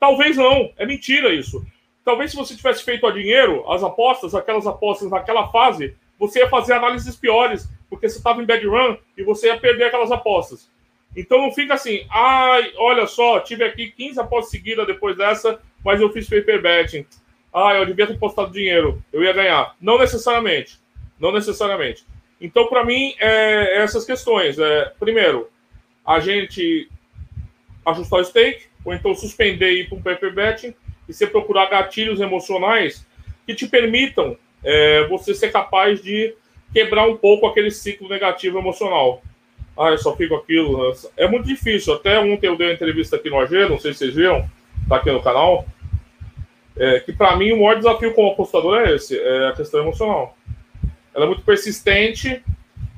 Talvez 0.00 0.34
não. 0.34 0.72
É 0.78 0.86
mentira 0.86 1.34
isso. 1.34 1.62
Talvez 2.06 2.30
se 2.30 2.38
você 2.38 2.56
tivesse 2.56 2.82
feito 2.82 3.06
a 3.06 3.10
dinheiro, 3.10 3.70
as 3.70 3.84
apostas, 3.84 4.34
aquelas 4.34 4.66
apostas 4.66 5.10
naquela 5.10 5.48
fase, 5.48 5.94
você 6.18 6.38
ia 6.38 6.48
fazer 6.48 6.72
análises 6.72 7.14
piores, 7.14 7.68
porque 7.90 8.08
você 8.08 8.16
estava 8.16 8.42
em 8.42 8.46
bad 8.46 8.66
run 8.66 8.96
e 9.14 9.22
você 9.22 9.48
ia 9.48 9.58
perder 9.58 9.84
aquelas 9.84 10.10
apostas. 10.10 10.70
Então 11.14 11.42
não 11.42 11.52
fica 11.52 11.74
assim, 11.74 12.06
ai, 12.10 12.72
olha 12.78 13.06
só, 13.06 13.40
tive 13.40 13.62
aqui 13.62 13.90
15 13.90 14.20
apostas 14.20 14.52
seguidas 14.52 14.86
depois 14.86 15.18
dessa, 15.18 15.60
mas 15.84 16.00
eu 16.00 16.10
fiz 16.10 16.26
paper 16.26 16.62
betting 16.62 17.04
ah, 17.52 17.74
eu 17.74 17.86
devia 17.86 18.06
ter 18.06 18.18
postado 18.18 18.52
dinheiro, 18.52 19.02
eu 19.12 19.22
ia 19.22 19.32
ganhar. 19.32 19.74
Não 19.80 19.98
necessariamente. 19.98 20.78
Não 21.18 21.32
necessariamente. 21.32 22.04
Então, 22.40 22.66
para 22.66 22.84
mim, 22.84 23.14
é, 23.18 23.78
é 23.78 23.82
essas 23.82 24.04
questões. 24.04 24.58
É, 24.58 24.92
primeiro, 24.98 25.48
a 26.06 26.20
gente 26.20 26.88
ajustar 27.84 28.20
o 28.20 28.24
stake, 28.24 28.66
ou 28.84 28.94
então 28.94 29.14
suspender 29.14 29.72
e 29.72 29.80
ir 29.80 29.88
para 29.88 29.98
um 29.98 30.02
paper 30.02 30.34
betting, 30.34 30.74
e 31.08 31.12
você 31.12 31.26
procurar 31.26 31.70
gatilhos 31.70 32.20
emocionais 32.20 33.06
que 33.46 33.54
te 33.54 33.66
permitam 33.66 34.36
é, 34.62 35.06
você 35.08 35.34
ser 35.34 35.50
capaz 35.50 36.02
de 36.02 36.34
quebrar 36.72 37.08
um 37.08 37.16
pouco 37.16 37.46
aquele 37.46 37.70
ciclo 37.70 38.08
negativo 38.08 38.58
emocional. 38.58 39.22
Ah, 39.76 39.90
eu 39.90 39.98
só 39.98 40.14
fico 40.16 40.34
aquilo. 40.34 40.92
É 41.16 41.28
muito 41.28 41.46
difícil. 41.46 41.94
Até 41.94 42.18
ontem 42.18 42.46
eu 42.46 42.56
dei 42.56 42.66
uma 42.66 42.74
entrevista 42.74 43.16
aqui 43.16 43.30
no 43.30 43.38
AG, 43.38 43.68
não 43.68 43.78
sei 43.78 43.92
se 43.92 44.00
vocês 44.00 44.14
viram, 44.14 44.48
tá 44.88 44.96
aqui 44.96 45.10
no 45.10 45.22
canal. 45.22 45.64
É, 46.78 47.00
que 47.00 47.12
para 47.12 47.34
mim 47.36 47.52
o 47.52 47.56
maior 47.56 47.76
desafio 47.76 48.14
como 48.14 48.30
apostador 48.30 48.78
é 48.78 48.94
esse, 48.94 49.18
é 49.18 49.48
a 49.48 49.52
questão 49.52 49.80
emocional. 49.80 50.36
Ela 51.12 51.24
é 51.24 51.28
muito 51.28 51.42
persistente, 51.42 52.42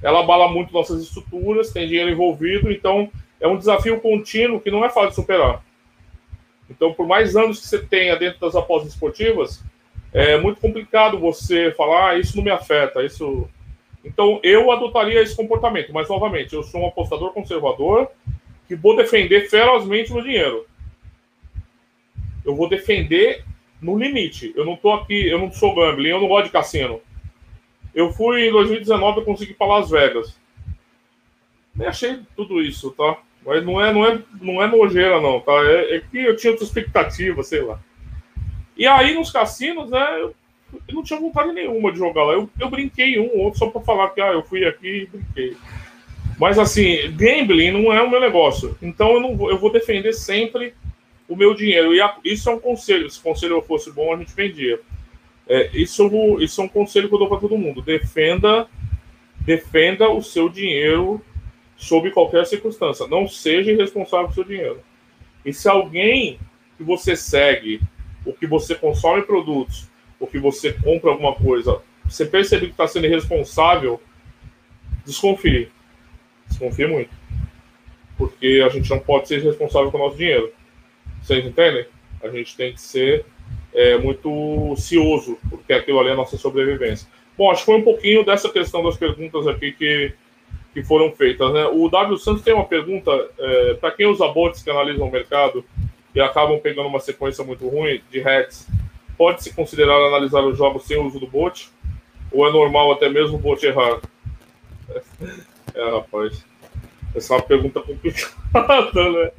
ela 0.03 0.21
abala 0.21 0.49
muito 0.49 0.73
nossas 0.73 1.03
estruturas, 1.03 1.73
tem 1.73 1.89
dinheiro 1.89 2.11
envolvido, 2.11 2.71
então 2.71 3.11
é 3.41 3.49
um 3.49 3.57
desafio 3.57 4.01
contínuo 4.01 4.61
que 4.61 4.71
não 4.71 4.85
é 4.85 4.91
fácil 4.91 5.11
de 5.11 5.15
superar. 5.17 5.65
Então, 6.69 6.93
por 6.93 7.07
mais 7.07 7.35
anos 7.35 7.59
que 7.59 7.67
você 7.67 7.79
tenha 7.79 8.17
dentro 8.17 8.39
das 8.41 8.55
apostas 8.55 8.93
esportivas, 8.93 9.63
é 10.13 10.37
muito 10.39 10.61
complicado 10.61 11.19
você 11.19 11.73
falar, 11.73 12.11
ah, 12.11 12.19
isso 12.19 12.37
não 12.37 12.45
me 12.45 12.51
afeta, 12.51 13.03
isso. 13.03 13.49
Então, 14.05 14.41
eu 14.43 14.71
adotaria 14.71 15.21
esse 15.21 15.35
comportamento, 15.35 15.93
mas 15.93 16.09
novamente, 16.09 16.55
eu 16.55 16.63
sou 16.63 16.83
um 16.83 16.87
apostador 16.87 17.33
conservador 17.33 18.09
que 18.69 18.77
vou 18.77 18.97
defender 18.97 19.49
ferozmente 19.49 20.13
meu 20.13 20.23
dinheiro. 20.23 20.67
Eu 22.45 22.55
vou 22.55 22.69
defender 22.69 23.45
no 23.81 23.99
limite. 23.99 24.53
Eu 24.57 24.65
não 24.65 24.77
tô 24.77 24.93
aqui, 24.93 25.27
eu 25.27 25.39
não 25.39 25.51
sou 25.51 25.75
gambling, 25.75 26.11
eu 26.11 26.21
não 26.21 26.29
gosto 26.29 26.47
de 26.47 26.53
cassino. 26.53 27.01
Eu 27.95 28.13
fui 28.13 28.49
em 28.49 28.53
2019 28.53 29.19
eu 29.19 29.25
consegui 29.25 29.55
para 29.55 29.67
Las 29.67 29.91
Vegas. 29.91 30.39
Nem 31.75 31.89
achei 31.89 32.21
tudo 32.37 32.61
isso, 32.63 32.91
tá? 32.93 33.19
Mas 33.45 33.65
não 33.65 33.83
é, 33.83 33.93
não 33.93 34.05
é, 34.05 34.19
não 34.41 34.63
é 34.63 34.67
nojeira, 34.67 35.21
não, 35.21 35.41
tá? 35.41 35.53
É, 35.65 35.97
é 35.97 36.01
que 36.01 36.19
eu 36.19 36.37
tinha 36.37 36.53
outra 36.53 36.65
expectativa, 36.65 37.43
sei 37.43 37.63
lá. 37.63 37.81
E 38.77 38.87
aí 38.87 39.15
nos 39.15 39.31
cassinos, 39.31 39.91
né? 39.91 40.21
Eu, 40.21 40.35
eu 40.89 40.95
não 40.95 41.03
tinha 41.03 41.19
vontade 41.19 41.53
nenhuma 41.53 41.91
de 41.91 41.99
jogar 41.99 42.25
lá. 42.25 42.35
Eu, 42.35 42.49
eu 42.59 42.71
brinquei 42.71 43.19
um 43.19 43.31
ou 43.31 43.39
outro 43.45 43.59
só 43.59 43.67
para 43.67 43.81
falar 43.81 44.11
que 44.11 44.21
ah, 44.21 44.33
eu 44.33 44.43
fui 44.43 44.65
aqui 44.65 45.03
e 45.03 45.07
brinquei. 45.07 45.57
Mas 46.39 46.59
assim, 46.59 47.11
gambling 47.13 47.71
não 47.71 47.93
é 47.93 48.01
o 48.03 48.11
meu 48.11 48.21
negócio. 48.21 48.77
Então 48.81 49.13
eu, 49.13 49.21
não 49.21 49.51
eu 49.51 49.59
vou 49.59 49.73
defender 49.73 50.13
sempre 50.13 50.75
o 51.31 51.37
meu 51.37 51.55
dinheiro. 51.55 51.95
E 51.95 52.01
a, 52.03 52.17
isso 52.25 52.51
é 52.51 52.55
um 52.55 52.59
conselho. 52.59 53.09
Se 53.09 53.21
o 53.21 53.23
conselho 53.23 53.63
fosse 53.63 53.91
bom, 53.93 54.13
a 54.13 54.17
gente 54.19 54.35
vendia. 54.35 54.81
É, 55.49 55.71
isso, 55.73 56.11
isso 56.41 56.61
é 56.61 56.65
um 56.65 56.69
conselho 56.69 57.09
que 57.09 57.15
eu 57.15 57.21
dou 57.21 57.29
para 57.29 57.39
todo 57.39 57.57
mundo. 57.57 57.81
Defenda, 57.81 58.67
defenda 59.41 60.11
o 60.11 60.21
seu 60.21 60.49
dinheiro 60.49 61.23
sob 61.77 62.11
qualquer 62.11 62.45
circunstância. 62.47 63.07
Não 63.07 63.29
seja 63.29 63.71
irresponsável 63.71 64.27
pelo 64.27 64.35
seu 64.35 64.45
dinheiro. 64.45 64.81
E 65.45 65.53
se 65.53 65.69
alguém 65.69 66.39
que 66.77 66.83
você 66.83 67.15
segue, 67.15 67.81
ou 68.27 68.33
que 68.33 68.47
você 68.47 68.75
consome 68.75 69.23
produtos, 69.23 69.89
ou 70.19 70.27
que 70.27 70.39
você 70.39 70.73
compra 70.73 71.11
alguma 71.11 71.35
coisa, 71.35 71.81
você 72.05 72.27
perceber 72.27 72.67
que 72.67 72.73
está 72.73 72.89
sendo 72.89 73.07
irresponsável, 73.07 74.01
desconfie. 75.07 75.69
Desconfie 76.49 76.87
muito. 76.87 77.11
Porque 78.19 78.63
a 78.67 78.69
gente 78.69 78.91
não 78.91 78.99
pode 78.99 79.29
ser 79.29 79.41
responsável 79.43 79.93
com 79.93 79.97
o 79.97 80.01
nosso 80.01 80.17
dinheiro. 80.17 80.53
Vocês 81.31 81.47
entendem? 81.47 81.87
A 82.25 82.29
gente 82.29 82.57
tem 82.57 82.73
que 82.73 82.81
ser 82.81 83.25
é, 83.73 83.97
muito 83.97 84.75
cioso, 84.77 85.39
porque 85.49 85.73
aquilo 85.73 86.01
ali 86.01 86.09
é 86.09 86.13
a 86.13 86.17
nossa 86.17 86.37
sobrevivência. 86.37 87.07
Bom, 87.39 87.53
acho 87.53 87.61
que 87.61 87.67
foi 87.67 87.77
um 87.77 87.85
pouquinho 87.85 88.25
dessa 88.25 88.49
questão 88.49 88.83
das 88.83 88.97
perguntas 88.97 89.47
aqui 89.47 89.71
que, 89.71 90.13
que 90.75 90.83
foram 90.83 91.13
feitas. 91.13 91.53
Né? 91.53 91.67
O 91.67 91.89
W 91.89 92.19
Santos 92.19 92.43
tem 92.43 92.53
uma 92.53 92.65
pergunta 92.65 93.13
é, 93.39 93.75
para 93.75 93.93
quem 93.93 94.07
usa 94.07 94.27
bots 94.27 94.61
que 94.61 94.71
analisam 94.71 95.07
o 95.07 95.13
mercado 95.13 95.65
e 96.13 96.21
acabam 96.21 96.59
pegando 96.59 96.89
uma 96.89 96.99
sequência 96.99 97.45
muito 97.45 97.69
ruim 97.69 98.01
de 98.11 98.19
hacks, 98.19 98.67
pode-se 99.17 99.55
considerar 99.55 100.05
analisar 100.09 100.41
os 100.41 100.59
jogos 100.59 100.83
sem 100.83 100.99
uso 100.99 101.21
do 101.21 101.29
bot? 101.29 101.71
Ou 102.33 102.45
é 102.45 102.51
normal 102.51 102.91
até 102.91 103.09
mesmo 103.09 103.37
o 103.37 103.41
bot 103.41 103.65
errar? 103.65 104.01
É, 105.73 105.89
rapaz. 105.89 106.45
Essa 107.15 107.35
é 107.35 107.37
uma 107.37 107.43
pergunta 107.45 107.81
complicada, 107.81 108.33
né? 109.13 109.31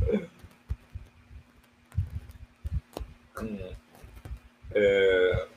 É... 4.74 5.48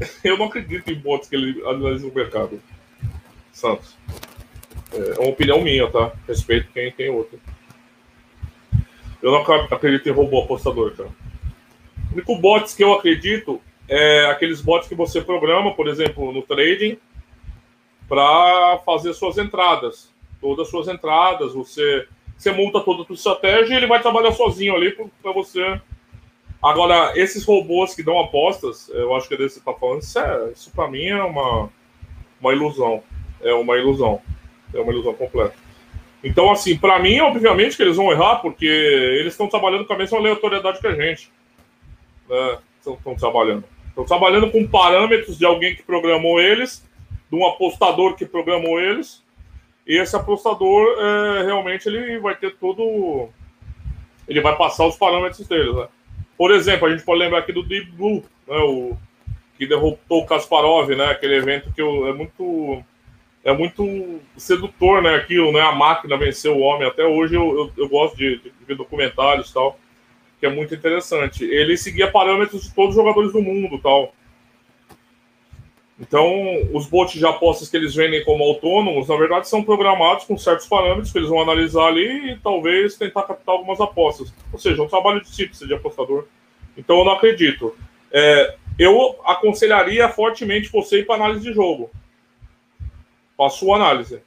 Eu 0.24 0.38
não 0.38 0.46
acredito 0.46 0.90
em 0.90 0.94
bots 0.94 1.28
que 1.28 1.36
ele 1.36 1.62
analisa 1.66 2.06
o 2.06 2.14
mercado. 2.14 2.60
Santos. 3.52 3.96
É 4.92 5.20
uma 5.20 5.30
opinião 5.30 5.60
minha, 5.60 5.90
tá? 5.90 6.12
Respeito 6.26 6.72
quem 6.72 6.90
tem 6.90 7.10
outra. 7.10 7.38
Eu 9.22 9.32
não 9.32 9.40
acredito 9.40 10.08
em 10.08 10.12
robô 10.12 10.42
apostador, 10.42 10.92
cara. 10.96 11.08
O 12.10 12.14
único 12.14 12.36
bots 12.36 12.74
que 12.74 12.84
eu 12.84 12.92
acredito 12.92 13.60
é 13.88 14.26
aqueles 14.26 14.60
bots 14.60 14.88
que 14.88 14.94
você 14.94 15.20
programa, 15.20 15.74
por 15.74 15.88
exemplo, 15.88 16.32
no 16.32 16.42
trading, 16.42 16.98
para 18.08 18.78
fazer 18.84 19.14
suas 19.14 19.38
entradas. 19.38 20.12
Todas 20.40 20.66
as 20.66 20.70
suas 20.70 20.88
entradas, 20.88 21.54
você, 21.54 22.06
você 22.36 22.50
monta 22.50 22.80
toda 22.80 23.02
a 23.02 23.06
sua 23.06 23.14
estratégia 23.14 23.74
e 23.74 23.76
ele 23.78 23.86
vai 23.86 24.00
trabalhar 24.00 24.32
sozinho 24.32 24.74
ali 24.74 24.92
para 24.92 25.32
você. 25.32 25.80
Agora, 26.64 27.12
esses 27.14 27.44
robôs 27.44 27.94
que 27.94 28.02
dão 28.02 28.18
apostas, 28.18 28.88
eu 28.88 29.14
acho 29.14 29.28
que 29.28 29.36
desse 29.36 29.58
está 29.58 29.74
falando, 29.74 30.00
isso, 30.00 30.18
é, 30.18 30.50
isso 30.50 30.72
para 30.74 30.88
mim 30.88 31.04
é 31.04 31.22
uma, 31.22 31.68
uma 32.40 32.54
ilusão. 32.54 33.02
É 33.42 33.52
uma 33.52 33.76
ilusão. 33.76 34.22
É 34.72 34.80
uma 34.80 34.90
ilusão 34.90 35.12
completa. 35.12 35.54
Então, 36.24 36.50
assim, 36.50 36.74
para 36.74 36.98
mim, 36.98 37.20
obviamente 37.20 37.76
que 37.76 37.82
eles 37.82 37.98
vão 37.98 38.10
errar, 38.10 38.36
porque 38.36 38.64
eles 38.64 39.34
estão 39.34 39.46
trabalhando 39.46 39.84
com 39.84 39.92
a 39.92 39.98
mesma 39.98 40.16
aleatoriedade 40.16 40.80
que 40.80 40.86
a 40.86 40.94
gente. 40.94 41.30
Né? 42.30 42.58
Estão 42.78 43.14
trabalhando. 43.14 43.64
Estão 43.88 44.06
trabalhando 44.06 44.50
com 44.50 44.66
parâmetros 44.66 45.36
de 45.36 45.44
alguém 45.44 45.76
que 45.76 45.82
programou 45.82 46.40
eles, 46.40 46.82
de 47.30 47.36
um 47.36 47.46
apostador 47.46 48.16
que 48.16 48.24
programou 48.24 48.80
eles, 48.80 49.22
e 49.86 49.98
esse 49.98 50.16
apostador 50.16 50.96
é, 50.98 51.42
realmente 51.44 51.86
ele 51.90 52.18
vai 52.20 52.34
ter 52.34 52.56
todo. 52.56 53.28
Ele 54.26 54.40
vai 54.40 54.56
passar 54.56 54.86
os 54.86 54.96
parâmetros 54.96 55.46
deles, 55.46 55.74
né? 55.74 55.88
Por 56.36 56.50
exemplo, 56.50 56.86
a 56.86 56.90
gente 56.90 57.04
pode 57.04 57.20
lembrar 57.20 57.38
aqui 57.38 57.52
do 57.52 57.62
Deep 57.62 57.92
Blue, 57.92 58.24
né? 58.46 58.56
O, 58.56 58.96
que 59.56 59.66
derrotou 59.66 60.22
o 60.22 60.26
Kasparov, 60.26 60.90
né? 60.90 61.06
Aquele 61.06 61.36
evento 61.36 61.72
que 61.72 61.80
eu, 61.80 62.08
é 62.08 62.12
muito 62.12 62.82
é 63.44 63.52
muito 63.52 64.20
sedutor, 64.36 65.02
né? 65.02 65.14
Aquilo, 65.16 65.52
né? 65.52 65.60
A 65.60 65.72
máquina 65.72 66.16
venceu 66.16 66.56
o 66.56 66.60
homem. 66.60 66.88
Até 66.88 67.04
hoje 67.04 67.34
eu, 67.34 67.56
eu, 67.56 67.72
eu 67.84 67.88
gosto 67.88 68.16
de, 68.16 68.38
de, 68.38 68.52
ver 68.66 68.76
documentários 68.76 69.52
tal, 69.52 69.78
que 70.40 70.46
é 70.46 70.50
muito 70.50 70.74
interessante. 70.74 71.44
Ele 71.44 71.76
seguia 71.76 72.10
parâmetros 72.10 72.62
de 72.62 72.74
todos 72.74 72.96
os 72.96 73.02
jogadores 73.02 73.32
do 73.32 73.42
mundo 73.42 73.78
tal. 73.80 74.14
Então, 75.98 76.28
os 76.72 76.86
bots 76.86 77.16
de 77.16 77.24
apostas 77.24 77.68
que 77.68 77.76
eles 77.76 77.94
vendem 77.94 78.24
como 78.24 78.42
autônomos, 78.42 79.08
na 79.08 79.16
verdade, 79.16 79.48
são 79.48 79.62
programados 79.62 80.24
com 80.24 80.36
certos 80.36 80.66
parâmetros 80.66 81.12
que 81.12 81.18
eles 81.18 81.28
vão 81.28 81.40
analisar 81.40 81.86
ali 81.86 82.32
e 82.32 82.38
talvez 82.38 82.96
tentar 82.96 83.22
captar 83.22 83.54
algumas 83.54 83.80
apostas. 83.80 84.34
Ou 84.52 84.58
seja, 84.58 84.82
um 84.82 84.88
trabalho 84.88 85.22
de 85.22 85.30
típico 85.30 85.66
de 85.66 85.74
apostador. 85.74 86.26
Então, 86.76 86.98
eu 86.98 87.04
não 87.04 87.12
acredito. 87.12 87.76
É, 88.10 88.56
eu 88.76 89.20
aconselharia 89.24 90.08
fortemente 90.08 90.68
você 90.68 91.00
ir 91.00 91.06
para 91.06 91.14
análise 91.14 91.44
de 91.44 91.52
jogo 91.52 91.90
com 93.36 93.44
a 93.44 93.50
sua 93.50 93.76
análise. 93.76 94.20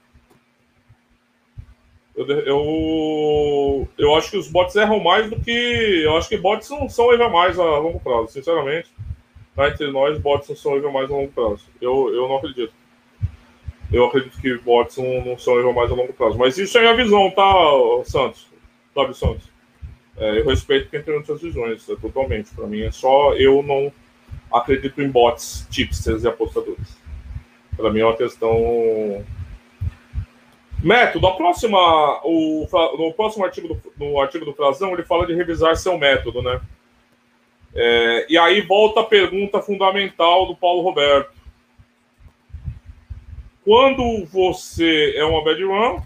Eu, 2.15 2.28
eu, 2.28 3.88
eu 3.97 4.15
acho 4.15 4.32
que 4.32 4.38
os 4.38 4.47
bots 4.47 4.76
erram 4.76 4.99
mais 4.99 5.30
do 5.30 5.39
que. 5.39 5.51
Eu 6.03 6.18
acho 6.18 6.28
que 6.28 6.38
bots 6.38 6.70
não 6.70 6.89
são 6.89 7.13
errar 7.13 7.30
mais 7.30 7.59
a 7.59 7.78
longo 7.78 7.99
prazo, 7.99 8.30
sinceramente. 8.30 8.89
Tá? 9.58 9.70
Entre 9.70 9.89
nós, 9.89 10.20
bots 10.20 10.47
não 10.49 10.55
são 10.55 10.91
mais 10.91 11.10
a 11.10 11.14
longo 11.14 11.32
prazo. 11.32 11.66
Eu, 11.82 12.14
eu 12.14 12.28
não 12.30 12.38
acredito. 12.38 12.72
Eu 13.91 14.05
acredito 14.05 14.39
que 14.39 14.55
bots 14.60 14.97
não, 14.97 15.36
são 15.39 15.74
mais 15.74 15.91
a 15.91 15.95
longo 15.95 16.14
prazo. 16.14 16.38
Mas 16.38 16.60
isso 16.60 16.78
é 16.78 16.82
minha 16.82 16.95
visão, 16.95 17.32
tá, 17.32 17.43
Santos? 18.05 18.47
Fábio 18.93 19.16
Santos. 19.16 19.49
É, 20.16 20.39
eu 20.39 20.45
respeito 20.45 20.91
quem 20.91 21.01
tem 21.01 21.16
outras 21.16 21.41
visões, 21.41 21.89
é, 21.89 21.95
totalmente. 21.95 22.53
Para 22.53 22.68
mim 22.68 22.82
é 22.82 22.91
só 22.91 23.34
eu 23.34 23.64
não 23.64 23.91
acredito 24.53 25.01
em 25.01 25.10
bots, 25.10 25.68
tipsters 25.72 26.24
e 26.24 26.28
apostadores. 26.28 26.95
Para 27.76 27.91
mim 27.91 28.01
é 28.01 28.05
uma 28.05 28.16
questão. 28.16 29.26
Método. 30.84 31.26
A 31.26 31.36
próxima, 31.36 32.22
o, 32.24 32.68
no 32.99 33.12
próximo 33.12 33.43
artigo 33.43 33.70
do, 33.70 33.82
no 33.97 34.22
artigo 34.22 34.45
do 34.45 34.53
Frazão, 34.53 34.93
ele 34.93 35.01
fala 35.01 35.26
de 35.26 35.34
revisar 35.34 35.76
seu 35.76 35.97
método, 35.97 36.43
né? 36.43 36.62
É, 37.80 38.25
e 38.28 38.38
aí 38.38 38.61
volta 38.61 39.01
a 39.01 39.05
pergunta 39.05 39.61
fundamental 39.61 40.47
do 40.47 40.55
Paulo 40.55 40.82
Roberto. 40.82 41.32
Quando 43.63 44.25
você 44.25 45.13
é 45.15 45.23
uma 45.23 45.43
bad 45.43 45.63
run, 45.63 46.01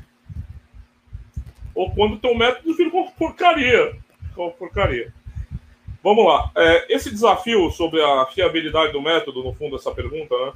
ou 1.74 1.90
quando 1.92 2.20
teu 2.20 2.36
método 2.36 2.76
vira 2.76 2.90
uma 2.90 3.10
porcaria. 3.12 3.96
Uma 4.36 4.52
porcaria. 4.52 5.14
Vamos 6.04 6.26
lá. 6.26 6.52
É, 6.58 6.94
esse 6.94 7.10
desafio 7.10 7.72
sobre 7.72 8.04
a 8.04 8.26
fiabilidade 8.26 8.92
do 8.92 9.02
método, 9.02 9.42
no 9.42 9.54
fundo, 9.54 9.78
essa 9.78 9.92
pergunta, 9.92 10.36
né? 10.36 10.52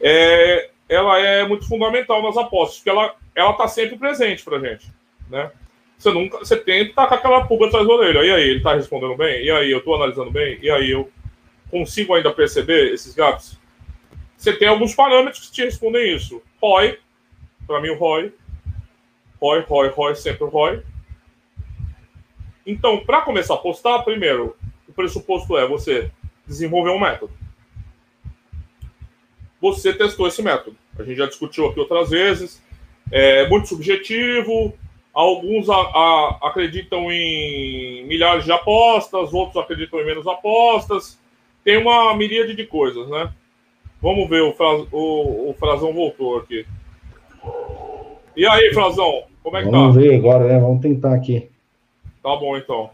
é, 0.00 0.70
ela 0.88 1.18
é 1.18 1.46
muito 1.46 1.68
fundamental 1.68 2.22
nas 2.22 2.36
apostas, 2.36 2.78
porque 2.78 2.90
ela 3.34 3.50
está 3.50 3.68
sempre 3.68 3.98
presente 3.98 4.42
para 4.42 4.60
gente, 4.60 4.90
né? 5.28 5.50
Você 5.98 6.12
nunca, 6.12 6.38
você 6.38 6.56
tenta 6.56 6.90
estar 6.90 7.06
com 7.06 7.14
aquela 7.14 7.46
pulga 7.46 7.66
atrás 7.66 7.86
da 7.86 7.92
orelha. 7.92 8.24
E 8.24 8.30
aí, 8.30 8.42
ele 8.42 8.58
está 8.58 8.74
respondendo 8.74 9.16
bem? 9.16 9.44
E 9.44 9.50
aí, 9.50 9.70
eu 9.70 9.78
estou 9.78 9.94
analisando 9.94 10.30
bem? 10.30 10.58
E 10.60 10.70
aí, 10.70 10.90
eu 10.90 11.10
consigo 11.70 12.14
ainda 12.14 12.32
perceber 12.32 12.92
esses 12.92 13.14
gaps? 13.14 13.58
Você 14.36 14.52
tem 14.52 14.68
alguns 14.68 14.94
parâmetros 14.94 15.46
que 15.46 15.52
te 15.52 15.64
respondem 15.64 16.14
isso. 16.14 16.42
ROI, 16.62 16.98
para 17.66 17.80
mim 17.80 17.90
o 17.90 17.98
ROI, 17.98 18.32
ROI, 19.40 19.60
ROI, 19.60 19.88
ROI, 19.88 20.14
sempre 20.16 20.44
o 20.44 20.48
ROI. 20.48 20.82
Então, 22.66 22.98
para 23.04 23.22
começar 23.22 23.54
a 23.54 23.56
apostar, 23.56 24.04
primeiro, 24.04 24.56
o 24.88 24.92
pressuposto 24.92 25.56
é 25.56 25.66
você 25.66 26.10
desenvolver 26.46 26.90
um 26.90 27.00
método 27.00 27.32
você 29.60 29.92
testou 29.92 30.26
esse 30.28 30.42
método. 30.42 30.76
A 30.98 31.02
gente 31.02 31.16
já 31.16 31.26
discutiu 31.26 31.66
aqui 31.66 31.80
outras 31.80 32.10
vezes. 32.10 32.62
É 33.10 33.48
muito 33.48 33.68
subjetivo. 33.68 34.76
Alguns 35.16 35.70
a, 35.70 35.74
a, 35.74 36.38
acreditam 36.42 37.10
em 37.10 38.04
milhares 38.04 38.44
de 38.44 38.52
apostas, 38.52 39.32
outros 39.32 39.56
acreditam 39.56 39.98
em 39.98 40.04
menos 40.04 40.26
apostas. 40.26 41.18
Tem 41.64 41.78
uma 41.78 42.14
miríade 42.14 42.54
de 42.54 42.66
coisas, 42.66 43.08
né? 43.08 43.32
Vamos 44.02 44.28
ver, 44.28 44.42
o, 44.42 44.52
Fraz, 44.52 44.86
o, 44.92 45.48
o 45.48 45.56
Frazão 45.58 45.94
voltou 45.94 46.36
aqui. 46.36 46.66
E 48.36 48.46
aí, 48.46 48.74
Frazão, 48.74 49.22
como 49.42 49.56
é 49.56 49.62
que 49.62 49.70
Vamos 49.70 49.80
tá? 49.80 49.86
Vamos 49.86 49.96
ver 49.96 50.16
agora, 50.16 50.44
né? 50.44 50.60
Vamos 50.60 50.82
tentar 50.82 51.14
aqui. 51.14 51.48
Tá 52.22 52.36
bom, 52.36 52.54
então. 52.54 52.90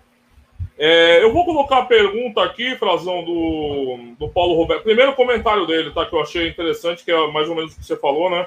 É, 0.78 1.24
eu 1.24 1.32
vou 1.32 1.44
colocar 1.44 1.78
a 1.78 1.86
pergunta 1.86 2.40
aqui, 2.40 2.76
Frazão, 2.76 3.24
do, 3.24 3.98
do 4.16 4.28
Paulo 4.28 4.54
Roberto. 4.54 4.84
Primeiro 4.84 5.12
comentário 5.14 5.66
dele, 5.66 5.90
tá? 5.90 6.06
Que 6.06 6.14
eu 6.14 6.22
achei 6.22 6.48
interessante, 6.48 7.04
que 7.04 7.10
é 7.10 7.32
mais 7.32 7.48
ou 7.48 7.56
menos 7.56 7.74
o 7.74 7.78
que 7.80 7.84
você 7.84 7.96
falou, 7.96 8.30
né? 8.30 8.46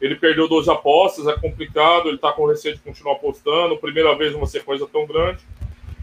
Ele 0.00 0.14
perdeu 0.14 0.48
12 0.48 0.70
apostas, 0.70 1.26
é 1.26 1.32
complicado, 1.38 2.08
ele 2.08 2.18
tá 2.18 2.32
com 2.32 2.46
receio 2.46 2.76
de 2.76 2.80
continuar 2.80 3.14
apostando, 3.14 3.76
primeira 3.78 4.14
vez 4.16 4.34
uma 4.34 4.46
sequência 4.46 4.86
tão 4.86 5.06
grande. 5.06 5.40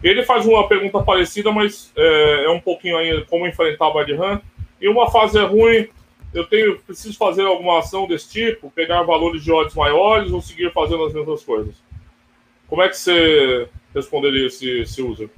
Ele 0.03 0.23
faz 0.23 0.45
uma 0.45 0.67
pergunta 0.67 1.01
parecida, 1.01 1.51
mas 1.51 1.91
é, 1.95 2.45
é 2.45 2.49
um 2.49 2.59
pouquinho 2.59 2.97
ainda 2.97 3.23
como 3.25 3.47
enfrentar 3.47 3.87
a 3.87 3.91
Bad 3.91 4.13
Run. 4.13 4.39
E 4.81 4.89
uma 4.89 5.09
fase 5.09 5.37
é 5.37 5.43
ruim, 5.43 5.87
eu 6.33 6.45
tenho, 6.45 6.77
preciso 6.79 7.17
fazer 7.17 7.43
alguma 7.43 7.79
ação 7.79 8.05
desse 8.05 8.29
tipo, 8.29 8.69
pegar 8.71 9.03
valores 9.03 9.43
de 9.43 9.51
odds 9.51 9.73
maiores 9.73 10.31
ou 10.31 10.41
seguir 10.41 10.71
fazendo 10.73 11.05
as 11.05 11.13
mesmas 11.13 11.43
coisas? 11.43 11.75
Como 12.67 12.81
é 12.81 12.89
que 12.89 12.97
você 12.97 13.69
responderia 13.93 14.47
esse, 14.47 14.81
esse 14.81 15.01
user? 15.01 15.29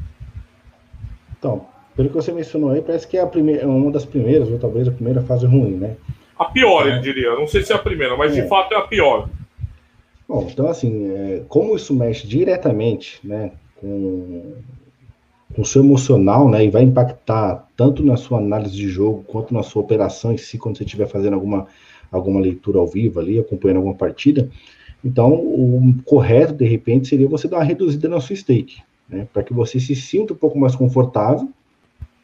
Então, 1.38 1.68
pelo 1.95 2.10
que 2.10 2.16
você 2.16 2.32
mencionou 2.32 2.72
aí, 2.72 2.82
parece 2.82 3.08
que 3.08 3.18
é 3.18 3.22
a 3.22 3.28
primeira, 3.28 3.68
uma 3.68 3.91
das 3.91 4.05
primeiras, 4.05 4.49
ou 4.49 4.58
talvez 4.58 4.88
a 4.88 4.91
primeira 4.91 5.22
fase 5.22 5.45
ruim, 5.45 5.76
né? 5.76 5.97
A 6.38 6.46
pior, 6.46 6.88
é. 6.88 6.92
ele 6.92 7.00
diria. 7.00 7.36
Não 7.36 7.48
sei 7.48 7.64
se 7.64 7.72
é 7.72 7.76
a 7.76 7.80
primeira, 7.80 8.16
mas 8.16 8.38
é. 8.38 8.42
de 8.42 8.48
fato 8.48 8.74
é 8.74 8.78
a 8.78 8.82
pior. 8.82 9.30
Bom, 10.28 10.48
então 10.52 10.68
assim, 10.68 11.10
é, 11.10 11.44
como 11.48 11.76
isso 11.76 11.94
mexe 11.94 12.28
diretamente, 12.28 13.20
né, 13.24 13.52
com, 13.78 14.56
com 15.56 15.62
o 15.62 15.66
seu 15.66 15.82
emocional, 15.82 16.50
né, 16.50 16.66
e 16.66 16.70
vai 16.70 16.84
impactar 16.84 17.66
tanto 17.78 18.04
na 18.04 18.18
sua 18.18 18.40
análise 18.40 18.76
de 18.76 18.90
jogo 18.90 19.24
quanto 19.26 19.54
na 19.54 19.64
sua 19.64 19.82
operação 19.82 20.34
em 20.34 20.38
si, 20.38 20.58
quando 20.58 20.78
você 20.78 20.84
estiver 20.84 21.08
fazendo 21.08 21.36
alguma, 21.36 21.68
alguma 22.12 22.42
leitura 22.42 22.78
ao 22.78 22.88
vivo 22.88 23.22
ali, 23.22 23.40
acompanhando 23.40 23.78
alguma 23.78 23.96
partida, 23.96 24.50
então 25.04 25.32
o 25.34 25.96
correto, 26.04 26.54
de 26.54 26.66
repente, 26.66 27.08
seria 27.08 27.30
você 27.30 27.48
dar 27.48 27.58
uma 27.58 27.64
reduzida 27.64 28.10
na 28.10 28.20
sua 28.20 28.36
stake, 28.36 28.82
né, 29.08 29.30
para 29.32 29.44
que 29.44 29.54
você 29.54 29.80
se 29.80 29.96
sinta 29.96 30.34
um 30.34 30.38
pouco 30.38 30.60
mais 30.60 30.76
confortável 30.76 31.48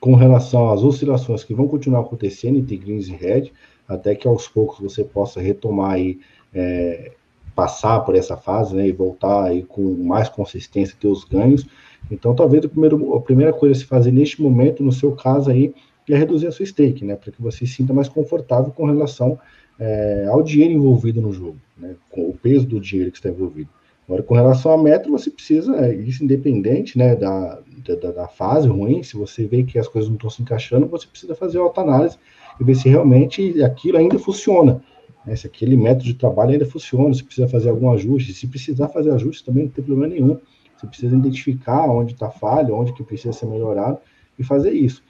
com 0.01 0.15
relação 0.15 0.69
às 0.69 0.83
oscilações 0.83 1.45
que 1.45 1.53
vão 1.53 1.69
continuar 1.69 2.01
acontecendo 2.01 2.59
entre 2.59 2.75
greens 2.75 3.07
e 3.07 3.13
red, 3.13 3.53
até 3.87 4.15
que 4.15 4.27
aos 4.27 4.47
poucos 4.47 4.79
você 4.79 5.03
possa 5.03 5.41
retomar 5.41 5.93
aí 5.93 6.19
é, 6.53 7.11
passar 7.55 7.99
por 8.01 8.15
essa 8.15 8.35
fase, 8.35 8.75
né, 8.75 8.87
e 8.87 8.91
voltar 8.91 9.45
aí 9.45 9.63
com 9.63 9.81
mais 10.03 10.29
consistência, 10.29 10.97
ter 10.99 11.07
os 11.07 11.23
ganhos. 11.23 11.65
Então, 12.09 12.35
talvez 12.35 12.65
a, 12.65 12.69
primeiro, 12.69 13.15
a 13.15 13.21
primeira 13.21 13.53
coisa 13.53 13.75
a 13.75 13.79
se 13.79 13.85
fazer 13.85 14.11
neste 14.11 14.41
momento, 14.41 14.83
no 14.83 14.91
seu 14.91 15.11
caso 15.13 15.49
aí, 15.49 15.73
é 16.09 16.17
reduzir 16.17 16.47
a 16.47 16.51
sua 16.51 16.65
stake, 16.65 17.05
né, 17.05 17.15
para 17.15 17.31
que 17.31 17.41
você 17.41 17.59
se 17.59 17.75
sinta 17.75 17.93
mais 17.93 18.09
confortável 18.09 18.71
com 18.71 18.85
relação 18.85 19.39
é, 19.79 20.25
ao 20.29 20.43
dinheiro 20.43 20.73
envolvido 20.73 21.21
no 21.21 21.31
jogo, 21.31 21.57
né, 21.77 21.95
com 22.09 22.29
o 22.29 22.33
peso 22.33 22.65
do 22.65 22.79
dinheiro 22.79 23.11
que 23.11 23.17
está 23.17 23.29
envolvido. 23.29 23.69
Agora, 24.05 24.21
com 24.21 24.35
relação 24.35 24.73
à 24.73 24.77
meta, 24.77 25.09
você 25.09 25.31
precisa, 25.31 25.77
é, 25.77 25.95
isso 25.95 26.23
independente 26.23 26.97
né, 26.97 27.15
da, 27.15 27.59
da, 28.01 28.11
da, 28.11 28.27
fase 28.27 28.67
ruim, 28.67 29.01
se 29.01 29.15
você 29.15 29.45
vê 29.45 29.63
que 29.63 29.79
as 29.79 29.87
coisas 29.87 30.09
não 30.09 30.17
estão 30.17 30.29
se 30.29 30.41
encaixando, 30.41 30.87
você 30.87 31.07
precisa 31.07 31.33
fazer 31.35 31.59
autoanálise 31.59 32.17
e 32.59 32.63
ver 32.63 32.75
se 32.75 32.89
realmente 32.89 33.61
aquilo 33.63 33.97
ainda 33.97 34.19
funciona. 34.19 34.81
Né, 35.25 35.35
se 35.35 35.47
aquele 35.47 35.77
método 35.77 36.03
de 36.03 36.13
trabalho 36.15 36.51
ainda 36.51 36.65
funciona, 36.65 37.13
se 37.13 37.23
precisa 37.23 37.47
fazer 37.47 37.69
algum 37.69 37.91
ajuste, 37.91 38.33
se 38.33 38.47
precisar 38.47 38.89
fazer 38.89 39.11
ajuste 39.11 39.45
também 39.45 39.65
não 39.65 39.71
tem 39.71 39.83
problema 39.83 40.13
nenhum. 40.13 40.37
Você 40.75 40.87
precisa 40.87 41.15
identificar 41.15 41.89
onde 41.89 42.13
está 42.13 42.29
falha, 42.29 42.73
onde 42.73 42.93
que 42.93 43.03
precisa 43.03 43.31
ser 43.31 43.45
melhorado 43.45 43.97
e 44.37 44.43
fazer 44.43 44.71
isso. 44.71 45.01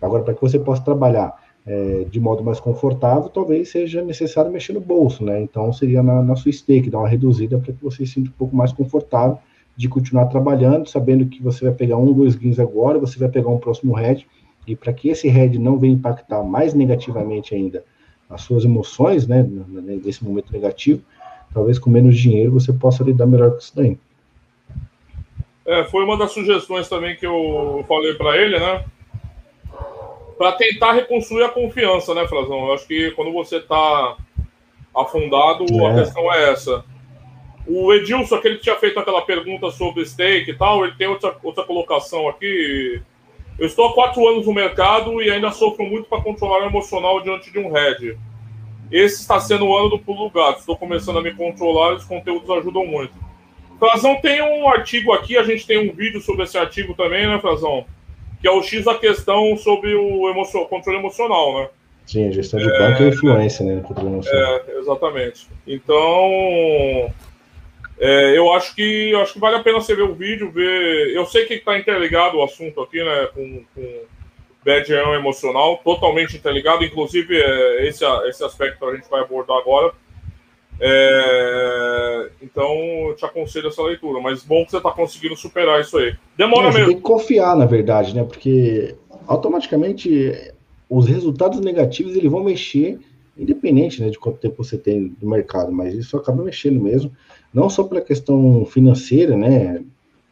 Agora, 0.00 0.22
para 0.22 0.34
que 0.34 0.40
você 0.40 0.58
possa 0.58 0.82
trabalhar 0.82 1.34
é, 1.64 2.04
de 2.10 2.20
modo 2.20 2.42
mais 2.42 2.60
confortável, 2.60 3.28
talvez 3.28 3.70
seja 3.70 4.02
necessário 4.02 4.50
mexer 4.50 4.72
no 4.72 4.80
bolso, 4.80 5.24
né? 5.24 5.40
Então 5.40 5.72
seria 5.72 6.02
na, 6.02 6.22
na 6.22 6.36
sua 6.36 6.52
stake, 6.52 6.90
dar 6.90 6.98
uma 6.98 7.08
reduzida 7.08 7.58
para 7.58 7.72
que 7.72 7.82
você 7.82 8.04
se 8.04 8.14
sinta 8.14 8.30
um 8.30 8.34
pouco 8.34 8.54
mais 8.54 8.72
confortável 8.72 9.38
de 9.76 9.88
continuar 9.88 10.26
trabalhando, 10.26 10.88
sabendo 10.88 11.26
que 11.26 11.42
você 11.42 11.64
vai 11.64 11.72
pegar 11.72 11.96
um, 11.96 12.12
dois 12.12 12.34
gains 12.34 12.58
agora, 12.58 12.98
você 12.98 13.18
vai 13.18 13.28
pegar 13.28 13.48
um 13.48 13.58
próximo 13.58 13.94
head, 13.94 14.26
e 14.66 14.76
para 14.76 14.92
que 14.92 15.08
esse 15.08 15.28
head 15.28 15.58
não 15.58 15.78
venha 15.78 15.94
impactar 15.94 16.42
mais 16.42 16.74
negativamente 16.74 17.54
ainda 17.54 17.84
as 18.28 18.42
suas 18.42 18.64
emoções, 18.64 19.26
né, 19.26 19.46
nesse 20.04 20.24
momento 20.24 20.52
negativo, 20.52 21.02
talvez 21.52 21.78
com 21.78 21.90
menos 21.90 22.16
dinheiro 22.16 22.52
você 22.52 22.72
possa 22.72 23.04
lidar 23.04 23.26
melhor 23.26 23.50
com 23.50 23.58
isso 23.58 23.76
daí. 23.76 23.98
É, 25.66 25.84
foi 25.84 26.04
uma 26.04 26.16
das 26.16 26.32
sugestões 26.32 26.88
também 26.88 27.14
que 27.14 27.26
eu 27.26 27.84
falei 27.86 28.14
para 28.14 28.36
ele, 28.36 28.58
né? 28.58 28.84
para 30.42 30.52
tentar 30.52 30.92
reconstruir 30.94 31.44
a 31.44 31.48
confiança, 31.48 32.12
né, 32.14 32.26
Frazão? 32.26 32.66
Eu 32.66 32.74
acho 32.74 32.84
que 32.88 33.12
quando 33.12 33.32
você 33.32 33.58
está 33.58 34.16
afundado, 34.92 35.64
é. 35.70 35.86
a 35.86 35.94
questão 35.94 36.32
é 36.34 36.50
essa. 36.50 36.84
O 37.64 37.92
Edilson, 37.92 38.34
aquele 38.34 38.56
que 38.56 38.62
tinha 38.62 38.74
feito 38.74 38.98
aquela 38.98 39.22
pergunta 39.22 39.70
sobre 39.70 40.04
stake 40.04 40.50
e 40.50 40.56
tal, 40.56 40.84
ele 40.84 40.96
tem 40.96 41.06
outra, 41.06 41.36
outra 41.44 41.62
colocação 41.62 42.28
aqui. 42.28 43.00
Eu 43.58 43.66
estou 43.66 43.86
há 43.86 43.94
quatro 43.94 44.26
anos 44.26 44.46
no 44.46 44.52
mercado 44.52 45.22
e 45.22 45.30
ainda 45.30 45.50
sofro 45.50 45.84
muito 45.84 46.08
para 46.08 46.22
controlar 46.22 46.62
o 46.64 46.66
emocional 46.66 47.20
diante 47.22 47.52
de 47.52 47.58
um 47.58 47.70
head. 47.70 48.18
Esse 48.90 49.20
está 49.20 49.38
sendo 49.40 49.66
o 49.66 49.76
ano 49.76 49.90
do 49.90 49.98
pulo 49.98 50.30
gato. 50.30 50.60
Estou 50.60 50.76
começando 50.76 51.18
a 51.18 51.22
me 51.22 51.34
controlar 51.34 51.92
e 51.92 51.96
os 51.96 52.04
conteúdos 52.04 52.48
ajudam 52.50 52.86
muito. 52.86 53.14
Frazão 53.78 54.20
tem 54.20 54.40
um 54.42 54.68
artigo 54.68 55.12
aqui, 55.12 55.36
a 55.36 55.42
gente 55.42 55.66
tem 55.66 55.90
um 55.90 55.94
vídeo 55.94 56.20
sobre 56.20 56.44
esse 56.44 56.56
artigo 56.56 56.94
também, 56.94 57.26
né, 57.26 57.38
Frazão? 57.40 57.84
que 58.42 58.48
é 58.48 58.50
o 58.50 58.60
X 58.60 58.84
da 58.84 58.96
questão 58.96 59.56
sobre 59.56 59.94
o 59.94 60.28
emocio 60.28 60.66
controle 60.66 60.98
emocional, 60.98 61.60
né? 61.60 61.68
Sim, 62.04 62.32
gestão 62.32 62.58
de 62.58 62.68
é, 62.68 62.78
banco 62.78 63.04
e 63.04 63.08
influência, 63.08 63.64
né? 63.64 63.80
Controle 63.80 64.14
emocional. 64.14 64.60
É, 64.66 64.78
exatamente. 64.78 65.46
Então, 65.64 67.14
é, 68.04 68.36
eu 68.36 68.52
acho 68.52 68.74
que 68.74 69.10
eu 69.10 69.20
acho 69.20 69.34
que 69.34 69.38
vale 69.38 69.54
a 69.54 69.62
pena 69.62 69.80
você 69.80 69.94
ver 69.94 70.02
o 70.02 70.14
vídeo, 70.14 70.50
ver. 70.50 71.14
Eu 71.14 71.24
sei 71.24 71.46
que 71.46 71.54
está 71.54 71.78
interligado 71.78 72.36
o 72.36 72.42
assunto 72.42 72.80
aqui, 72.80 73.02
né? 73.02 73.28
Com, 73.32 73.64
com 73.72 74.00
bad 74.64 74.92
emocional, 74.92 75.80
totalmente 75.84 76.36
interligado. 76.36 76.84
Inclusive, 76.84 77.40
é, 77.40 77.86
esse, 77.86 78.04
esse 78.28 78.42
aspecto 78.42 78.84
a 78.84 78.96
gente 78.96 79.08
vai 79.08 79.20
abordar 79.20 79.56
agora. 79.56 79.92
É, 80.80 82.30
então, 82.42 82.74
eu 83.08 83.14
te 83.14 83.24
aconselho 83.24 83.68
essa 83.68 83.82
leitura, 83.84 84.20
mas 84.20 84.42
bom 84.42 84.64
que 84.64 84.72
você 84.72 84.78
está 84.78 84.90
conseguindo 84.90 85.36
superar 85.36 85.80
isso 85.80 85.96
aí. 85.96 86.16
Demora 86.36 86.64
Não, 86.64 86.72
mesmo. 86.72 86.88
Tem 86.88 86.96
que 86.96 87.02
confiar, 87.02 87.56
na 87.56 87.66
verdade, 87.66 88.16
né? 88.16 88.24
Porque 88.24 88.96
automaticamente 89.28 90.52
os 90.90 91.06
resultados 91.06 91.60
negativos 91.60 92.16
eles 92.16 92.30
vão 92.30 92.42
mexer, 92.42 92.98
independente 93.36 94.00
né, 94.02 94.10
de 94.10 94.18
quanto 94.18 94.38
tempo 94.38 94.62
você 94.62 94.76
tem 94.76 95.14
no 95.20 95.30
mercado, 95.30 95.72
mas 95.72 95.94
isso 95.94 96.16
acaba 96.16 96.42
mexendo 96.42 96.80
mesmo, 96.80 97.10
não 97.52 97.68
só 97.68 97.84
pela 97.84 98.00
questão 98.00 98.64
financeira, 98.64 99.36
né? 99.36 99.82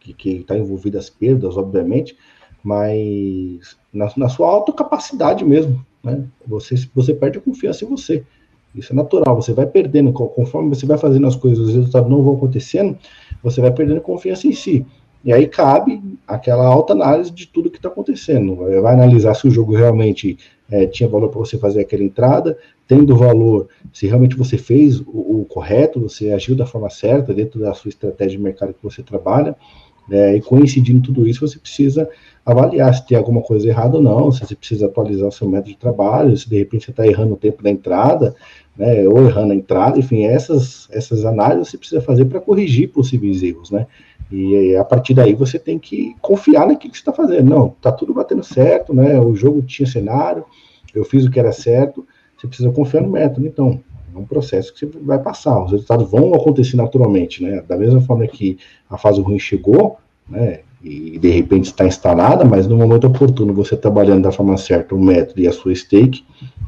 Que 0.01 0.39
está 0.39 0.57
envolvida 0.57 0.99
as 0.99 1.11
perdas, 1.11 1.57
obviamente, 1.57 2.17
mas 2.65 3.77
na, 3.93 4.11
na 4.17 4.29
sua 4.29 4.49
autocapacidade 4.49 5.45
mesmo, 5.45 5.85
né? 6.03 6.25
Você, 6.47 6.75
você 6.95 7.13
perde 7.15 7.39
a 7.39 7.41
confiança 7.41 7.85
em 7.85 7.89
você. 7.89 8.25
Isso 8.75 8.93
é 8.93 8.97
natural, 8.97 9.35
você 9.35 9.53
vai 9.53 9.67
perdendo, 9.67 10.13
conforme 10.13 10.69
você 10.69 10.87
vai 10.87 10.97
fazendo 10.97 11.27
as 11.27 11.37
coisas, 11.37 11.59
os 11.59 11.75
resultados 11.75 12.09
não 12.09 12.23
vão 12.23 12.37
acontecendo, 12.37 12.97
você 13.43 13.61
vai 13.61 13.73
perdendo 13.73 14.01
confiança 14.01 14.47
em 14.47 14.53
si. 14.53 14.87
E 15.25 15.33
aí 15.33 15.47
cabe 15.47 16.01
aquela 16.27 16.65
alta 16.65 16.93
análise 16.93 17.31
de 17.31 17.47
tudo 17.47 17.71
que 17.71 17.77
está 17.77 17.89
acontecendo. 17.89 18.57
Vai 18.57 18.95
analisar 18.95 19.35
se 19.35 19.47
o 19.47 19.51
jogo 19.51 19.75
realmente 19.75 20.39
é, 20.71 20.87
tinha 20.87 21.09
valor 21.09 21.29
para 21.29 21.41
você 21.41 21.59
fazer 21.59 21.81
aquela 21.81 22.05
entrada, 22.05 22.57
tendo 22.87 23.17
valor, 23.17 23.69
se 23.93 24.07
realmente 24.07 24.37
você 24.37 24.57
fez 24.57 25.01
o, 25.01 25.41
o, 25.41 25.47
correto, 25.49 26.01
você 26.01 26.31
agiu 26.31 26.55
da 26.55 26.67
forma 26.67 26.89
certa 26.89 27.35
dentro 27.35 27.61
da 27.61 27.75
sua 27.75 27.89
estratégia 27.89 28.37
de 28.37 28.43
mercado 28.43 28.75
que 28.75 28.83
você 28.83 29.03
trabalha, 29.03 29.57
é, 30.11 30.37
e 30.37 30.41
coincidindo 30.41 31.03
tudo 31.03 31.27
isso, 31.27 31.47
você 31.47 31.59
precisa 31.59 32.09
avaliar 32.45 32.93
se 32.95 33.07
tem 33.07 33.17
alguma 33.17 33.43
coisa 33.43 33.69
errada 33.69 33.97
ou 33.97 34.03
não, 34.03 34.33
se 34.33 34.41
você 34.41 34.57
precisa 34.57 34.87
atualizar 34.87 35.29
o 35.29 35.33
seu 35.33 35.49
método 35.49 35.71
de 35.71 35.77
trabalho, 35.77 36.37
se 36.37 36.49
de 36.49 36.59
repente 36.59 36.85
você 36.85 36.91
está 36.91 37.07
errando 37.07 37.35
o 37.35 37.37
tempo 37.37 37.63
da 37.63 37.71
entrada, 37.71 38.35
né, 38.77 39.07
ou 39.07 39.25
errando 39.27 39.53
a 39.53 39.57
entrada, 39.57 39.99
enfim, 39.99 40.25
essas, 40.25 40.89
essas 40.91 41.25
análises 41.25 41.69
você 41.69 41.79
precisa 41.79 42.01
fazer 42.01 42.25
para 42.25 42.41
corrigir 42.41 42.89
possíveis 42.89 43.43
erros, 43.43 43.71
né? 43.71 43.87
E 44.31 44.77
a 44.77 44.85
partir 44.85 45.15
daí 45.15 45.35
você 45.35 45.59
tem 45.59 45.79
que 45.79 46.15
confiar 46.21 46.67
naquilo 46.67 46.93
que 46.93 46.99
você 46.99 47.03
está 47.03 47.13
fazendo. 47.13 47.51
Não, 47.51 47.71
tá 47.81 47.91
tudo 47.91 48.15
batendo 48.15 48.45
certo, 48.45 48.95
né? 48.95 49.19
O 49.19 49.35
jogo 49.35 49.61
tinha 49.63 49.87
cenário, 49.87 50.45
eu 50.95 51.05
fiz 51.05 51.25
o 51.25 51.31
que 51.31 51.41
era 51.41 51.53
certo, 51.53 52.07
você 52.39 52.47
precisa 52.47 52.71
confiar 52.71 53.03
no 53.03 53.11
método. 53.11 53.47
Então, 53.47 53.81
é 54.15 54.19
um 54.19 54.25
processo 54.25 54.73
que 54.73 54.81
você 54.81 54.99
vai 55.03 55.19
passar, 55.19 55.65
os 55.65 55.73
resultados 55.73 56.11
vão 56.11 56.33
acontecer 56.35 56.77
naturalmente, 56.77 57.43
né? 57.43 57.63
Da 57.67 57.77
mesma 57.77 58.01
forma 58.01 58.27
que 58.27 58.59
a 58.89 58.97
fase 58.97 59.21
ruim 59.21 59.39
chegou, 59.39 59.99
né? 60.29 60.61
E 60.83 61.19
de 61.19 61.29
repente 61.29 61.67
está 61.67 61.87
instalada, 61.87 62.45
mas 62.45 62.67
no 62.67 62.77
momento 62.77 63.07
oportuno, 63.07 63.53
você 63.53 63.77
trabalhando 63.77 64.23
da 64.23 64.33
forma 64.33 64.57
certa 64.57 64.95
o 64.95 64.99
método 64.99 65.41
e 65.41 65.47
a 65.47 65.53
sua 65.53 65.75
stake, 65.75 66.25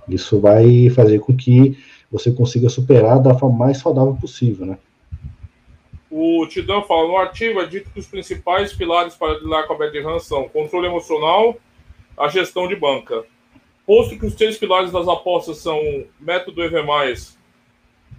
isso 0.08 0.38
vai 0.38 0.90
fazer 0.90 1.20
com 1.20 1.34
que 1.34 1.78
você 2.10 2.30
consiga 2.30 2.68
superar 2.68 3.20
da 3.20 3.34
forma 3.34 3.56
mais 3.56 3.78
saudável 3.78 4.14
possível, 4.20 4.66
né? 4.66 4.76
O 6.14 6.46
Tidão 6.46 6.82
fala, 6.82 7.08
no 7.08 7.16
artigo 7.16 7.58
é 7.58 7.64
dito 7.64 7.88
que 7.90 7.98
os 7.98 8.06
principais 8.06 8.70
pilares 8.70 9.14
para 9.14 9.38
lidar 9.38 9.62
com 9.62 9.72
a 9.72 9.78
bad 9.78 9.98
run 9.98 10.18
são 10.18 10.46
controle 10.46 10.86
emocional, 10.86 11.56
a 12.18 12.28
gestão 12.28 12.68
de 12.68 12.76
banca. 12.76 13.24
Posto 13.86 14.18
que 14.18 14.26
os 14.26 14.34
três 14.34 14.58
pilares 14.58 14.92
das 14.92 15.08
apostas 15.08 15.56
são 15.56 16.04
método 16.20 16.62
EV+, 16.62 16.76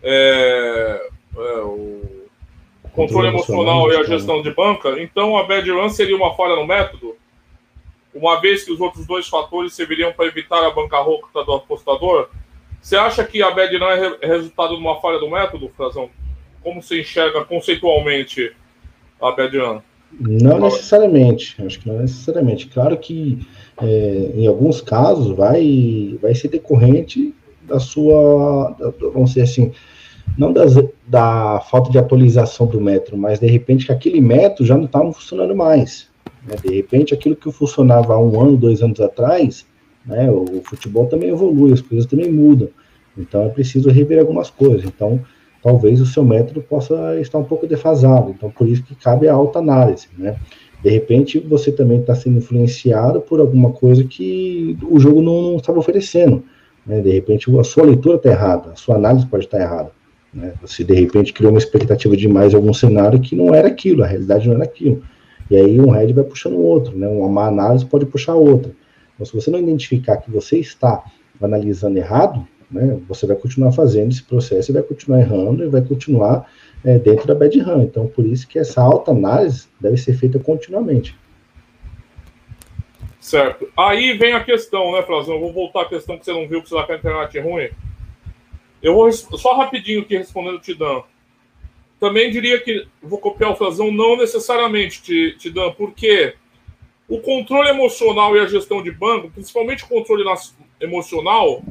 é, 0.01 1.07
é, 1.37 1.39
o 1.61 2.01
controle 2.93 3.27
emocional 3.27 3.87
e 3.91 3.95
a 3.95 4.03
gestão 4.03 4.41
de 4.41 4.49
banca, 4.49 4.99
então 4.99 5.37
a 5.37 5.43
bad 5.43 5.69
run 5.69 5.89
seria 5.89 6.15
uma 6.15 6.33
falha 6.33 6.55
no 6.55 6.65
método? 6.65 7.15
Uma 8.11 8.41
vez 8.41 8.63
que 8.63 8.71
os 8.71 8.81
outros 8.81 9.05
dois 9.05 9.27
fatores 9.27 9.71
serviriam 9.75 10.11
para 10.11 10.25
evitar 10.25 10.65
a 10.65 10.71
bancarrota 10.71 11.43
do 11.43 11.53
apostador? 11.53 12.27
Você 12.81 12.95
acha 12.95 13.23
que 13.23 13.43
a 13.43 13.51
bad 13.51 13.77
não 13.77 13.87
é, 13.87 14.17
é 14.19 14.27
resultado 14.27 14.75
de 14.75 14.81
uma 14.81 14.99
falha 14.99 15.19
do 15.19 15.29
método, 15.29 15.71
Frazão? 15.77 16.09
Como 16.63 16.81
você 16.81 17.01
enxerga 17.01 17.43
conceitualmente 17.43 18.51
a 19.21 19.29
run? 19.29 19.81
Não 20.19 20.59
necessariamente, 20.59 21.55
acho 21.65 21.79
que 21.79 21.87
não 21.87 21.99
necessariamente. 21.99 22.67
Claro 22.67 22.97
que 22.97 23.39
é, 23.81 24.31
em 24.35 24.47
alguns 24.47 24.79
casos 24.79 25.35
vai, 25.35 26.17
vai 26.21 26.35
ser 26.35 26.49
decorrente 26.49 27.33
da 27.67 27.79
sua, 27.79 28.75
da, 28.77 28.93
vamos 29.11 29.31
dizer 29.31 29.43
assim, 29.43 29.71
não 30.37 30.53
das, 30.53 30.75
da 31.07 31.59
falta 31.69 31.89
de 31.91 31.97
atualização 31.97 32.67
do 32.67 32.79
método, 32.79 33.17
mas 33.17 33.39
de 33.39 33.47
repente 33.47 33.87
que 33.87 33.91
aquele 33.91 34.21
método 34.21 34.65
já 34.65 34.77
não 34.77 34.85
estava 34.85 35.11
funcionando 35.11 35.55
mais. 35.55 36.09
Né? 36.45 36.55
De 36.63 36.75
repente 36.75 37.13
aquilo 37.13 37.35
que 37.35 37.51
funcionava 37.51 38.13
há 38.13 38.19
um 38.19 38.39
ano, 38.39 38.55
dois 38.55 38.81
anos 38.81 39.01
atrás, 39.01 39.65
né? 40.05 40.29
O, 40.29 40.61
futebol 40.63 41.07
também 41.07 41.29
evolui, 41.29 41.73
as 41.73 41.81
coisas 41.81 42.05
também 42.05 42.31
mudam. 42.31 42.69
Então 43.17 43.45
é 43.45 43.49
preciso 43.49 43.89
rever 43.89 44.19
algumas 44.19 44.49
coisas. 44.49 44.83
Então, 44.83 45.23
talvez 45.63 46.01
o 46.01 46.05
seu 46.05 46.25
método 46.25 46.61
possa 46.61 47.19
estar 47.21 47.37
um 47.37 47.43
pouco 47.45 47.65
defasado. 47.65 48.31
Então, 48.31 48.51
por 48.51 48.67
isso 48.67 48.83
que 48.83 48.93
cabe 48.93 49.29
a 49.29 49.33
alta 49.33 49.59
análise, 49.59 50.07
né? 50.17 50.35
De 50.83 50.89
repente, 50.89 51.39
você 51.39 51.71
também 51.71 52.01
está 52.01 52.13
sendo 52.13 52.39
influenciado 52.39 53.21
por 53.21 53.39
alguma 53.39 53.71
coisa 53.71 54.03
que 54.03 54.77
o 54.83 54.99
jogo 54.99 55.21
não, 55.21 55.55
estava 55.55 55.79
oferecendo. 55.79 56.43
Né? 56.85 56.99
De 56.99 57.09
repente, 57.09 57.49
a 57.57 57.63
sua 57.63 57.85
leitura 57.85 58.17
está 58.17 58.29
errada, 58.29 58.71
a 58.71 58.75
sua 58.75 58.95
análise 58.95 59.25
pode 59.25 59.45
estar 59.45 59.61
errada. 59.61 59.91
Né? 60.33 60.53
Você, 60.61 60.83
de 60.83 60.93
repente, 60.93 61.31
criou 61.31 61.53
uma 61.53 61.57
expectativa 61.57 62.17
demais 62.17 62.51
em 62.51 62.57
algum 62.57 62.73
cenário 62.73 63.21
que 63.21 63.33
não 63.33 63.55
era 63.55 63.69
aquilo, 63.69 64.03
a 64.03 64.07
realidade 64.07 64.45
não 64.45 64.55
era 64.55 64.65
aquilo. 64.65 65.01
E 65.49 65.55
aí, 65.55 65.79
um 65.79 65.91
head 65.91 66.11
vai 66.11 66.25
puxando 66.25 66.55
o 66.55 66.61
outro, 66.61 66.97
né? 66.97 67.07
Uma 67.07 67.29
má 67.29 67.47
análise 67.47 67.85
pode 67.85 68.05
puxar 68.05 68.33
outra. 68.33 68.73
Então, 69.13 69.25
se 69.25 69.33
você 69.33 69.49
não 69.49 69.59
identificar 69.59 70.17
que 70.17 70.29
você 70.29 70.57
está 70.57 71.03
analisando 71.41 71.97
errado, 71.97 72.45
né, 72.73 72.99
você 73.07 73.25
vai 73.27 73.35
continuar 73.35 73.71
fazendo 73.71 74.11
esse 74.11 74.23
processo 74.23 74.71
e 74.71 74.73
vai 74.73 74.83
continuar 74.83 75.19
errando 75.19 75.63
e 75.63 75.69
vai 75.69 75.81
continuar 75.81 76.51
é, 76.83 76.97
dentro 76.97 77.27
da 77.27 77.35
bad 77.35 77.57
run. 77.59 77.83
Então, 77.83 78.07
por 78.07 78.25
isso 78.25 78.47
que 78.47 78.59
essa 78.59 78.81
alta 78.81 79.11
análise 79.11 79.67
deve 79.79 79.97
ser 79.97 80.13
feita 80.13 80.39
continuamente. 80.39 81.15
Certo. 83.19 83.69
Aí 83.77 84.17
vem 84.17 84.33
a 84.33 84.43
questão, 84.43 84.91
né, 84.91 85.01
Frazão? 85.03 85.35
Eu 85.35 85.39
vou 85.39 85.53
voltar 85.53 85.83
à 85.83 85.85
questão 85.85 86.17
que 86.17 86.25
você 86.25 86.33
não 86.33 86.47
viu, 86.47 86.61
que 86.61 86.67
você 86.67 86.75
está 86.75 86.85
com 86.85 86.91
a 86.91 86.95
internet 86.97 87.39
ruim. 87.39 87.69
Eu 88.81 88.95
vou 88.95 89.09
só 89.11 89.55
rapidinho 89.55 90.01
aqui 90.01 90.17
respondendo 90.17 90.59
Tidão. 90.59 91.05
Também 92.01 92.29
diria 92.29 92.59
que 92.59 92.85
vou 93.01 93.17
copiar 93.17 93.51
o 93.51 93.55
Frazão, 93.55 93.89
não 93.91 94.17
necessariamente, 94.17 95.37
Tidão, 95.37 95.71
porque 95.71 96.35
o 97.07 97.19
controle 97.19 97.69
emocional 97.69 98.35
e 98.35 98.41
a 98.41 98.45
gestão 98.45 98.83
de 98.83 98.91
banco, 98.91 99.29
principalmente 99.29 99.85
o 99.85 99.87
controle 99.87 100.25
emocional, 100.81 101.63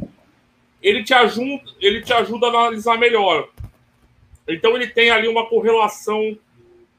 ele 0.83 1.05
te 1.05 1.15
ajuda, 1.15 1.63
ele 1.81 2.03
te 2.03 2.13
ajuda 2.13 2.47
a 2.47 2.51
analisar 2.51 2.99
melhor. 2.99 3.49
Então 4.49 4.75
ele 4.75 4.89
tem 4.89 5.11
ali 5.11 5.29
uma 5.29 5.47
correlação 5.47 6.37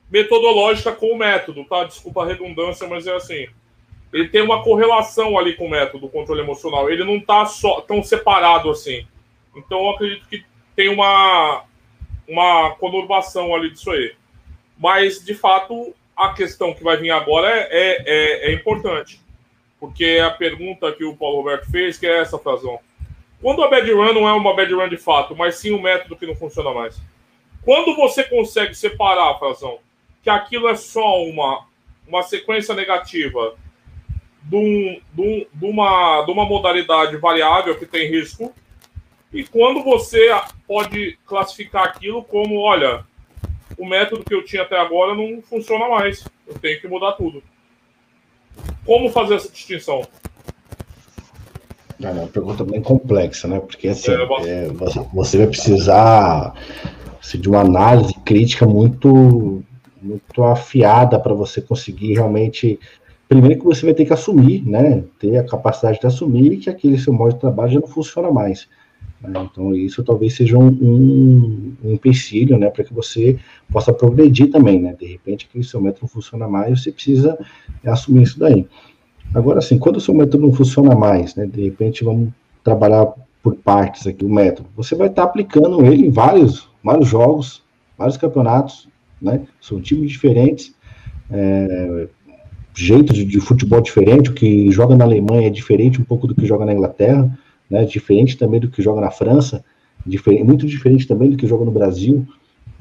metodológica 0.10 0.92
com 0.92 1.12
o 1.12 1.18
método, 1.18 1.66
tá? 1.66 1.84
Desculpa 1.84 2.24
a 2.24 2.28
redundância, 2.28 2.88
mas 2.88 3.06
é 3.08 3.16
assim 3.16 3.48
ele 4.14 4.30
tem 4.30 4.42
uma 4.42 4.64
correlação 4.64 5.38
ali 5.38 5.56
com 5.56 5.66
o 5.66 5.70
método 5.70 6.06
do 6.06 6.10
controle 6.10 6.42
emocional. 6.42 6.90
Ele 6.90 7.04
não 7.04 7.18
está 7.18 7.46
só 7.48 7.82
tão 7.82 8.04
separado 8.04 8.70
assim. 8.70 9.06
Então 9.56 9.80
eu 9.80 9.90
acredito 9.90 10.28
que 10.28 10.46
tem 10.76 10.88
uma 10.88 11.66
uma 12.28 12.72
conurbação 12.76 13.54
ali 13.54 13.72
disso 13.72 13.90
aí. 13.92 14.14
Mas 14.78 15.24
de 15.24 15.34
fato 15.34 15.94
a 16.16 16.30
questão 16.34 16.74
que 16.74 16.84
vai 16.84 16.96
vir 16.96 17.10
agora 17.10 17.50
é, 17.50 17.68
é, 17.72 18.04
é, 18.06 18.52
é 18.52 18.54
importante, 18.54 19.20
porque 19.80 20.22
a 20.24 20.30
pergunta 20.30 20.92
que 20.92 21.04
o 21.04 21.18
Paulo 21.18 21.38
Roberto 21.38 21.70
fez 21.72 21.98
que 21.98 22.06
é 22.06 22.20
essa, 22.20 22.38
Frazão. 22.38 22.80
Quando 23.44 23.62
a 23.62 23.68
bad 23.68 23.92
run 23.92 24.14
não 24.14 24.26
é 24.26 24.32
uma 24.32 24.56
bad 24.56 24.74
run 24.74 24.88
de 24.88 24.96
fato, 24.96 25.36
mas 25.36 25.56
sim 25.56 25.74
um 25.74 25.82
método 25.82 26.16
que 26.16 26.26
não 26.26 26.34
funciona 26.34 26.74
mais. 26.74 26.98
Quando 27.62 27.94
você 27.94 28.24
consegue 28.24 28.74
separar, 28.74 29.38
Frazão, 29.38 29.80
que 30.24 30.30
aquilo 30.30 30.70
é 30.70 30.76
só 30.76 31.22
uma, 31.26 31.66
uma 32.08 32.24
sequência 32.24 32.74
negativa 32.74 33.56
de, 34.44 34.56
um, 34.56 35.02
de, 35.12 35.22
um, 35.22 35.46
de, 35.54 35.66
uma, 35.66 36.24
de 36.24 36.32
uma 36.32 36.46
modalidade 36.46 37.18
variável 37.18 37.78
que 37.78 37.86
tem 37.86 38.10
risco, 38.10 38.54
e 39.34 39.44
quando 39.44 39.84
você 39.84 40.30
pode 40.66 41.20
classificar 41.26 41.84
aquilo 41.84 42.24
como, 42.24 42.62
olha, 42.62 43.06
o 43.78 43.86
método 43.86 44.24
que 44.24 44.34
eu 44.34 44.46
tinha 44.46 44.62
até 44.62 44.80
agora 44.80 45.14
não 45.14 45.42
funciona 45.42 45.90
mais, 45.90 46.26
eu 46.48 46.58
tenho 46.60 46.80
que 46.80 46.88
mudar 46.88 47.12
tudo. 47.14 47.44
Como 48.86 49.10
fazer 49.10 49.36
essa 49.36 49.52
distinção? 49.52 50.08
É 52.04 52.12
uma 52.12 52.28
pergunta 52.28 52.64
bem 52.64 52.82
complexa, 52.82 53.48
né? 53.48 53.60
Porque 53.60 53.88
assim, 53.88 54.12
é, 54.46 54.68
você 55.14 55.38
vai 55.38 55.48
precisar 55.48 56.54
assim, 57.22 57.40
de 57.40 57.50
uma 57.50 57.62
análise 57.62 58.14
crítica 58.26 58.66
muito, 58.66 59.64
muito 60.02 60.44
afiada 60.44 61.18
para 61.20 61.34
você 61.34 61.62
conseguir 61.62 62.14
realmente 62.14 62.80
primeiro 63.28 63.60
que 63.60 63.66
você 63.66 63.86
vai 63.86 63.96
ter 63.96 64.06
que 64.06 64.14
assumir, 64.14 64.64
né, 64.64 65.04
ter 65.18 65.38
a 65.38 65.44
capacidade 65.44 66.00
de 66.00 66.06
assumir 66.06 66.58
que 66.58 66.70
aquele 66.70 67.00
seu 67.00 67.14
modo 67.14 67.34
de 67.34 67.40
trabalho 67.40 67.72
já 67.72 67.80
não 67.80 67.88
funciona 67.88 68.30
mais. 68.32 68.68
Né? 69.20 69.48
Então, 69.52 69.74
isso 69.74 70.04
talvez 70.04 70.36
seja 70.36 70.58
um, 70.58 70.68
um, 70.68 71.74
um 71.84 71.94
empecilho, 71.94 72.58
né, 72.58 72.70
para 72.70 72.84
que 72.84 72.94
você 72.94 73.40
possa 73.72 73.94
progredir 73.94 74.52
também, 74.52 74.80
né, 74.80 74.96
de 75.00 75.06
repente 75.06 75.48
aquele 75.50 75.64
seu 75.64 75.82
método 75.82 76.04
não 76.04 76.10
funciona 76.10 76.48
mais, 76.48 76.82
você 76.82 76.92
precisa 76.92 77.38
assumir 77.86 78.24
isso 78.24 78.38
daí. 78.38 78.68
Agora, 79.34 79.60
assim, 79.60 79.78
quando 79.78 79.98
o 79.98 80.02
seu 80.02 80.14
método 80.14 80.46
não 80.46 80.54
funciona 80.54 80.96
mais, 80.96 81.36
né, 81.36 81.46
de 81.46 81.64
repente 81.64 82.04
vamos 82.04 82.30
trabalhar 82.64 83.14
por 83.42 83.56
partes 83.56 84.08
aqui, 84.08 84.24
o 84.24 84.30
método, 84.30 84.70
você 84.76 84.96
vai 84.96 85.08
estar 85.08 85.24
aplicando 85.24 85.86
ele 85.86 86.08
em 86.08 86.10
vários, 86.10 86.70
vários 86.84 87.08
jogos, 87.08 87.62
vários 87.98 88.18
campeonatos, 88.18 88.88
né, 89.22 89.42
são 89.60 89.82
times 89.82 90.12
diferentes, 90.12 90.74
é, 91.32 92.08
jeito 92.76 93.14
de, 93.14 93.26
de, 93.26 93.40
futebol 93.40 93.82
diferente, 93.82 94.30
o 94.30 94.34
que 94.34 94.72
joga 94.72 94.96
na 94.96 95.04
Alemanha 95.04 95.48
é 95.48 95.52
diferente 95.52 96.02
um 96.02 96.04
pouco 96.04 96.28
do 96.28 96.36
que 96.36 96.46
joga 96.46 96.66
na 96.66 96.74
Inglaterra, 96.74 97.38
né, 97.70 97.86
diferente 97.86 98.38
também 98.38 98.60
do 98.60 98.70
que 98.70 98.82
joga 98.82 99.02
na 99.02 99.12
França, 99.12 99.64
diferente, 100.06 100.44
muito 100.44 100.66
diferente 100.66 101.08
também 101.08 101.30
do 101.30 101.38
que 101.38 101.48
joga 101.48 101.66
no 101.66 101.72
Brasil. 101.72 102.26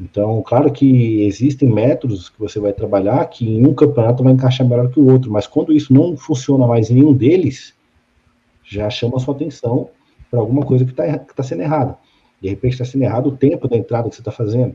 Então, 0.03 0.43
claro 0.43 0.73
que 0.73 1.23
existem 1.23 1.69
métodos 1.69 2.29
que 2.29 2.39
você 2.39 2.59
vai 2.59 2.73
trabalhar 2.73 3.25
que 3.27 3.49
em 3.49 3.65
um 3.65 3.73
campeonato 3.73 4.25
vai 4.25 4.33
encaixar 4.33 4.69
melhor 4.69 4.91
que 4.91 4.99
o 4.99 5.07
outro, 5.07 5.31
mas 5.31 5.47
quando 5.47 5.73
isso 5.73 5.93
não 5.95 6.17
funciona 6.17 6.67
mais 6.67 6.91
em 6.91 6.95
nenhum 6.95 7.13
deles, 7.13 7.73
já 8.65 8.91
chama 8.91 9.17
a 9.17 9.21
sua 9.21 9.33
atenção 9.33 9.91
para 10.29 10.41
alguma 10.41 10.67
coisa 10.67 10.85
que 10.85 10.91
está 10.91 11.19
tá 11.19 11.43
sendo 11.45 11.63
errada. 11.63 11.97
De 12.41 12.49
repente 12.49 12.73
está 12.73 12.85
sendo 12.85 13.05
errado 13.05 13.29
o 13.29 13.37
tempo 13.37 13.69
da 13.69 13.77
entrada 13.77 14.09
que 14.09 14.17
você 14.17 14.21
está 14.21 14.33
fazendo. 14.33 14.75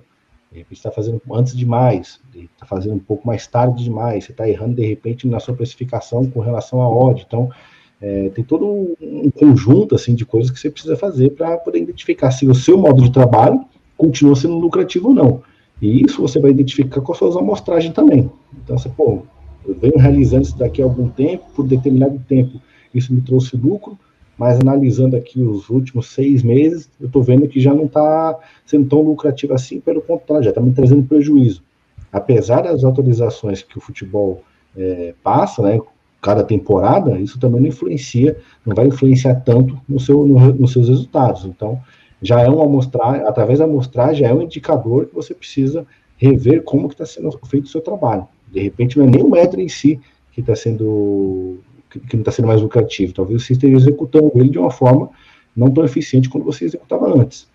De 0.50 0.60
repente 0.60 0.78
está 0.78 0.92
fazendo 0.92 1.22
antes 1.30 1.58
demais, 1.58 2.22
está 2.34 2.66
fazendo 2.66 2.96
um 2.96 3.00
pouco 3.00 3.28
mais 3.28 3.46
tarde 3.48 3.84
demais, 3.84 4.24
você 4.24 4.32
está 4.32 4.48
errando 4.48 4.76
de 4.76 4.86
repente 4.86 5.28
na 5.28 5.42
sua 5.42 5.54
precificação 5.54 6.26
com 6.30 6.40
relação 6.40 6.82
à 6.82 6.88
odd. 6.88 7.26
Então, 7.28 7.52
é, 8.00 8.30
tem 8.30 8.46
todo 8.46 8.96
um 9.02 9.30
conjunto 9.30 9.94
assim 9.94 10.16
de 10.16 10.26
coisas 10.26 10.50
que 10.50 10.58
você 10.58 10.70
precisa 10.70 10.96
fazer 10.96 11.32
para 11.32 11.58
poder 11.58 11.80
identificar 11.80 12.32
se 12.32 12.48
o 12.48 12.56
seu 12.56 12.78
modo 12.78 13.04
de 13.04 13.12
trabalho 13.12 13.66
continua 13.98 14.36
sendo 14.36 14.58
lucrativo 14.58 15.10
ou 15.10 15.14
não. 15.14 15.42
E 15.82 16.04
isso 16.04 16.22
você 16.22 16.40
vai 16.40 16.52
identificar 16.52 17.02
com 17.02 17.12
as 17.12 17.18
suas 17.18 17.36
amostragens 17.36 17.94
também. 17.94 18.30
Então, 18.64 18.78
você, 18.78 18.90
pô, 18.90 19.24
eu 19.68 19.76
venho 19.76 19.98
realizando 19.98 20.44
isso 20.44 20.58
daqui 20.58 20.82
há 20.82 20.86
algum 20.86 21.10
tempo, 21.10 21.46
por 21.56 21.68
determinado 21.68 22.20
tempo, 22.28 22.62
isso 22.94 23.14
me 23.14 23.22
trouxe 23.22 23.56
lucro, 23.58 23.98
mas 24.38 24.60
analisando 24.60 25.16
aqui 25.16 25.42
os 25.42 25.70
últimos 25.70 26.08
seis 26.08 26.44
meses, 26.44 26.90
eu 27.00 27.08
estou 27.08 27.24
vendo 27.24 27.48
que 27.48 27.60
já 27.60 27.74
não 27.74 27.86
está 27.86 28.38
sendo 28.66 28.88
tão 28.88 29.02
lucrativo 29.02 29.54
assim, 29.54 29.80
pelo 29.80 30.02
contrário, 30.02 30.44
já 30.44 30.50
está 30.52 30.62
me 30.62 30.72
trazendo 30.74 31.04
prejuízo. 31.04 31.64
Apesar 32.12 32.62
das 32.62 32.84
atualizações 32.84 33.62
que 33.62 33.78
o 33.78 33.82
futebol 33.82 34.44
é, 34.76 35.14
passa, 35.24 35.62
né, 35.64 35.80
cada 36.22 36.44
temporada, 36.44 37.20
isso 37.20 37.40
também 37.40 37.62
não 37.62 37.68
influencia, 37.68 38.38
não 38.66 38.76
vai 38.76 38.88
influenciar 38.88 39.36
tanto 39.36 39.80
no 39.88 40.00
seu, 40.00 40.26
no, 40.26 40.54
nos 40.54 40.72
seus 40.72 40.88
resultados. 40.88 41.46
Então, 41.46 41.82
já 42.22 42.42
é 42.42 42.50
uma 42.50 42.66
amostragem, 42.66 43.22
através 43.28 43.60
da 43.60 43.66
amostragem, 43.66 44.24
já 44.24 44.30
é 44.30 44.34
um 44.34 44.42
indicador 44.42 45.06
que 45.06 45.16
você 45.16 45.34
precisa 45.34 45.86
rever 46.18 46.64
como 46.64 46.88
que 46.88 46.96
está 46.96 47.06
sendo 47.06 47.32
feito 47.46 47.66
o 47.66 47.70
seu 47.70 47.82
trabalho. 47.82 48.28
De 48.52 48.60
repente, 48.62 48.98
não 48.98 49.06
é 49.06 49.10
nem 49.10 49.24
o 49.24 49.30
metro 49.30 49.60
em 49.62 49.70
si 49.70 50.00
que 50.32 50.42
está 50.42 50.56
sendo 50.56 51.60
que 51.90 52.16
não 52.16 52.22
está 52.22 52.32
sendo 52.32 52.48
mais 52.48 52.62
lucrativo. 52.62 53.14
Talvez 53.14 53.44
você 53.44 53.54
esteja 53.54 53.76
executando 53.76 54.32
ele 54.36 54.50
de 54.50 54.60
uma 54.60 54.72
forma 54.72 55.10
não 55.56 55.72
tão 55.72 55.84
eficiente 55.86 56.30
quanto 56.30 56.44
você 56.44 56.66
executava 56.66 57.08
antes. 57.18 57.48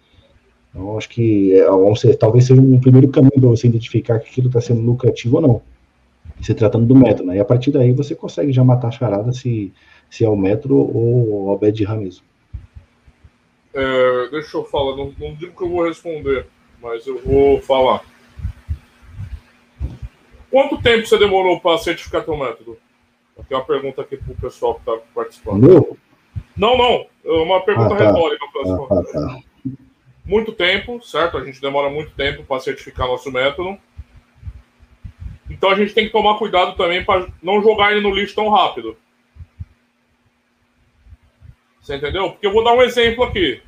Então, 0.70 0.96
acho 0.96 1.08
que 1.08 1.52
é, 1.52 2.16
talvez 2.18 2.46
seja 2.46 2.60
um 2.60 2.80
primeiro 2.80 3.08
caminho 3.08 3.38
para 3.38 3.48
você 3.48 3.66
identificar 3.66 4.18
que 4.18 4.30
aquilo 4.30 4.46
está 4.48 4.60
sendo 4.60 4.80
lucrativo 4.80 5.36
ou 5.36 5.42
não, 5.42 5.62
se 6.40 6.54
tratando 6.54 6.86
do 6.86 6.96
método. 6.96 7.28
Né? 7.28 7.36
E 7.36 7.40
a 7.40 7.44
partir 7.44 7.70
daí 7.70 7.92
você 7.92 8.14
consegue 8.14 8.52
já 8.52 8.64
matar 8.64 8.88
a 8.88 8.92
charada 8.92 9.32
se, 9.32 9.72
se 10.10 10.24
é 10.24 10.28
o 10.28 10.36
metro 10.36 10.74
ou 10.74 11.52
o 11.52 11.58
bad 11.58 11.84
RAM 11.84 11.98
mesmo. 11.98 12.24
É, 13.74 14.28
deixa 14.28 14.56
eu 14.56 14.64
falar, 14.64 14.96
não, 14.96 15.14
não 15.18 15.34
digo 15.34 15.56
que 15.56 15.64
eu 15.64 15.70
vou 15.70 15.86
responder, 15.86 16.46
mas 16.80 17.06
eu 17.06 17.18
vou 17.22 17.60
falar. 17.62 18.02
Quanto 20.50 20.82
tempo 20.82 21.06
você 21.06 21.18
demorou 21.18 21.58
para 21.60 21.78
certificar 21.78 22.24
teu 22.24 22.36
método? 22.36 22.78
Tem 23.48 23.56
uma 23.56 23.64
pergunta 23.64 24.02
aqui 24.02 24.16
para 24.18 24.32
o 24.32 24.36
pessoal 24.36 24.74
que 24.74 24.80
está 24.80 25.02
participando. 25.14 25.62
Meu? 25.62 25.96
Não, 26.56 26.76
não. 26.76 27.06
É 27.24 27.42
uma 27.42 27.60
pergunta 27.62 27.94
ah, 27.94 27.98
tá. 27.98 28.06
retórica. 28.06 28.44
Ah, 28.44 28.86
tá, 28.88 29.02
tá. 29.02 29.38
Muito 30.24 30.52
tempo, 30.52 31.02
certo? 31.02 31.38
A 31.38 31.44
gente 31.44 31.60
demora 31.60 31.90
muito 31.90 32.12
tempo 32.12 32.44
para 32.44 32.60
certificar 32.60 33.06
nosso 33.06 33.32
método. 33.32 33.78
Então 35.50 35.70
a 35.70 35.74
gente 35.74 35.94
tem 35.94 36.06
que 36.06 36.12
tomar 36.12 36.38
cuidado 36.38 36.76
também 36.76 37.04
para 37.04 37.28
não 37.42 37.62
jogar 37.62 37.92
ele 37.92 38.00
no 38.00 38.14
lixo 38.14 38.34
tão 38.34 38.48
rápido. 38.48 38.96
Você 41.82 41.96
entendeu? 41.96 42.30
Porque 42.30 42.46
eu 42.46 42.52
vou 42.52 42.62
dar 42.62 42.74
um 42.74 42.82
exemplo 42.82 43.24
aqui. 43.24 43.60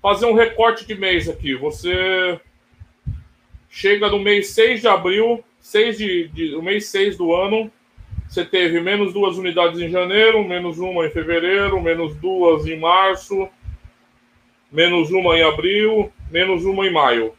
Fazer 0.00 0.26
um 0.26 0.34
recorte 0.34 0.86
de 0.86 0.94
mês 0.94 1.28
aqui. 1.28 1.56
Você 1.56 2.40
chega 3.68 4.08
no 4.08 4.20
mês 4.20 4.50
6 4.50 4.82
de 4.82 4.88
abril, 4.88 5.44
6 5.60 5.98
de, 5.98 6.28
de, 6.28 6.54
o 6.54 6.62
mês 6.62 6.86
6 6.86 7.16
do 7.16 7.34
ano, 7.34 7.70
você 8.28 8.44
teve 8.44 8.80
menos 8.80 9.12
duas 9.12 9.36
unidades 9.38 9.80
em 9.80 9.88
janeiro, 9.88 10.46
menos 10.46 10.78
uma 10.78 11.06
em 11.06 11.10
fevereiro, 11.10 11.80
menos 11.80 12.14
duas 12.14 12.66
em 12.66 12.78
março, 12.78 13.48
menos 14.70 15.10
uma 15.10 15.36
em 15.36 15.42
abril, 15.42 16.12
menos 16.30 16.64
uma 16.64 16.86
em 16.86 16.92
maio. 16.92 17.34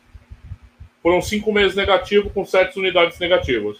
Foram 1.01 1.21
cinco 1.21 1.53
meses 1.53 1.75
negativos 1.75 2.33
com 2.33 2.43
sete 2.43 2.77
unidades 2.77 3.17
negativas. 3.19 3.77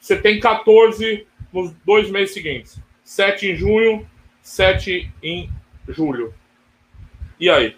Você 0.00 0.16
tem 0.16 0.40
14 0.40 1.26
nos 1.52 1.72
dois 1.84 2.10
meses 2.10 2.34
seguintes. 2.34 2.80
Sete 3.04 3.46
em 3.46 3.54
junho, 3.54 4.08
sete 4.46 5.12
em 5.20 5.50
julho. 5.88 6.32
E 7.38 7.50
aí? 7.50 7.76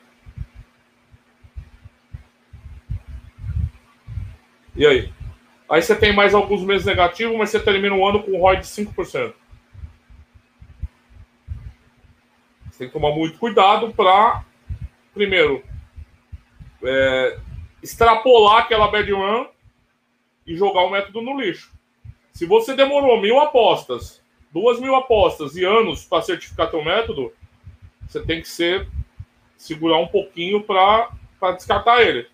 E 4.77 4.87
aí? 4.87 5.12
Aí 5.66 5.81
você 5.81 5.97
tem 5.97 6.12
mais 6.12 6.35
alguns 6.35 6.62
meses 6.62 6.87
negativos, 6.87 7.37
mas 7.39 7.49
você 7.49 7.59
termina 7.59 7.95
o 7.95 8.07
ano 8.07 8.23
com 8.23 8.33
um 8.33 8.41
ROI 8.41 8.59
de 8.59 8.66
5%. 8.66 9.33
Você 12.66 12.79
tem 12.79 12.87
que 12.89 12.93
tomar 12.93 13.12
muito 13.12 13.39
cuidado 13.39 13.95
para, 13.95 14.45
primeiro, 15.14 15.64
é, 16.85 17.39
extrapolar 17.83 18.59
aquela 18.59 18.89
bad 18.89 19.11
run 19.11 19.47
e 20.47 20.55
jogar 20.55 20.83
o 20.83 20.91
método 20.91 21.23
no 21.23 21.41
lixo. 21.41 21.73
Se 22.31 22.45
você 22.45 22.77
demorou 22.77 23.21
mil 23.21 23.41
apostas, 23.41 24.18
duas 24.53 24.80
mil 24.80 24.94
apostas 24.94 25.57
e 25.57 25.64
anos 25.64 26.05
para 26.05 26.22
certificar 26.22 26.70
teu 26.70 26.84
método, 26.84 27.32
você 28.07 28.22
tem 28.22 28.40
que 28.40 28.49
ser 28.49 28.88
segurar 29.57 29.99
um 29.99 30.07
pouquinho 30.07 30.62
para 30.62 31.11
descartar 31.55 32.03
ele. 32.03 32.26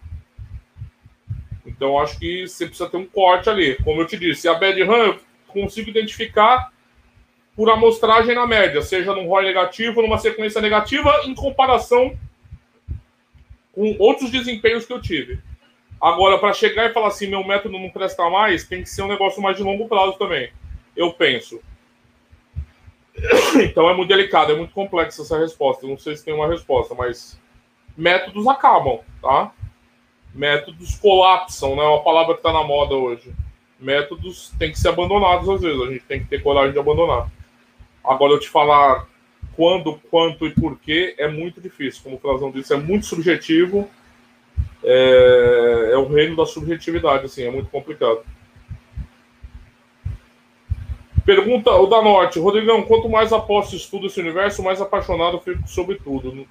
Então 1.67 1.99
acho 1.99 2.19
que 2.19 2.47
você 2.47 2.67
precisa 2.67 2.89
ter 2.89 2.97
um 2.97 3.07
corte 3.07 3.49
ali. 3.49 3.77
Como 3.83 4.01
eu 4.01 4.07
te 4.07 4.17
disse, 4.17 4.47
a 4.47 4.55
bad 4.55 4.81
run 4.83 4.95
eu 4.95 5.21
consigo 5.49 5.91
identificar 5.91 6.73
por 7.57 7.71
amostragem 7.71 8.35
na 8.35 8.47
média, 8.47 8.83
seja 8.83 9.15
num 9.15 9.29
ROI 9.29 9.45
negativo, 9.45 10.03
numa 10.03 10.19
sequência 10.19 10.61
negativa, 10.61 11.23
em 11.25 11.35
comparação 11.35 12.19
com 13.73 13.97
outros 13.99 14.31
desempenhos 14.31 14.85
que 14.85 14.93
eu 14.93 15.01
tive. 15.01 15.41
Agora, 16.01 16.39
para 16.39 16.53
chegar 16.53 16.91
e 16.91 16.93
falar 16.93 17.09
assim, 17.09 17.27
meu 17.27 17.45
método 17.45 17.79
não 17.79 17.89
presta 17.91 18.29
mais, 18.29 18.65
tem 18.65 18.83
que 18.83 18.89
ser 18.89 19.03
um 19.03 19.09
negócio 19.09 19.41
mais 19.41 19.57
de 19.57 19.63
longo 19.63 19.89
prazo 19.89 20.19
também. 20.19 20.53
Eu 20.97 21.13
penso. 21.13 21.61
Então 23.63 23.89
é 23.89 23.95
muito 23.95 24.09
delicado, 24.09 24.53
é 24.53 24.57
muito 24.57 24.73
complexa 24.73 25.23
essa 25.23 25.39
resposta. 25.39 25.85
Eu 25.85 25.91
não 25.91 25.99
sei 25.99 26.17
se 26.17 26.25
tem 26.25 26.35
uma 26.35 26.49
resposta, 26.49 26.95
mas 26.95 27.39
métodos 27.97 28.47
acabam, 28.47 29.01
tá? 29.23 29.53
Métodos 30.35 30.97
colapsam, 30.97 31.77
né? 31.77 31.83
É 31.83 31.89
uma 31.89 32.03
palavra 32.03 32.35
que 32.35 32.41
está 32.41 32.53
na 32.53 32.65
moda 32.65 32.95
hoje. 32.95 33.33
Métodos 33.79 34.53
têm 34.59 34.73
que 34.73 34.79
ser 34.79 34.89
abandonados 34.89 35.49
às 35.49 35.61
vezes, 35.61 35.81
a 35.81 35.87
gente 35.87 36.05
tem 36.05 36.21
que 36.21 36.29
ter 36.29 36.43
coragem 36.43 36.73
de 36.73 36.79
abandonar. 36.79 37.31
Agora, 38.05 38.33
eu 38.33 38.41
te 38.41 38.49
falar 38.49 39.07
quando, 39.57 40.01
quanto 40.11 40.47
e 40.47 40.51
porquê 40.51 41.15
é 41.17 41.29
muito 41.29 41.61
difícil. 41.61 42.03
Como 42.03 42.17
o 42.17 42.19
Frazão 42.19 42.51
disse, 42.51 42.75
é 42.75 42.77
muito 42.77 43.07
subjetivo. 43.07 43.89
É, 44.83 45.91
é 45.93 45.97
o 45.97 46.07
reino 46.07 46.37
da 46.37 46.45
subjetividade, 46.45 47.25
assim, 47.25 47.45
é 47.45 47.51
muito 47.51 47.71
complicado. 47.71 48.21
Pergunta 51.25 51.71
o 51.71 51.87
da 51.87 52.03
Norte. 52.03 52.39
Rodrigão, 52.39 52.83
quanto 52.83 53.09
mais 53.09 53.33
aposto 53.33 53.75
estudo 53.75 54.07
esse 54.07 54.21
universo, 54.21 54.63
mais 54.63 54.81
apaixonado 54.81 55.41
fico 55.41 55.67
sobre 55.67 55.97
tudo. 55.97 56.47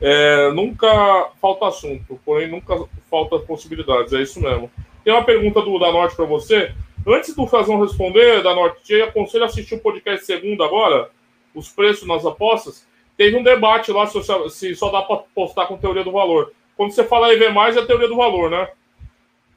É, 0.00 0.50
nunca 0.52 1.30
falta 1.40 1.68
assunto, 1.68 2.18
porém 2.24 2.48
nunca 2.48 2.76
falta 3.10 3.38
possibilidades. 3.38 4.12
É 4.12 4.20
isso 4.20 4.40
mesmo. 4.40 4.70
Tem 5.04 5.12
uma 5.12 5.24
pergunta 5.24 5.62
do 5.62 5.78
da 5.78 5.92
Norte 5.92 6.16
para 6.16 6.24
você. 6.24 6.72
Antes 7.06 7.34
do 7.34 7.46
Frazão 7.46 7.80
responder, 7.80 8.42
da 8.42 8.54
Norte, 8.54 8.92
eu 8.92 9.04
aconselho 9.04 9.44
a 9.44 9.46
assistir 9.46 9.74
o 9.74 9.80
podcast 9.80 10.26
segunda 10.26 10.64
agora, 10.64 11.10
os 11.54 11.68
preços 11.68 12.06
nas 12.06 12.26
apostas. 12.26 12.86
Teve 13.16 13.36
um 13.36 13.42
debate 13.42 13.92
lá 13.92 14.06
se, 14.06 14.18
se 14.50 14.74
só 14.74 14.90
dá 14.90 15.02
para 15.02 15.22
postar 15.34 15.66
com 15.66 15.76
teoria 15.76 16.04
do 16.04 16.12
valor. 16.12 16.52
Quando 16.76 16.92
você 16.92 17.04
fala 17.04 17.32
EV, 17.32 17.44
é 17.44 17.86
teoria 17.86 18.08
do 18.08 18.16
valor, 18.16 18.50
né? 18.50 18.68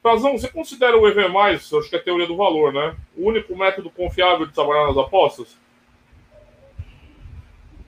Frazão, 0.04 0.36
você 0.36 0.48
considera 0.48 1.00
o 1.00 1.08
EV, 1.08 1.34
acho 1.34 1.88
que 1.88 1.96
é 1.96 1.98
a 1.98 2.02
teoria 2.02 2.26
do 2.26 2.36
valor, 2.36 2.74
né? 2.74 2.94
O 3.16 3.26
único 3.26 3.56
método 3.56 3.88
confiável 3.88 4.44
de 4.44 4.52
trabalhar 4.52 4.86
nas 4.88 4.98
apostas? 4.98 5.56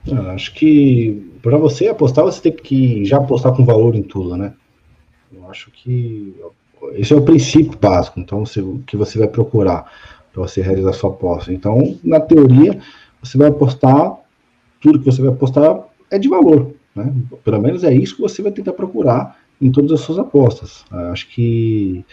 Eu 0.03 0.31
acho 0.31 0.51
que 0.55 1.31
para 1.43 1.59
você 1.59 1.89
apostar, 1.89 2.25
você 2.25 2.41
tem 2.41 2.53
que 2.53 3.05
já 3.05 3.17
apostar 3.17 3.55
com 3.55 3.63
valor 3.63 3.93
em 3.93 4.01
tudo, 4.01 4.35
né? 4.35 4.55
Eu 5.31 5.47
acho 5.47 5.69
que 5.69 6.35
esse 6.93 7.13
é 7.13 7.15
o 7.15 7.21
princípio 7.21 7.77
básico, 7.77 8.19
então, 8.19 8.41
o 8.41 8.79
que 8.79 8.97
você 8.97 9.19
vai 9.19 9.27
procurar 9.27 9.83
para 10.33 10.41
você 10.41 10.59
realizar 10.59 10.93
sua 10.93 11.11
aposta. 11.11 11.53
Então, 11.53 11.99
na 12.03 12.19
teoria, 12.19 12.81
você 13.21 13.37
vai 13.37 13.49
apostar, 13.49 14.17
tudo 14.81 14.97
que 14.97 15.05
você 15.05 15.21
vai 15.21 15.29
apostar 15.29 15.87
é 16.09 16.17
de 16.17 16.27
valor, 16.27 16.73
né? 16.95 17.13
Pelo 17.43 17.61
menos 17.61 17.83
é 17.83 17.93
isso 17.93 18.15
que 18.15 18.23
você 18.23 18.41
vai 18.41 18.51
tentar 18.51 18.73
procurar 18.73 19.37
em 19.61 19.71
todas 19.71 19.91
as 19.91 20.01
suas 20.01 20.19
apostas. 20.19 20.85
Acho 20.91 21.27
que 21.29 22.05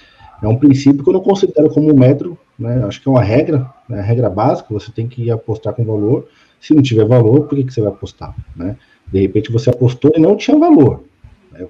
é 0.43 0.49
um 0.49 0.57
princípio 0.57 1.03
que 1.03 1.09
eu 1.09 1.15
não 1.15 1.21
considero 1.21 1.69
como 1.71 1.91
um 1.91 1.97
metro, 1.97 2.39
né? 2.59 2.85
Acho 2.85 3.01
que 3.01 3.09
é 3.09 3.11
uma 3.11 3.23
regra, 3.23 3.71
né? 3.89 4.01
regra 4.01 4.29
básica, 4.29 4.73
você 4.73 4.91
tem 4.93 5.07
que 5.07 5.31
apostar 5.31 5.75
com 5.75 5.85
valor. 5.85 6.29
Se 6.61 6.75
não 6.75 6.83
tiver 6.83 7.07
valor, 7.07 7.47
por 7.47 7.57
que, 7.57 7.65
que 7.65 7.75
você 7.75 7.81
vai 7.81 7.91
apostar, 7.91 8.35
né? 8.57 8.77
De 9.13 9.21
repente 9.21 9.53
você 9.53 9.71
apostou 9.71 10.13
e 10.15 10.21
não 10.21 10.37
tinha 10.37 10.59
valor. 10.59 11.05
Né? 11.53 11.67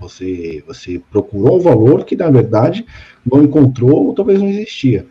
Você, 0.00 0.62
você 0.66 1.00
procurou 1.10 1.58
um 1.58 1.60
valor 1.60 2.04
que, 2.04 2.16
na 2.16 2.28
verdade, 2.28 2.84
não 3.24 3.42
encontrou 3.44 4.06
ou 4.06 4.14
talvez 4.14 4.40
não 4.40 4.48
existia. 4.48 5.06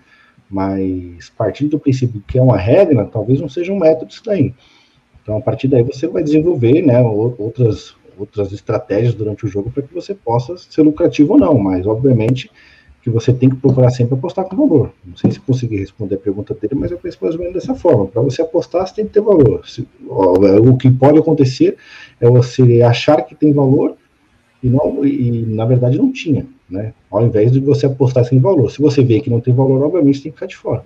Mas, 0.49 1.31
partindo 1.37 1.71
do 1.71 1.79
princípio 1.79 2.21
que 2.27 2.37
é 2.37 2.41
uma 2.41 2.57
regra, 2.57 3.05
talvez 3.05 3.39
não 3.39 3.47
seja 3.47 3.71
um 3.71 3.79
método 3.79 4.11
isso 4.11 4.23
daí. 4.25 4.53
Então, 5.23 5.37
a 5.37 5.41
partir 5.41 5.69
daí, 5.69 5.81
você 5.81 6.07
vai 6.07 6.23
desenvolver 6.23 6.81
né, 6.81 7.01
outras, 7.01 7.95
outras 8.21 8.51
estratégias 8.51 9.13
durante 9.13 9.45
o 9.45 9.47
jogo 9.47 9.69
para 9.69 9.83
que 9.83 9.93
você 9.93 10.13
possa 10.13 10.57
ser 10.57 10.81
lucrativo 10.81 11.33
ou 11.33 11.39
não. 11.39 11.57
Mas, 11.57 11.85
obviamente, 11.85 12.49
que 13.01 13.09
você 13.09 13.33
tem 13.33 13.49
que 13.49 13.55
procurar 13.55 13.89
sempre 13.89 14.13
apostar 14.13 14.45
com 14.45 14.55
valor. 14.55 14.93
Não 15.03 15.17
sei 15.17 15.31
se 15.31 15.39
consegui 15.39 15.77
responder 15.77 16.15
a 16.15 16.19
pergunta 16.19 16.53
dele, 16.53 16.75
mas 16.75 16.91
eu 16.91 16.97
penso 16.97 17.17
mais 17.21 17.33
ou 17.33 17.39
menos 17.39 17.55
dessa 17.55 17.73
forma. 17.73 18.05
Para 18.05 18.21
você 18.21 18.41
apostar, 18.41 18.87
você 18.87 18.95
tem 18.95 19.05
que 19.05 19.13
ter 19.13 19.21
valor. 19.21 19.67
Se, 19.67 19.87
o 20.07 20.77
que 20.77 20.89
pode 20.91 21.17
acontecer 21.17 21.77
é 22.19 22.29
você 22.29 22.81
achar 22.83 23.23
que 23.23 23.33
tem 23.33 23.51
valor 23.51 23.95
e, 24.61 24.69
não, 24.69 25.03
e 25.03 25.41
na 25.47 25.65
verdade 25.65 25.97
não 25.97 26.11
tinha, 26.11 26.45
né? 26.69 26.93
Ao 27.09 27.25
invés 27.25 27.51
de 27.51 27.59
você 27.59 27.87
apostar 27.87 28.23
sem 28.25 28.39
valor. 28.39 28.69
Se 28.69 28.79
você 28.79 29.03
vê 29.03 29.19
que 29.19 29.29
não 29.29 29.41
tem 29.41 29.53
valor, 29.53 29.83
obviamente 29.83 30.21
tem 30.21 30.31
que 30.31 30.37
ficar 30.37 30.45
de 30.45 30.55
fora. 30.55 30.85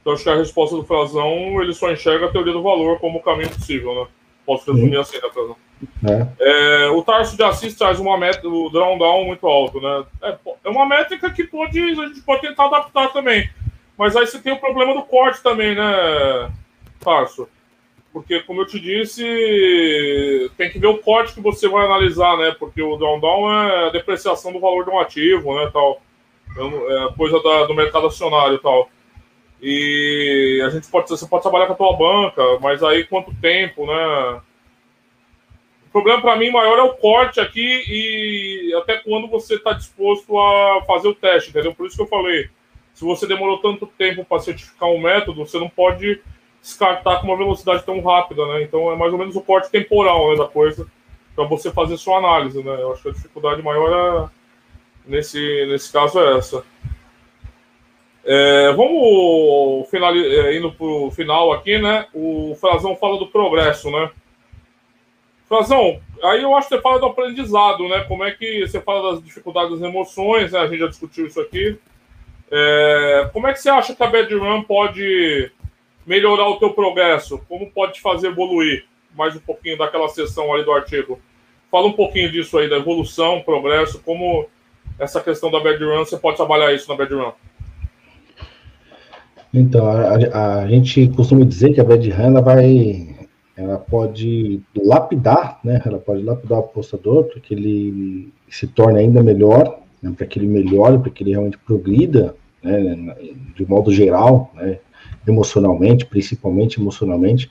Então 0.00 0.12
acho 0.12 0.22
que 0.22 0.30
a 0.30 0.36
resposta 0.36 0.76
do 0.76 0.84
Frazão, 0.84 1.60
ele 1.60 1.74
só 1.74 1.90
enxerga 1.90 2.26
a 2.26 2.30
teoria 2.30 2.52
do 2.52 2.62
valor 2.62 3.00
como 3.00 3.18
o 3.18 3.22
caminho 3.22 3.50
possível, 3.50 3.92
né? 3.94 4.06
Posso 4.46 4.70
resumir 4.72 4.98
assim, 4.98 5.16
né, 5.16 5.28
Frazão? 5.32 5.56
É. 6.06 6.86
É, 6.86 6.88
o 6.90 7.02
Tarso 7.02 7.36
de 7.36 7.42
Assis 7.42 7.74
traz 7.74 8.00
uma 8.00 8.16
métrica, 8.16 8.48
o 8.48 8.70
down 8.70 8.98
down 8.98 9.24
muito 9.26 9.46
alto, 9.46 9.80
né? 9.80 10.04
É, 10.22 10.36
é, 10.64 10.68
uma 10.68 10.86
métrica 10.86 11.30
que 11.30 11.44
pode, 11.44 11.80
a 11.80 12.06
gente 12.06 12.20
pode 12.22 12.42
tentar 12.42 12.66
adaptar 12.66 13.12
também. 13.12 13.50
Mas 13.96 14.16
aí 14.16 14.26
você 14.26 14.38
tem 14.38 14.52
o 14.52 14.60
problema 14.60 14.94
do 14.94 15.02
corte 15.02 15.42
também, 15.42 15.74
né, 15.74 16.50
Tarso? 17.00 17.48
porque, 18.14 18.38
como 18.42 18.60
eu 18.60 18.66
te 18.66 18.78
disse, 18.78 19.24
tem 20.56 20.70
que 20.70 20.78
ver 20.78 20.86
o 20.86 20.98
corte 20.98 21.34
que 21.34 21.40
você 21.40 21.68
vai 21.68 21.84
analisar, 21.84 22.38
né? 22.38 22.54
Porque 22.56 22.80
o 22.80 22.96
down-down 22.96 23.52
é 23.52 23.86
a 23.88 23.90
depreciação 23.90 24.52
do 24.52 24.60
valor 24.60 24.84
de 24.84 24.90
um 24.90 25.00
ativo, 25.00 25.56
né? 25.56 25.68
Tal. 25.72 26.00
É 26.56 27.12
coisa 27.16 27.42
da, 27.42 27.64
do 27.64 27.74
mercado 27.74 28.06
acionário 28.06 28.60
tal. 28.60 28.88
E 29.60 30.62
a 30.64 30.70
gente 30.70 30.86
pode, 30.86 31.08
você 31.08 31.26
pode 31.26 31.42
trabalhar 31.42 31.66
com 31.66 31.72
a 31.72 31.76
tua 31.76 31.96
banca, 31.96 32.42
mas 32.60 32.84
aí 32.84 33.02
quanto 33.02 33.34
tempo, 33.34 33.84
né? 33.84 34.40
Problema 35.94 36.20
para 36.20 36.34
mim 36.34 36.50
maior 36.50 36.76
é 36.76 36.82
o 36.82 36.94
corte 36.94 37.38
aqui 37.38 37.84
e 37.86 38.74
até 38.74 38.96
quando 38.96 39.28
você 39.28 39.54
está 39.54 39.72
disposto 39.72 40.36
a 40.36 40.82
fazer 40.88 41.06
o 41.06 41.14
teste, 41.14 41.50
entendeu? 41.50 41.72
Por 41.72 41.86
isso 41.86 41.94
que 41.94 42.02
eu 42.02 42.08
falei, 42.08 42.50
se 42.92 43.04
você 43.04 43.28
demorou 43.28 43.58
tanto 43.58 43.86
tempo 43.86 44.24
para 44.24 44.40
certificar 44.40 44.88
um 44.88 45.00
método, 45.00 45.46
você 45.46 45.56
não 45.56 45.68
pode 45.68 46.20
descartar 46.60 47.20
com 47.20 47.28
uma 47.28 47.36
velocidade 47.36 47.84
tão 47.84 48.00
rápida, 48.00 48.44
né? 48.44 48.64
Então 48.64 48.90
é 48.90 48.96
mais 48.96 49.12
ou 49.12 49.18
menos 49.20 49.36
o 49.36 49.40
corte 49.40 49.70
temporal 49.70 50.32
né, 50.32 50.36
da 50.36 50.48
coisa 50.48 50.84
para 51.36 51.44
você 51.44 51.70
fazer 51.70 51.96
sua 51.96 52.18
análise, 52.18 52.60
né? 52.60 52.76
Eu 52.82 52.90
acho 52.90 53.00
que 53.00 53.10
a 53.10 53.12
dificuldade 53.12 53.62
maior 53.62 54.28
é, 55.06 55.08
nesse, 55.08 55.38
nesse 55.66 55.92
caso 55.92 56.18
é 56.18 56.38
essa. 56.38 56.64
É, 58.24 58.72
vamos 58.72 59.88
finali, 59.90 60.26
é, 60.26 60.56
indo 60.56 60.72
para 60.72 60.86
o 60.86 61.12
final 61.12 61.52
aqui, 61.52 61.78
né? 61.78 62.08
O 62.12 62.56
Frazão 62.60 62.96
fala 62.96 63.16
do 63.16 63.28
progresso, 63.28 63.92
né? 63.92 64.10
Frazão, 65.54 66.00
aí 66.20 66.42
eu 66.42 66.52
acho 66.56 66.68
que 66.68 66.74
você 66.74 66.82
fala 66.82 66.98
do 66.98 67.06
aprendizado, 67.06 67.88
né? 67.88 68.00
Como 68.08 68.24
é 68.24 68.32
que 68.32 68.66
você 68.66 68.80
fala 68.80 69.12
das 69.12 69.22
dificuldades 69.22 69.78
das 69.78 69.88
emoções, 69.88 70.50
né? 70.50 70.58
A 70.58 70.66
gente 70.66 70.80
já 70.80 70.88
discutiu 70.88 71.26
isso 71.26 71.40
aqui. 71.40 71.78
É, 72.50 73.30
como 73.32 73.46
é 73.46 73.52
que 73.52 73.60
você 73.60 73.70
acha 73.70 73.94
que 73.94 74.02
a 74.02 74.06
Bad 74.08 74.34
Run 74.34 74.64
pode 74.64 75.52
melhorar 76.04 76.48
o 76.48 76.56
teu 76.56 76.72
progresso? 76.72 77.40
Como 77.48 77.70
pode 77.70 77.94
te 77.94 78.00
fazer 78.00 78.28
evoluir? 78.28 78.84
Mais 79.16 79.36
um 79.36 79.40
pouquinho 79.40 79.78
daquela 79.78 80.08
sessão 80.08 80.52
ali 80.52 80.64
do 80.64 80.72
artigo. 80.72 81.20
Fala 81.70 81.86
um 81.86 81.92
pouquinho 81.92 82.32
disso 82.32 82.58
aí, 82.58 82.68
da 82.68 82.76
evolução, 82.76 83.40
progresso, 83.40 84.02
como 84.02 84.48
essa 84.98 85.20
questão 85.20 85.52
da 85.52 85.60
Bad 85.60 85.82
Run, 85.84 86.04
você 86.04 86.16
pode 86.16 86.36
trabalhar 86.36 86.72
isso 86.72 86.88
na 86.88 86.96
Bad 86.96 87.14
Run. 87.14 87.32
Então, 89.52 89.86
a, 89.86 90.62
a 90.62 90.66
gente 90.66 91.08
costuma 91.10 91.44
dizer 91.44 91.72
que 91.72 91.80
a 91.80 91.84
Bad 91.84 92.10
Run, 92.10 92.24
ela 92.24 92.40
vai, 92.40 93.13
ela 93.56 93.78
pode 93.78 94.60
lapidar, 94.76 95.60
né? 95.62 95.80
Ela 95.84 95.98
pode 95.98 96.22
lapidar 96.22 96.58
o 96.58 96.62
apostador 96.62 97.24
para 97.24 97.40
que 97.40 97.54
ele 97.54 98.32
se 98.48 98.66
torne 98.66 98.98
ainda 98.98 99.22
melhor, 99.22 99.80
né? 100.02 100.12
para 100.16 100.26
que 100.26 100.38
ele 100.38 100.48
melhore, 100.48 100.98
para 100.98 101.10
que 101.10 101.22
ele 101.22 101.30
realmente 101.30 101.58
progrida, 101.58 102.34
né? 102.62 103.14
De 103.54 103.64
modo 103.68 103.92
geral, 103.92 104.50
né? 104.54 104.78
emocionalmente, 105.26 106.06
principalmente 106.06 106.80
emocionalmente, 106.80 107.50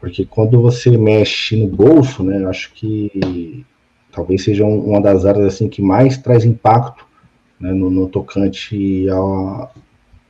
porque 0.00 0.24
quando 0.24 0.60
você 0.60 0.96
mexe 0.96 1.56
no 1.56 1.68
bolso, 1.68 2.22
né, 2.22 2.46
acho 2.46 2.72
que 2.72 3.64
talvez 4.10 4.44
seja 4.44 4.64
uma 4.64 5.00
das 5.00 5.26
áreas 5.26 5.54
assim 5.54 5.68
que 5.68 5.82
mais 5.82 6.16
traz 6.16 6.44
impacto 6.44 7.04
né, 7.58 7.72
no, 7.72 7.90
no, 7.90 8.08
tocante 8.08 9.06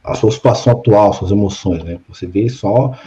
à, 0.04 0.14
sua 0.14 0.32
situação 0.32 0.72
atual, 0.72 1.12
suas 1.12 1.30
emoções, 1.30 1.84
né? 1.84 2.00
Você 2.08 2.26
vê 2.26 2.48
só 2.48 2.98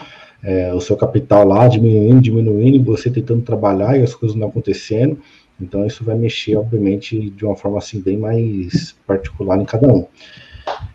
é, 0.43 0.73
o 0.73 0.81
seu 0.81 0.97
capital 0.97 1.47
lá 1.47 1.67
diminuindo, 1.67 2.21
diminuindo, 2.21 2.75
e 2.75 2.79
você 2.79 3.09
tentando 3.09 3.41
trabalhar 3.41 3.97
e 3.97 4.03
as 4.03 4.13
coisas 4.13 4.35
não 4.37 4.49
acontecendo. 4.49 5.17
Então 5.59 5.85
isso 5.85 6.03
vai 6.03 6.15
mexer, 6.15 6.57
obviamente, 6.57 7.29
de 7.29 7.45
uma 7.45 7.55
forma 7.55 7.77
assim 7.77 8.01
bem 8.01 8.17
mais 8.17 8.93
particular 9.07 9.59
em 9.59 9.65
cada 9.65 9.91
um. 9.91 10.05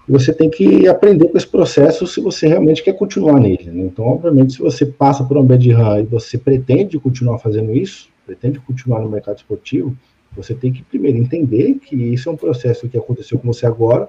E 0.08 0.12
você 0.12 0.32
tem 0.32 0.50
que 0.50 0.86
aprender 0.88 1.28
com 1.28 1.36
esse 1.36 1.46
processo 1.46 2.06
se 2.06 2.20
você 2.20 2.46
realmente 2.46 2.82
quer 2.82 2.94
continuar 2.94 3.40
nele. 3.40 3.70
Né? 3.70 3.84
Então, 3.84 4.04
obviamente, 4.06 4.54
se 4.54 4.58
você 4.58 4.84
passa 4.84 5.24
por 5.24 5.36
um 5.36 5.44
bad 5.44 5.70
run 5.72 6.00
e 6.00 6.02
você 6.04 6.36
pretende 6.38 6.98
continuar 6.98 7.38
fazendo 7.38 7.74
isso, 7.74 8.08
pretende 8.26 8.58
continuar 8.60 9.00
no 9.00 9.08
mercado 9.08 9.36
esportivo, 9.36 9.96
você 10.34 10.54
tem 10.54 10.72
que 10.72 10.82
primeiro 10.82 11.18
entender 11.18 11.74
que 11.74 11.96
isso 11.96 12.28
é 12.28 12.32
um 12.32 12.36
processo 12.36 12.88
que 12.88 12.96
aconteceu 12.96 13.38
com 13.38 13.52
você 13.52 13.66
agora, 13.66 14.08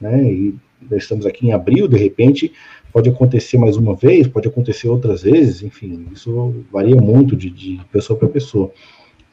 né? 0.00 0.24
E 0.24 0.54
estamos 0.92 1.26
aqui 1.26 1.46
em 1.46 1.52
abril, 1.52 1.86
de 1.86 1.96
repente 1.96 2.52
pode 2.92 3.08
acontecer 3.08 3.58
mais 3.58 3.76
uma 3.76 3.94
vez, 3.94 4.26
pode 4.26 4.48
acontecer 4.48 4.88
outras 4.88 5.22
vezes, 5.22 5.62
enfim, 5.62 6.06
isso 6.12 6.64
varia 6.72 6.96
muito 6.96 7.36
de, 7.36 7.50
de 7.50 7.80
pessoa 7.92 8.18
para 8.18 8.28
pessoa. 8.28 8.70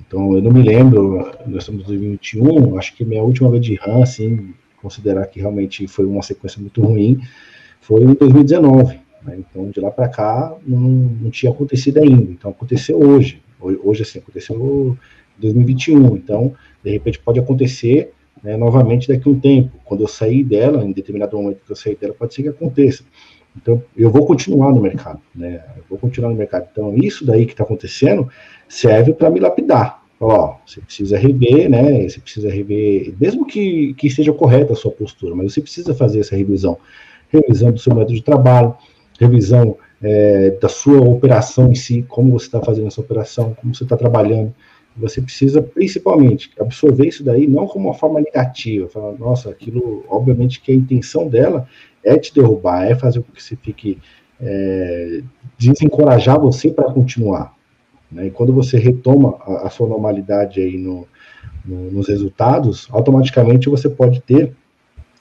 Então, 0.05 0.35
eu 0.35 0.41
não 0.41 0.51
me 0.51 0.61
lembro, 0.61 1.31
nós 1.45 1.63
estamos 1.63 1.83
em 1.83 1.87
2021, 1.87 2.77
acho 2.77 2.95
que 2.95 3.03
minha 3.03 3.23
última 3.23 3.49
vez 3.49 3.65
de 3.65 3.75
RAM, 3.75 4.03
assim, 4.03 4.53
considerar 4.81 5.25
que 5.27 5.39
realmente 5.39 5.87
foi 5.87 6.05
uma 6.05 6.21
sequência 6.21 6.61
muito 6.61 6.81
ruim, 6.81 7.19
foi 7.81 8.03
em 8.03 8.13
2019. 8.13 8.99
Né? 9.23 9.39
Então, 9.39 9.69
de 9.69 9.79
lá 9.79 9.91
para 9.91 10.07
cá, 10.07 10.55
não, 10.65 10.79
não, 10.79 11.29
tinha 11.29 11.51
acontecido 11.51 11.97
ainda. 11.97 12.31
Então, 12.31 12.51
aconteceu 12.51 12.97
hoje. 12.97 13.41
Hoje, 13.59 14.03
assim, 14.03 14.19
aconteceu 14.19 14.55
em 14.55 15.41
2021. 15.41 16.15
Então, 16.15 16.53
de 16.83 16.91
repente, 16.91 17.19
pode 17.19 17.39
acontecer 17.39 18.13
né, 18.43 18.55
novamente 18.55 19.07
daqui 19.07 19.27
a 19.27 19.31
um 19.31 19.39
tempo. 19.39 19.71
Quando 19.83 20.01
eu 20.01 20.07
sair 20.07 20.43
dela, 20.43 20.85
em 20.85 20.91
determinado 20.91 21.35
momento 21.35 21.61
que 21.65 21.71
eu 21.71 21.75
sair 21.75 21.95
dela, 21.95 22.13
pode 22.13 22.33
ser 22.33 22.43
que 22.43 22.49
aconteça. 22.49 23.03
Então, 23.59 23.81
eu 23.95 24.09
vou 24.09 24.25
continuar 24.25 24.71
no 24.71 24.81
mercado, 24.81 25.19
né? 25.35 25.63
Eu 25.75 25.83
vou 25.89 25.97
continuar 25.97 26.29
no 26.29 26.35
mercado. 26.35 26.67
Então, 26.71 26.95
isso 26.95 27.25
daí 27.25 27.45
que 27.45 27.53
está 27.53 27.63
acontecendo 27.63 28.29
serve 28.67 29.13
para 29.13 29.29
me 29.29 29.39
lapidar. 29.39 30.03
Ó, 30.19 30.55
você 30.65 30.81
precisa 30.81 31.17
rever, 31.17 31.69
né? 31.69 32.07
Você 32.07 32.19
precisa 32.19 32.49
rever, 32.49 33.13
mesmo 33.19 33.45
que, 33.45 33.93
que 33.95 34.07
esteja 34.07 34.33
correta 34.33 34.73
a 34.73 34.75
sua 34.75 34.91
postura, 34.91 35.35
mas 35.35 35.53
você 35.53 35.61
precisa 35.61 35.93
fazer 35.93 36.19
essa 36.19 36.35
revisão. 36.35 36.77
Revisão 37.29 37.71
do 37.71 37.79
seu 37.79 37.93
método 37.93 38.15
de 38.15 38.23
trabalho, 38.23 38.75
revisão 39.19 39.77
é, 40.01 40.51
da 40.51 40.69
sua 40.69 41.01
operação 41.01 41.71
em 41.71 41.75
si, 41.75 42.03
como 42.07 42.31
você 42.31 42.45
está 42.45 42.61
fazendo 42.61 42.87
essa 42.87 43.01
operação, 43.01 43.55
como 43.59 43.75
você 43.75 43.83
está 43.83 43.97
trabalhando. 43.97 44.53
Você 44.95 45.21
precisa, 45.21 45.61
principalmente, 45.61 46.51
absorver 46.59 47.07
isso 47.07 47.23
daí 47.23 47.45
não 47.45 47.67
como 47.67 47.87
uma 47.87 47.93
forma 47.93 48.19
negativa, 48.19 48.89
falar, 48.89 49.13
nossa, 49.13 49.51
aquilo, 49.51 50.03
obviamente 50.09 50.59
que 50.59 50.71
a 50.71 50.75
intenção 50.75 51.27
dela 51.27 51.67
é 52.07 52.17
te 52.17 52.33
derrubar, 52.33 52.85
é 52.85 52.95
fazer 52.95 53.21
com 53.21 53.31
que 53.31 53.43
você 53.43 53.55
fique, 53.55 53.99
é, 54.39 55.21
desencorajar 55.57 56.39
você 56.39 56.71
para 56.71 56.91
continuar. 56.91 57.53
Né? 58.11 58.27
E 58.27 58.31
quando 58.31 58.53
você 58.53 58.77
retoma 58.77 59.37
a, 59.41 59.67
a 59.67 59.69
sua 59.69 59.87
normalidade 59.87 60.59
aí 60.61 60.77
no, 60.77 61.07
no, 61.65 61.91
nos 61.91 62.07
resultados, 62.07 62.87
automaticamente 62.91 63.69
você 63.69 63.89
pode 63.89 64.21
ter 64.21 64.53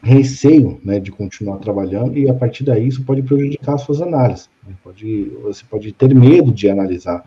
receio 0.02 0.80
né, 0.84 1.00
de 1.00 1.10
continuar 1.10 1.56
trabalhando 1.58 2.16
e 2.16 2.28
a 2.28 2.34
partir 2.34 2.62
daí 2.64 2.86
isso 2.86 3.02
pode 3.02 3.22
prejudicar 3.22 3.74
as 3.74 3.82
suas 3.82 4.00
análises. 4.00 4.48
Né? 4.66 4.74
Pode, 4.82 5.32
você 5.42 5.64
pode 5.68 5.92
ter 5.92 6.14
medo 6.14 6.52
de 6.52 6.68
analisar. 6.68 7.24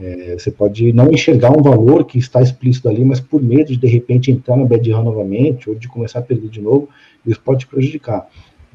É, 0.00 0.36
você 0.38 0.50
pode 0.50 0.92
não 0.92 1.10
enxergar 1.10 1.50
um 1.50 1.62
valor 1.62 2.04
que 2.06 2.18
está 2.18 2.40
explícito 2.40 2.88
ali, 2.88 3.04
mas 3.04 3.20
por 3.20 3.42
medo 3.42 3.72
de 3.72 3.76
de 3.76 3.86
repente 3.86 4.30
entrar 4.30 4.56
na 4.56 4.64
bad 4.64 4.90
run 4.90 5.02
novamente 5.02 5.68
ou 5.68 5.74
de 5.74 5.88
começar 5.88 6.20
a 6.20 6.22
perder 6.22 6.48
de 6.48 6.60
novo, 6.60 6.88
isso 7.26 7.40
pode 7.40 7.60
te 7.60 7.66
prejudicar. 7.66 8.26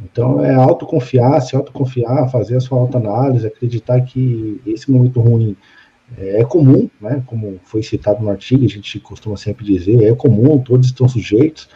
Então 0.04 0.44
é 0.44 0.54
autoconfiar, 0.54 1.42
se 1.42 1.56
autoconfiar, 1.56 2.30
fazer 2.30 2.58
a 2.58 2.60
sua 2.60 2.80
autoanálise, 2.80 3.48
acreditar 3.48 4.02
que 4.02 4.60
esse 4.66 4.92
momento 4.92 5.22
ruim 5.22 5.56
é, 6.18 6.42
é 6.42 6.46
comum, 6.46 6.90
né? 7.00 7.24
Como 7.26 7.60
foi 7.64 7.82
citado 7.82 8.24
no 8.24 8.30
artigo, 8.30 8.66
a 8.66 8.70
gente 8.70 9.00
costuma 9.00 9.38
sempre 9.38 9.66
dizer, 9.66 10.04
é 10.04 10.14
comum, 10.14 10.60
todos 10.60 10.88
estão 10.88 11.08
sujeitos, 11.08 11.70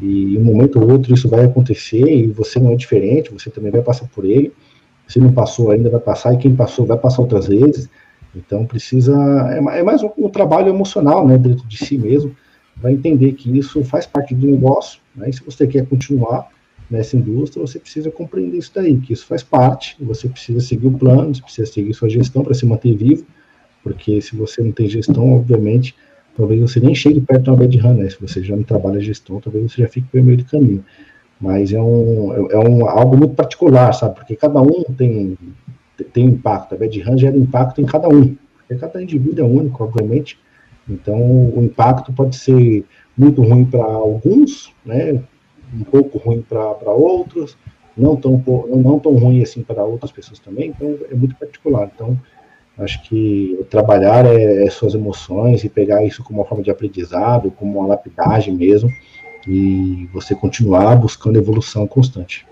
e 0.00 0.36
um 0.38 0.44
momento 0.44 0.80
ou 0.80 0.90
outro 0.90 1.14
isso 1.14 1.28
vai 1.28 1.44
acontecer, 1.44 2.02
e 2.02 2.26
você 2.26 2.58
não 2.58 2.72
é 2.72 2.76
diferente, 2.76 3.32
você 3.32 3.50
também 3.50 3.70
vai 3.70 3.82
passar 3.82 4.06
por 4.08 4.24
ele. 4.24 4.52
Se 5.06 5.20
não 5.20 5.32
passou 5.32 5.70
ainda, 5.70 5.88
vai 5.88 6.00
passar, 6.00 6.34
e 6.34 6.38
quem 6.38 6.54
passou 6.54 6.84
vai 6.84 6.98
passar 6.98 7.22
outras 7.22 7.46
vezes. 7.46 7.88
Então 8.34 8.66
precisa. 8.66 9.14
É, 9.50 9.78
é 9.78 9.82
mais 9.82 10.02
um, 10.02 10.10
um, 10.18 10.28
trabalho 10.28 10.68
emocional, 10.68 11.26
né, 11.26 11.38
dentro 11.38 11.66
de 11.66 11.78
si 11.78 11.96
mesmo, 11.96 12.34
para 12.80 12.92
entender 12.92 13.32
que 13.32 13.56
isso 13.56 13.82
faz 13.84 14.06
parte 14.06 14.34
do 14.34 14.46
negócio, 14.46 15.00
né? 15.14 15.30
E 15.30 15.32
se 15.32 15.42
você 15.44 15.66
quer 15.66 15.86
continuar 15.86 16.48
nessa 16.90 17.16
indústria, 17.16 17.66
você 17.66 17.78
precisa 17.78 18.10
compreender 18.10 18.58
isso 18.58 18.70
daí, 18.74 18.96
que 18.98 19.12
isso 19.12 19.26
faz 19.26 19.42
parte, 19.42 19.96
você 20.00 20.28
precisa 20.28 20.60
seguir 20.60 20.86
o 20.86 20.98
plano, 20.98 21.34
você 21.34 21.42
precisa 21.42 21.72
seguir 21.72 21.94
sua 21.94 22.08
gestão 22.08 22.44
para 22.44 22.54
se 22.54 22.64
manter 22.64 22.94
vivo, 22.96 23.26
porque 23.82 24.20
se 24.20 24.36
você 24.36 24.62
não 24.62 24.72
tem 24.72 24.88
gestão, 24.88 25.34
obviamente, 25.34 25.94
talvez 26.36 26.60
você 26.60 26.80
nem 26.80 26.94
chegue 26.94 27.20
perto 27.20 27.44
de 27.44 27.50
uma 27.50 27.56
bad 27.56 27.78
run, 27.78 27.94
né? 27.94 28.08
Se 28.08 28.20
você 28.20 28.42
já 28.42 28.56
não 28.56 28.62
trabalha 28.62 29.00
gestão, 29.00 29.40
talvez 29.40 29.72
você 29.72 29.82
já 29.82 29.88
fique 29.88 30.06
pelo 30.08 30.24
meio 30.24 30.38
do 30.38 30.44
caminho. 30.44 30.84
Mas 31.40 31.72
é, 31.72 31.80
um, 31.80 32.32
é, 32.32 32.54
é 32.54 32.58
um, 32.58 32.88
algo 32.88 33.16
muito 33.16 33.34
particular, 33.34 33.92
sabe? 33.92 34.16
Porque 34.16 34.36
cada 34.36 34.60
um 34.60 34.82
tem, 34.96 35.36
tem 36.12 36.26
impacto. 36.26 36.74
A 36.74 36.78
bad 36.78 37.00
run 37.00 37.18
gera 37.18 37.36
impacto 37.36 37.80
em 37.80 37.86
cada 37.86 38.08
um. 38.08 38.36
Porque 38.58 38.74
cada 38.80 39.02
indivíduo 39.02 39.44
é 39.44 39.48
único, 39.48 39.84
obviamente. 39.84 40.38
Então, 40.88 41.20
o 41.20 41.62
impacto 41.62 42.12
pode 42.12 42.36
ser 42.36 42.84
muito 43.16 43.42
ruim 43.42 43.64
para 43.64 43.84
alguns, 43.84 44.72
né? 44.84 45.22
Um 45.76 45.84
pouco 45.84 46.18
ruim 46.18 46.42
para 46.42 46.90
outros, 46.90 47.56
não 47.96 48.16
tão, 48.16 48.42
não, 48.68 48.98
tão 48.98 49.14
ruim 49.14 49.42
assim 49.42 49.62
para 49.62 49.84
outras 49.84 50.10
pessoas 50.10 50.38
também. 50.38 50.68
Então, 50.68 50.98
é 51.10 51.14
muito 51.14 51.36
particular. 51.36 51.90
Então, 51.94 52.18
Acho 52.78 53.02
que 53.04 53.58
trabalhar 53.70 54.26
é, 54.26 54.64
é, 54.64 54.70
suas 54.70 54.94
emoções 54.94 55.64
e 55.64 55.68
pegar 55.68 56.04
isso 56.04 56.22
como 56.22 56.40
uma 56.40 56.44
forma 56.46 56.62
de 56.62 56.70
aprendizado, 56.70 57.50
como 57.50 57.78
uma 57.78 57.88
lapidagem 57.88 58.54
mesmo, 58.54 58.90
e 59.48 60.06
você 60.12 60.34
continuar 60.34 60.94
buscando 60.96 61.38
evolução 61.38 61.86
constante. 61.86 62.46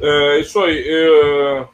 É 0.00 0.40
isso 0.40 0.58
aí. 0.58 0.82
É... 0.84 1.66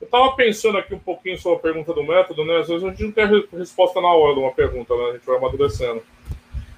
Eu 0.00 0.04
estava 0.04 0.32
pensando 0.32 0.76
aqui 0.76 0.94
um 0.94 0.98
pouquinho 0.98 1.38
sobre 1.38 1.58
a 1.58 1.62
pergunta 1.62 1.94
do 1.94 2.04
método, 2.04 2.44
né? 2.44 2.58
Às 2.58 2.68
vezes 2.68 2.84
a 2.84 2.88
gente 2.88 3.02
não 3.02 3.12
tem 3.12 3.26
resposta 3.56 4.00
na 4.00 4.08
hora 4.08 4.34
de 4.34 4.40
uma 4.40 4.52
pergunta, 4.52 4.94
né? 4.94 5.04
A 5.04 5.12
gente 5.12 5.26
vai 5.26 5.36
amadurecendo. 5.36 6.02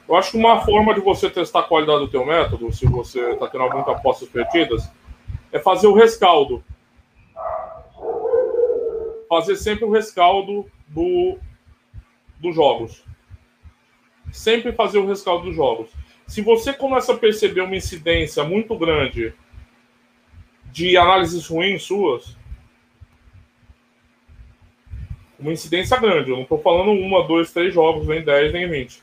Eu 0.08 0.16
acho 0.16 0.32
que 0.32 0.36
uma 0.36 0.60
forma 0.60 0.94
de 0.94 1.00
você 1.00 1.30
testar 1.30 1.60
a 1.60 1.64
qualidade 1.64 2.00
do 2.00 2.08
teu 2.08 2.26
método, 2.26 2.72
se 2.72 2.86
você 2.86 3.32
está 3.32 3.46
tendo 3.48 3.64
algumas 3.64 3.88
apostas 3.88 4.28
perdidas, 4.28 4.90
é 5.50 5.58
fazer 5.58 5.86
o 5.86 5.94
rescaldo 5.94 6.62
fazer 9.32 9.56
sempre 9.56 9.86
o 9.86 9.90
rescaldo 9.90 10.70
do, 10.86 11.38
dos 12.38 12.54
jogos. 12.54 13.02
Sempre 14.30 14.72
fazer 14.72 14.98
o 14.98 15.06
rescaldo 15.06 15.46
dos 15.46 15.56
jogos. 15.56 15.90
Se 16.26 16.42
você 16.42 16.70
começa 16.70 17.14
a 17.14 17.16
perceber 17.16 17.62
uma 17.62 17.74
incidência 17.74 18.44
muito 18.44 18.76
grande 18.76 19.32
de 20.66 20.98
análises 20.98 21.46
ruins 21.46 21.82
suas, 21.82 22.36
uma 25.38 25.50
incidência 25.50 25.98
grande, 25.98 26.28
eu 26.28 26.36
não 26.36 26.42
estou 26.42 26.58
falando 26.58 26.90
uma, 26.90 27.26
dois, 27.26 27.50
três 27.54 27.72
jogos, 27.72 28.06
nem 28.06 28.22
dez, 28.22 28.52
nem 28.52 28.68
vinte. 28.68 29.02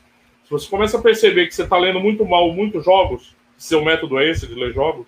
Se 0.50 0.54
você 0.54 0.68
começa 0.68 0.98
a 0.98 1.02
perceber 1.02 1.46
que 1.46 1.54
você 1.54 1.62
está 1.62 1.78
lendo 1.78 2.00
muito 2.00 2.26
mal 2.26 2.52
muitos 2.52 2.84
jogos, 2.84 3.36
seu 3.56 3.86
método 3.86 4.18
é 4.18 4.32
esse 4.32 4.48
de 4.48 4.56
ler 4.56 4.74
jogos, 4.74 5.06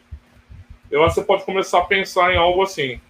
eu 0.91 1.03
acho 1.03 1.15
que 1.15 1.21
você 1.21 1.25
pode 1.25 1.45
começar 1.45 1.79
a 1.79 1.85
pensar 1.85 2.31
em 2.31 2.37
algo 2.37 2.61
assim. 2.61 3.01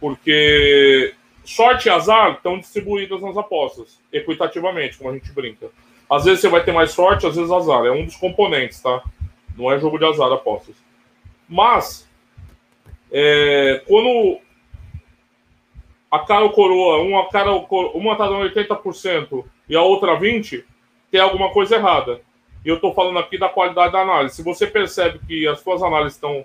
Porque 0.00 1.12
sorte 1.44 1.88
e 1.88 1.90
azar 1.90 2.36
estão 2.36 2.58
distribuídas 2.58 3.20
nas 3.20 3.36
apostas, 3.36 4.00
equitativamente, 4.10 4.96
como 4.96 5.10
a 5.10 5.12
gente 5.12 5.30
brinca. 5.30 5.68
Às 6.08 6.24
vezes 6.24 6.40
você 6.40 6.48
vai 6.48 6.64
ter 6.64 6.72
mais 6.72 6.92
sorte, 6.92 7.26
às 7.26 7.36
vezes 7.36 7.52
azar. 7.52 7.84
É 7.84 7.90
um 7.90 8.06
dos 8.06 8.16
componentes, 8.16 8.80
tá? 8.80 9.02
Não 9.54 9.70
é 9.70 9.78
jogo 9.78 9.98
de 9.98 10.06
azar 10.06 10.32
apostas. 10.32 10.74
Mas, 11.46 12.08
é, 13.12 13.82
quando 13.86 14.40
a 16.10 16.20
cara 16.20 16.44
ou 16.44 16.50
coroa, 16.52 16.96
uma 17.02 17.28
cara 17.28 17.52
uma 17.52 18.16
tá 18.16 18.26
dando 18.26 18.48
80% 18.48 19.44
e 19.70 19.76
a 19.76 19.82
outra 19.82 20.18
20%, 20.18 20.64
tem 21.12 21.20
alguma 21.20 21.50
coisa 21.50 21.76
errada. 21.76 22.20
E 22.64 22.68
eu 22.68 22.74
estou 22.74 22.92
falando 22.92 23.20
aqui 23.20 23.38
da 23.38 23.48
qualidade 23.48 23.92
da 23.92 24.00
análise. 24.00 24.34
Se 24.34 24.42
você 24.42 24.66
percebe 24.66 25.20
que 25.26 25.46
as 25.46 25.60
suas 25.60 25.80
análises 25.80 26.14
estão 26.14 26.44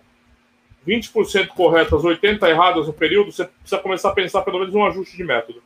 20% 0.88 1.48
corretas, 1.48 2.04
80% 2.04 2.48
erradas 2.48 2.86
no 2.86 2.94
período, 2.94 3.32
você 3.32 3.46
precisa 3.46 3.82
começar 3.82 4.10
a 4.10 4.14
pensar 4.14 4.44
pelo 4.44 4.60
menos 4.60 4.76
um 4.76 4.86
ajuste 4.86 5.18
de 5.18 5.24
método, 5.24 5.62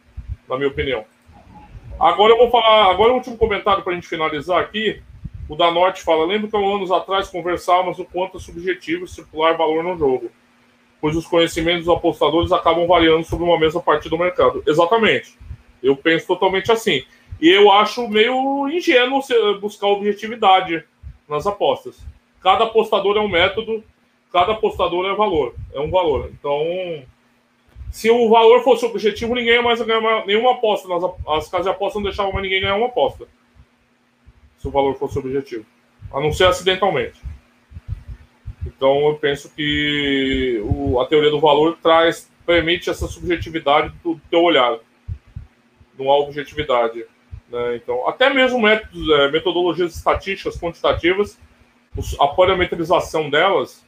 na 0.48 0.56
minha 0.56 0.70
opinião. 0.70 1.04
Agora 2.00 2.32
eu 2.32 2.38
vou 2.38 2.50
falar, 2.50 2.90
agora 2.90 3.12
o 3.12 3.16
último 3.16 3.38
comentário 3.38 3.84
para 3.84 3.92
a 3.92 3.96
gente 3.96 4.08
finalizar 4.08 4.60
aqui. 4.60 5.04
O 5.50 5.56
da 5.56 5.70
Norte 5.70 6.02
fala: 6.02 6.26
lembro 6.26 6.48
que 6.48 6.56
há 6.56 6.60
anos 6.60 6.92
atrás 6.92 7.28
conversávamos 7.28 8.00
o 8.00 8.06
quanto 8.06 8.38
é 8.38 8.40
subjetivo 8.40 9.06
circular 9.06 9.58
valor 9.58 9.84
no 9.84 9.98
jogo, 9.98 10.32
pois 11.02 11.14
os 11.14 11.28
conhecimentos 11.28 11.86
dos 11.86 11.96
apostadores 11.98 12.54
acabam 12.54 12.88
variando 12.88 13.26
sobre 13.26 13.44
uma 13.44 13.60
mesma 13.60 13.82
parte 13.82 14.08
do 14.08 14.18
mercado. 14.18 14.64
Exatamente. 14.66 15.38
Eu 15.84 15.96
penso 15.96 16.26
totalmente 16.26 16.72
assim. 16.72 17.04
E 17.40 17.50
eu 17.50 17.72
acho 17.72 18.08
meio 18.08 18.68
ingênuo 18.70 19.22
buscar 19.62 19.88
objetividade 19.88 20.84
nas 21.28 21.48
apostas. 21.48 22.00
Cada 22.42 22.66
apostador 22.66 23.18
é 23.18 23.20
um 23.20 23.28
método 23.28 23.84
cada 24.32 24.54
apostador 24.54 25.06
é 25.06 25.16
valor, 25.16 25.56
é 25.74 25.80
um 25.80 25.90
valor. 25.90 26.30
Então, 26.32 26.64
se 27.92 28.10
o 28.10 28.30
valor 28.30 28.64
fosse 28.64 28.86
objetivo, 28.86 29.36
ninguém 29.36 29.62
mais 29.62 29.82
ganhar 29.82 30.26
nenhuma 30.26 30.54
aposta. 30.54 30.88
Nas, 30.88 31.04
as 31.04 31.50
casas 31.50 31.66
de 31.66 31.72
aposta 31.72 32.00
não 32.00 32.04
deixavam 32.04 32.32
mais 32.32 32.44
ninguém 32.44 32.62
ganhar 32.62 32.76
uma 32.76 32.88
aposta. 32.88 33.28
Se 34.58 34.68
o 34.68 34.72
valor 34.72 34.96
fosse 34.96 35.18
objetivo. 35.18 35.66
A 36.12 36.20
não 36.20 36.32
ser 36.32 36.46
acidentalmente. 36.46 37.20
Então 38.66 39.10
eu 39.10 39.16
penso 39.16 39.52
que 39.56 40.62
o, 40.64 41.00
a 41.00 41.06
teoria 41.06 41.32
do 41.32 41.40
valor 41.40 41.78
traz, 41.82 42.32
permite 42.46 42.90
essa 42.90 43.08
subjetividade 43.08 43.94
do 44.04 44.20
teu 44.30 44.42
olhar. 44.42 44.78
Não 45.98 46.10
há 46.10 46.18
objetividade. 46.20 47.04
Né? 47.52 47.76
Então, 47.78 48.08
até 48.08 48.30
mesmo 48.30 48.60
métodos, 48.62 49.10
é, 49.10 49.32
metodologias 49.32 49.96
estatísticas, 49.96 50.60
quantitativas, 50.60 51.38
a 52.20 52.28
parametrização 52.28 53.30
delas 53.30 53.86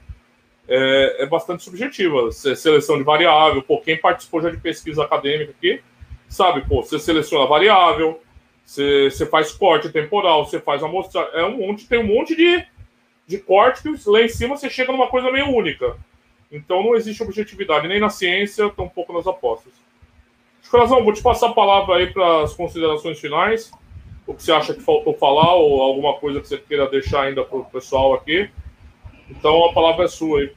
é, 0.67 1.23
é 1.23 1.25
bastante 1.25 1.63
subjetiva. 1.63 2.31
Seleção 2.31 2.97
de 2.97 3.03
variável, 3.03 3.61
pô, 3.61 3.79
quem 3.79 3.97
participou 3.97 4.41
já 4.41 4.49
de 4.49 4.57
pesquisa 4.57 5.03
acadêmica 5.03 5.51
aqui, 5.51 5.81
sabe, 6.27 6.61
pô, 6.67 6.81
você 6.81 6.97
seleciona 6.97 7.45
variável, 7.45 8.21
você, 8.65 9.09
você 9.09 9.25
faz 9.25 9.51
corte 9.51 9.89
temporal, 9.89 10.45
você 10.45 10.59
faz 10.59 10.83
amostra, 10.83 11.21
é 11.33 11.43
um 11.43 11.57
monte, 11.57 11.87
tem 11.87 11.99
um 11.99 12.07
monte 12.07 12.35
de, 12.35 12.65
de 13.27 13.37
corte 13.37 13.81
que 13.81 14.09
lá 14.09 14.21
em 14.21 14.29
cima 14.29 14.55
você 14.55 14.69
chega 14.69 14.91
numa 14.91 15.07
coisa 15.07 15.31
meio 15.31 15.49
única. 15.49 15.97
Então 16.51 16.83
não 16.83 16.95
existe 16.95 17.23
objetividade 17.23 17.87
nem 17.87 17.99
na 17.99 18.09
ciência, 18.09 18.69
tampouco 18.69 19.13
nas 19.13 19.27
apostas. 19.27 19.73
Corazão, 20.71 21.03
vou 21.03 21.11
te 21.11 21.21
passar 21.21 21.49
a 21.49 21.53
palavra 21.53 21.97
aí 21.97 22.07
para 22.07 22.43
as 22.43 22.53
considerações 22.53 23.19
finais. 23.19 23.69
O 24.25 24.33
que 24.33 24.41
você 24.41 24.53
acha 24.53 24.73
que 24.73 24.79
faltou 24.79 25.13
falar 25.13 25.53
ou 25.55 25.81
alguma 25.81 26.13
coisa 26.13 26.39
que 26.39 26.47
você 26.47 26.57
queira 26.57 26.89
deixar 26.89 27.23
ainda 27.23 27.43
para 27.43 27.57
o 27.57 27.65
pessoal 27.65 28.13
aqui. 28.13 28.49
Então 29.29 29.65
a 29.65 29.73
palavra 29.73 30.05
é 30.05 30.07
sua 30.07 30.39
aí. 30.39 30.51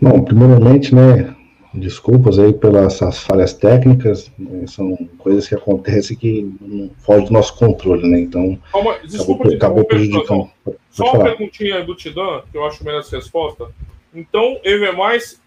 Bom, 0.00 0.24
primeiramente, 0.24 0.94
né, 0.94 1.36
desculpas 1.74 2.38
aí 2.38 2.54
pelas 2.54 2.98
falhas 3.20 3.52
técnicas, 3.52 4.32
né, 4.38 4.66
são 4.66 4.96
coisas 5.18 5.46
que 5.46 5.54
acontecem 5.54 6.16
que 6.16 6.50
não 6.60 6.90
fogem 7.00 7.26
do 7.26 7.32
nosso 7.32 7.54
controle, 7.58 8.08
né? 8.08 8.20
Então, 8.20 8.58
Calma, 8.72 8.96
desculpa, 9.00 9.42
acabou, 9.42 9.56
acabou 9.56 9.84
prejudicando. 9.84 10.50
Só 10.90 11.04
uma 11.04 11.12
falar. 11.12 11.24
perguntinha 11.24 11.84
do 11.84 11.94
Tidan, 11.94 12.42
que 12.50 12.56
eu 12.56 12.64
acho 12.64 12.82
melhor 12.82 13.00
essa 13.00 13.16
resposta. 13.16 13.66
Então, 14.14 14.58
EV+, 14.64 14.86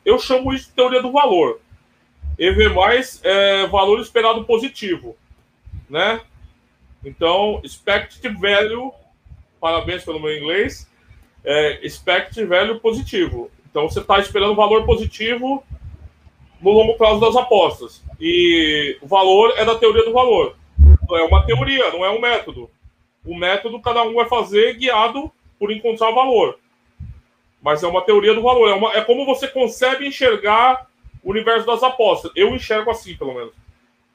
eu 0.06 0.20
chamo 0.20 0.54
isso 0.54 0.68
de 0.68 0.76
teoria 0.76 1.02
do 1.02 1.12
valor. 1.12 1.60
EV+, 2.38 2.72
é 3.24 3.68
valor 3.68 4.00
esperado 4.00 4.44
positivo, 4.46 5.16
né? 5.90 6.22
Então, 7.04 7.60
expected 7.64 8.36
value, 8.40 8.92
parabéns 9.60 10.04
pelo 10.04 10.20
meu 10.20 10.36
inglês, 10.36 10.90
é, 11.44 11.86
expected 11.86 12.46
value 12.46 12.80
positivo. 12.80 13.50
Então 13.70 13.90
você 13.90 14.00
está 14.00 14.20
esperando 14.20 14.54
valor 14.54 14.86
positivo 14.86 15.64
no 16.62 16.72
longo 16.72 16.96
prazo 16.96 17.20
das 17.20 17.36
apostas. 17.36 18.04
E 18.20 18.98
o 19.02 19.08
valor 19.08 19.54
é 19.58 19.66
da 19.66 19.76
teoria 19.76 20.04
do 20.04 20.14
valor. 20.14 20.56
É 21.12 21.24
uma 21.24 21.46
teoria, 21.46 21.90
não 21.92 22.06
é 22.06 22.10
um 22.10 22.20
método. 22.20 22.70
O 23.26 23.36
método 23.36 23.80
cada 23.82 24.04
um 24.04 24.14
vai 24.14 24.28
fazer 24.28 24.78
guiado 24.78 25.32
por 25.58 25.72
encontrar 25.72 26.12
valor. 26.12 26.60
Mas 27.62 27.82
é 27.82 27.88
uma 27.88 28.02
teoria 28.02 28.34
do 28.34 28.42
valor. 28.42 28.70
É, 28.70 28.74
uma, 28.74 28.94
é 28.94 29.02
como 29.02 29.26
você 29.26 29.48
consegue 29.48 30.06
enxergar 30.06 30.88
o 31.24 31.32
universo 31.32 31.66
das 31.66 31.84
apostas. 31.84 32.32
Eu 32.36 32.56
enxergo 32.56 32.90
assim, 32.92 33.16
pelo 33.16 33.34
menos. 33.34 33.54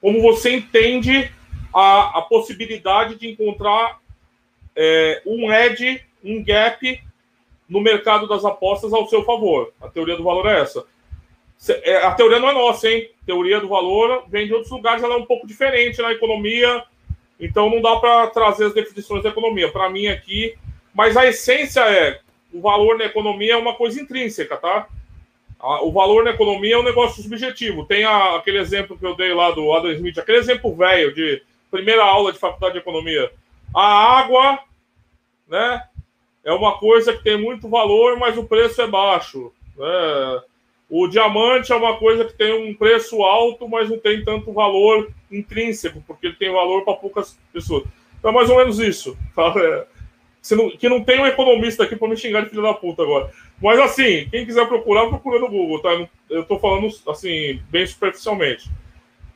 Como 0.01 0.21
você 0.21 0.55
entende 0.57 1.31
a, 1.73 2.19
a 2.19 2.23
possibilidade 2.23 3.17
de 3.17 3.29
encontrar 3.29 3.99
é, 4.75 5.23
um 5.27 5.53
edge, 5.53 6.03
um 6.23 6.43
gap 6.43 7.03
no 7.69 7.81
mercado 7.81 8.29
das 8.29 8.45
apostas 8.45 8.93
ao 8.93 9.09
seu 9.09 9.25
favor. 9.25 9.73
A 9.81 9.89
teoria 9.89 10.17
do 10.17 10.25
valor 10.25 10.47
é 10.47 10.61
essa. 10.61 10.85
É, 11.83 11.97
a 11.99 12.13
teoria 12.13 12.39
não 12.39 12.51
é 12.51 12.55
nossa, 12.55 12.89
hein? 12.89 13.11
A 13.23 13.27
teoria 13.27 13.61
do 13.61 13.69
valor 13.69 14.25
vem 14.29 14.47
de 14.47 14.53
outros 14.53 14.71
lugares, 14.71 15.03
ela 15.03 15.15
é 15.15 15.19
um 15.19 15.27
pouco 15.27 15.47
diferente 15.47 16.01
na 16.03 16.13
economia, 16.13 16.85
então 17.41 17.71
não 17.71 17.81
dá 17.81 17.97
para 17.97 18.27
trazer 18.29 18.67
as 18.67 18.75
definições 18.75 19.23
da 19.23 19.31
economia. 19.31 19.71
Para 19.71 19.89
mim 19.89 20.07
aqui, 20.07 20.55
mas 20.95 21.17
a 21.17 21.27
essência 21.27 21.81
é 21.81 22.21
o 22.53 22.61
valor 22.61 22.97
na 22.99 23.05
economia 23.05 23.55
é 23.55 23.57
uma 23.57 23.75
coisa 23.75 24.01
intrínseca, 24.01 24.57
tá? 24.57 24.89
O 25.59 25.91
valor 25.91 26.23
na 26.23 26.31
economia 26.31 26.75
é 26.75 26.79
um 26.79 26.83
negócio 26.83 27.23
subjetivo. 27.23 27.87
Tem 27.87 28.05
a, 28.05 28.37
aquele 28.37 28.59
exemplo 28.59 28.97
que 28.99 29.07
eu 29.07 29.17
dei 29.17 29.33
lá 29.33 29.51
do 29.51 29.73
Adam 29.73 29.91
Smith, 29.93 30.19
aquele 30.19 30.39
exemplo 30.39 30.75
velho 30.75 31.15
de 31.15 31.43
primeira 31.71 32.05
aula 32.05 32.33
de 32.33 32.39
faculdade 32.39 32.75
de 32.75 32.81
economia. 32.81 33.31
A 33.75 34.19
água, 34.19 34.59
né? 35.49 35.83
é 36.47 36.53
uma 36.53 36.79
coisa 36.79 37.13
que 37.13 37.25
tem 37.25 37.37
muito 37.37 37.69
valor, 37.69 38.17
mas 38.17 38.39
o 38.39 38.45
preço 38.45 38.81
é 38.81 38.87
baixo. 38.87 39.53
Né? 39.77 40.43
O 40.89 41.09
diamante 41.09 41.73
é 41.73 41.75
uma 41.77 41.97
coisa 41.97 42.25
que 42.25 42.35
tem 42.35 42.53
um 42.53 42.73
preço 42.73 43.21
alto, 43.25 43.69
mas 43.69 43.91
não 43.91 43.99
tem 43.99 44.25
tanto 44.25 44.53
valor 44.53 45.11
intrínseco, 45.29 46.01
porque 46.07 46.29
ele 46.29 46.37
tem 46.37 46.53
valor 46.53 46.85
para 46.85 46.95
poucas 46.95 47.37
pessoas. 47.53 47.83
Então 48.17 48.31
é 48.31 48.35
mais 48.35 48.49
ou 48.49 48.59
menos 48.59 48.79
isso. 48.79 49.19
Que 50.79 50.89
não 50.89 51.03
tem 51.03 51.21
um 51.21 51.27
economista 51.27 51.83
aqui 51.83 51.97
para 51.97 52.07
me 52.07 52.17
xingar 52.17 52.43
de 52.43 52.51
filho 52.51 52.63
da 52.63 52.73
puta 52.73 53.03
agora. 53.03 53.33
Mas 53.63 53.79
assim, 53.79 54.29
quem 54.31 54.45
quiser 54.45 54.67
procurar, 54.67 55.09
procura 55.09 55.39
no 55.39 55.49
Google, 55.49 55.81
tá? 55.81 55.91
Eu 56.29 56.43
estou 56.43 56.59
falando 56.59 56.89
assim, 57.09 57.61
bem 57.71 57.87
superficialmente. 57.87 58.71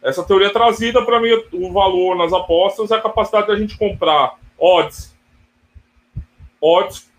Essa 0.02 0.24
teoria 0.24 0.52
trazida 0.52 1.04
para 1.04 1.20
mim, 1.20 1.30
o 1.52 1.72
valor 1.72 2.16
nas 2.16 2.32
apostas 2.32 2.90
é 2.90 2.96
a 2.96 3.00
capacidade 3.00 3.48
da 3.48 3.56
gente 3.56 3.76
comprar 3.76 4.38
odds 4.58 5.18
odds 6.60 7.10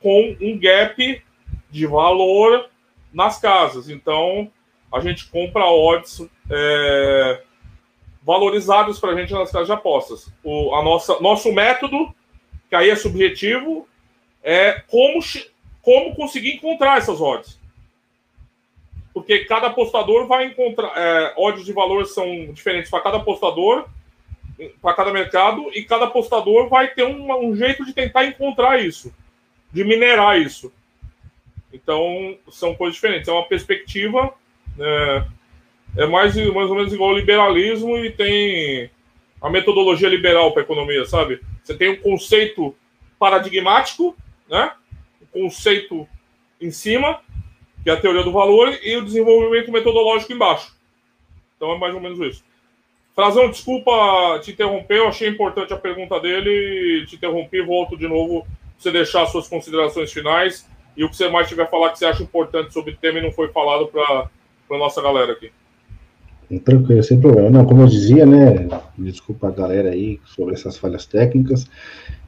com 0.00 0.36
um 0.40 0.58
gap 0.58 1.22
de 1.70 1.86
valor 1.86 2.70
nas 3.12 3.40
casas. 3.40 3.88
Então, 3.88 4.50
a 4.92 5.00
gente 5.00 5.28
compra 5.28 5.66
odds 5.66 6.26
é, 6.50 7.42
valorizados 8.22 8.98
para 8.98 9.12
a 9.12 9.16
gente 9.16 9.32
nas 9.32 9.50
casas 9.50 9.66
de 9.66 9.72
apostas. 9.72 10.32
O 10.42 10.74
a 10.74 10.82
nossa, 10.82 11.20
nosso 11.20 11.52
método, 11.52 12.14
que 12.68 12.76
aí 12.76 12.90
é 12.90 12.96
subjetivo, 12.96 13.86
é 14.42 14.82
como, 14.88 15.20
como 15.82 16.14
conseguir 16.14 16.56
encontrar 16.56 16.98
essas 16.98 17.20
odds. 17.20 17.58
Porque 19.12 19.44
cada 19.44 19.68
apostador 19.68 20.26
vai 20.26 20.46
encontrar. 20.46 20.92
É, 20.96 21.34
odds 21.36 21.64
de 21.64 21.72
valor 21.72 22.06
são 22.06 22.52
diferentes 22.52 22.90
para 22.90 23.00
cada 23.00 23.16
apostador 23.16 23.88
para 24.82 24.94
cada 24.94 25.12
mercado 25.12 25.70
e 25.72 25.84
cada 25.84 26.06
apostador 26.06 26.68
vai 26.68 26.88
ter 26.88 27.04
um, 27.04 27.48
um, 27.48 27.56
jeito 27.56 27.84
de 27.84 27.92
tentar 27.92 28.26
encontrar 28.26 28.78
isso, 28.80 29.14
de 29.72 29.84
minerar 29.84 30.38
isso. 30.38 30.72
Então, 31.72 32.36
são 32.50 32.74
coisas 32.74 32.96
diferentes. 32.96 33.28
É 33.28 33.32
uma 33.32 33.46
perspectiva, 33.46 34.34
é, 34.78 35.24
é 35.98 36.06
mais, 36.06 36.34
mais 36.36 36.68
ou 36.68 36.76
menos 36.76 36.92
igual 36.92 37.10
ao 37.10 37.16
liberalismo 37.16 37.96
e 37.98 38.10
tem 38.10 38.90
a 39.40 39.48
metodologia 39.48 40.08
liberal 40.08 40.52
para 40.52 40.62
a 40.62 40.64
economia, 40.64 41.04
sabe? 41.06 41.40
Você 41.62 41.74
tem 41.74 41.90
um 41.90 41.96
conceito 41.96 42.74
paradigmático, 43.18 44.16
né? 44.48 44.72
Conceito 45.32 46.06
em 46.60 46.70
cima, 46.70 47.20
que 47.82 47.90
é 47.90 47.92
a 47.92 48.00
teoria 48.00 48.22
do 48.22 48.32
valor, 48.32 48.78
e 48.82 48.96
o 48.96 49.04
desenvolvimento 49.04 49.70
metodológico 49.70 50.32
embaixo. 50.32 50.76
Então, 51.56 51.72
é 51.72 51.78
mais 51.78 51.94
ou 51.94 52.00
menos 52.00 52.18
isso. 52.18 52.44
Frazão, 53.14 53.50
desculpa 53.50 54.38
te 54.42 54.52
interromper, 54.52 54.98
eu 54.98 55.08
achei 55.08 55.28
importante 55.28 55.72
a 55.72 55.76
pergunta 55.76 56.18
dele, 56.20 57.04
te 57.06 57.16
interrompi, 57.16 57.60
volto 57.60 57.96
de 57.96 58.08
novo 58.08 58.46
você 58.78 58.90
deixar 58.90 59.26
suas 59.26 59.46
considerações 59.46 60.10
finais 60.10 60.66
e 60.96 61.04
o 61.04 61.10
que 61.10 61.16
você 61.16 61.28
mais 61.28 61.48
tiver 61.48 61.64
a 61.64 61.66
falar 61.66 61.90
que 61.90 61.98
você 61.98 62.06
acha 62.06 62.22
importante 62.22 62.72
sobre 62.72 62.92
o 62.92 62.96
tema 62.96 63.18
e 63.18 63.22
não 63.22 63.30
foi 63.30 63.48
falado 63.48 63.88
para 63.88 64.30
a 64.70 64.78
nossa 64.78 65.02
galera 65.02 65.32
aqui. 65.32 65.52
Tranquilo, 66.64 67.02
sem 67.02 67.20
problema. 67.20 67.50
Não, 67.50 67.64
como 67.64 67.82
eu 67.82 67.86
dizia, 67.86 68.26
né, 68.26 68.68
desculpa 68.98 69.48
a 69.48 69.52
galera 69.52 69.90
aí 69.90 70.18
sobre 70.24 70.54
essas 70.54 70.76
falhas 70.78 71.06
técnicas. 71.06 71.70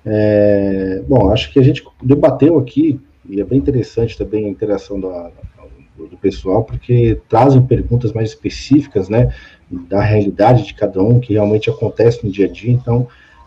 É, 0.05 1.03
bom, 1.09 1.31
acho 1.33 1.53
que 1.53 1.59
a 1.59 1.63
gente 1.63 1.85
debateu 2.03 2.59
aqui, 2.59 3.01
e 3.29 3.41
é 3.41 3.45
bem 3.45 3.59
interessante 3.59 4.19
também 4.19 4.47
a 4.47 4.49
interação 4.49 5.01
da, 5.01 5.31
do 5.97 6.17
pessoal, 6.17 6.65
porque 6.65 7.21
trazem 7.29 7.63
perguntas 7.63 8.13
mais 8.13 8.31
específicas, 8.31 9.09
né, 9.09 9.33
da 9.71 10.01
realidade 10.01 10.67
de 10.67 10.75
cada 10.75 11.03
um, 11.03 11.21
que 11.21 11.35
realmente 11.35 11.71
acontece 11.71 12.25
no 12.25 12.31
dia 12.31 12.47
a 12.47 12.49
dia. 12.49 12.73
Então, 12.73 13.07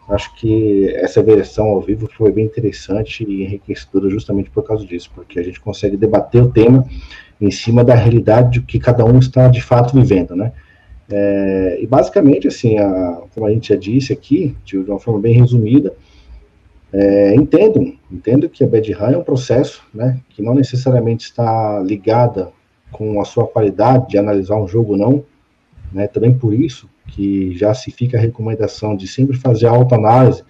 acho 0.09 0.33
que 0.35 0.89
essa 0.95 1.21
versão 1.21 1.67
ao 1.67 1.81
vivo 1.81 2.09
foi 2.15 2.31
bem 2.31 2.45
interessante 2.45 3.23
e 3.23 3.43
enriquecedora 3.43 4.09
justamente 4.09 4.49
por 4.49 4.63
causa 4.63 4.85
disso, 4.85 5.11
porque 5.13 5.39
a 5.39 5.43
gente 5.43 5.59
consegue 5.59 5.97
debater 5.97 6.41
o 6.41 6.51
tema 6.51 6.85
em 7.39 7.51
cima 7.51 7.83
da 7.83 7.95
realidade 7.95 8.61
que 8.61 8.79
cada 8.79 9.03
um 9.03 9.19
está 9.19 9.47
de 9.47 9.61
fato 9.61 9.93
vivendo, 9.93 10.35
né? 10.35 10.53
É, 11.07 11.77
e 11.81 11.85
basicamente, 11.85 12.47
assim, 12.47 12.79
a, 12.79 13.21
como 13.33 13.45
a 13.45 13.51
gente 13.51 13.69
já 13.69 13.75
disse 13.75 14.11
aqui, 14.11 14.55
de 14.63 14.77
uma 14.77 14.99
forma 14.99 15.19
bem 15.19 15.33
resumida, 15.33 15.93
é, 16.93 17.35
entendam, 17.35 17.93
entendo 18.11 18.49
que 18.49 18.63
a 18.63 18.67
Bad 18.67 18.91
Run 18.93 19.11
é 19.11 19.17
um 19.17 19.23
processo, 19.23 19.83
né, 19.93 20.19
que 20.29 20.41
não 20.41 20.53
necessariamente 20.53 21.25
está 21.25 21.79
ligada 21.79 22.51
com 22.91 23.19
a 23.19 23.25
sua 23.25 23.45
qualidade 23.45 24.09
de 24.09 24.17
analisar 24.17 24.55
um 24.55 24.67
jogo, 24.67 24.95
não, 24.95 25.23
né? 25.91 26.07
Também 26.07 26.33
por 26.33 26.53
isso 26.53 26.89
que 27.07 27.55
já 27.57 27.73
se 27.73 27.91
fica 27.91 28.17
a 28.17 28.21
recomendação 28.21 28.95
de 28.95 29.07
sempre 29.07 29.37
fazer 29.37 29.67
a 29.67 29.71
autoanálise, 29.71 30.43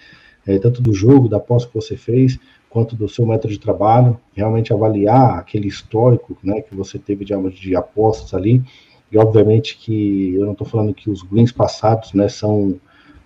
é, 0.46 0.58
tanto 0.60 0.82
do 0.82 0.94
jogo, 0.94 1.28
da 1.28 1.40
posse 1.40 1.68
que 1.68 1.74
você 1.74 1.98
fez, 1.98 2.40
quanto 2.70 2.96
do 2.96 3.08
seu 3.08 3.26
método 3.26 3.54
de 3.54 3.60
trabalho, 3.60 4.20
realmente 4.34 4.74
avaliar 4.74 5.40
aquele 5.40 5.68
histórico 5.68 6.38
né, 6.44 6.62
que 6.62 6.76
você 6.76 7.00
teve 7.00 7.24
de, 7.24 7.34
de 7.52 7.76
apostas 7.76 8.34
ali, 8.34 8.62
e 9.12 9.18
obviamente 9.18 9.78
que 9.78 10.34
eu 10.36 10.46
não 10.46 10.52
estou 10.52 10.68
falando 10.68 10.94
que 10.94 11.10
os 11.10 11.22
greens 11.22 11.52
passados 11.52 12.14
né, 12.14 12.28
são, 12.28 12.80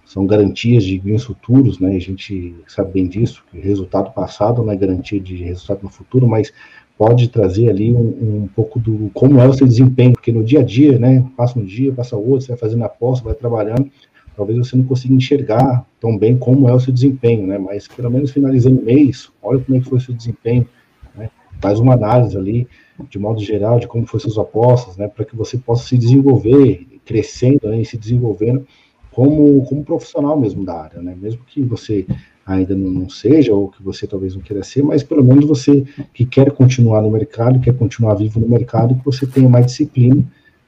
são 0.09 0.25
garantias 0.25 0.83
de 0.83 0.97
greens 0.97 1.23
futuros, 1.23 1.79
né, 1.79 1.95
a 1.95 1.99
gente 1.99 2.55
sabe 2.67 2.93
bem 2.93 3.07
disso, 3.07 3.43
que 3.51 3.59
resultado 3.59 4.11
passado 4.11 4.63
não 4.63 4.73
é 4.73 4.75
garantia 4.75 5.19
de 5.19 5.35
resultado 5.35 5.81
no 5.83 5.89
futuro, 5.89 6.27
mas 6.27 6.51
pode 6.97 7.27
trazer 7.29 7.69
ali 7.69 7.93
um, 7.93 7.99
um, 8.43 8.49
pouco 8.55 8.79
do 8.79 9.11
como 9.13 9.39
é 9.39 9.47
o 9.47 9.53
seu 9.53 9.67
desempenho, 9.67 10.13
porque 10.13 10.31
no 10.31 10.43
dia 10.43 10.61
a 10.61 10.63
dia, 10.63 10.97
né, 10.97 11.23
passa 11.37 11.59
um 11.59 11.63
dia, 11.63 11.93
passa 11.93 12.17
outro, 12.17 12.41
você 12.41 12.47
vai 12.47 12.57
fazendo 12.57 12.83
aposta, 12.85 13.23
vai 13.23 13.35
trabalhando, 13.35 13.87
talvez 14.35 14.57
você 14.57 14.75
não 14.75 14.83
consiga 14.83 15.13
enxergar 15.13 15.85
tão 16.01 16.17
bem 16.17 16.35
como 16.35 16.67
é 16.67 16.73
o 16.73 16.79
seu 16.79 16.91
desempenho, 16.91 17.45
né, 17.45 17.59
mas 17.59 17.87
pelo 17.87 18.09
menos 18.09 18.31
finalizando 18.31 18.81
o 18.81 18.83
mês, 18.83 19.29
olha 19.43 19.59
como 19.59 19.77
é 19.77 19.79
que 19.79 19.89
foi 19.89 19.99
o 19.99 20.01
seu 20.01 20.15
desempenho, 20.15 20.67
né, 21.15 21.29
faz 21.61 21.79
uma 21.79 21.93
análise 21.93 22.35
ali, 22.35 22.67
de 23.07 23.19
modo 23.19 23.39
geral, 23.43 23.79
de 23.79 23.87
como 23.87 24.07
foram 24.07 24.23
suas 24.23 24.39
apostas, 24.39 24.97
né, 24.97 25.07
para 25.07 25.23
que 25.23 25.35
você 25.35 25.55
possa 25.55 25.87
se 25.87 25.95
desenvolver, 25.95 26.99
crescendo 27.05 27.69
né, 27.69 27.81
e 27.81 27.85
se 27.85 27.95
desenvolvendo 27.95 28.65
como, 29.11 29.65
como 29.65 29.83
profissional 29.83 30.39
mesmo 30.39 30.63
da 30.63 30.81
área, 30.81 31.01
né, 31.01 31.15
mesmo 31.19 31.41
que 31.45 31.61
você 31.61 32.05
ainda 32.45 32.75
não 32.75 33.09
seja, 33.09 33.53
ou 33.53 33.67
que 33.67 33.81
você 33.83 34.07
talvez 34.07 34.35
não 34.35 34.41
queira 34.41 34.63
ser, 34.63 34.81
mas 34.81 35.03
pelo 35.03 35.23
menos 35.23 35.45
você 35.45 35.83
que 36.13 36.25
quer 36.25 36.51
continuar 36.51 37.01
no 37.01 37.11
mercado, 37.11 37.59
quer 37.59 37.75
continuar 37.75 38.15
vivo 38.15 38.39
no 38.39 38.47
mercado, 38.47 38.95
que 38.95 39.05
você 39.05 39.27
tenha 39.27 39.47
mais 39.47 39.67
disciplina 39.67 40.23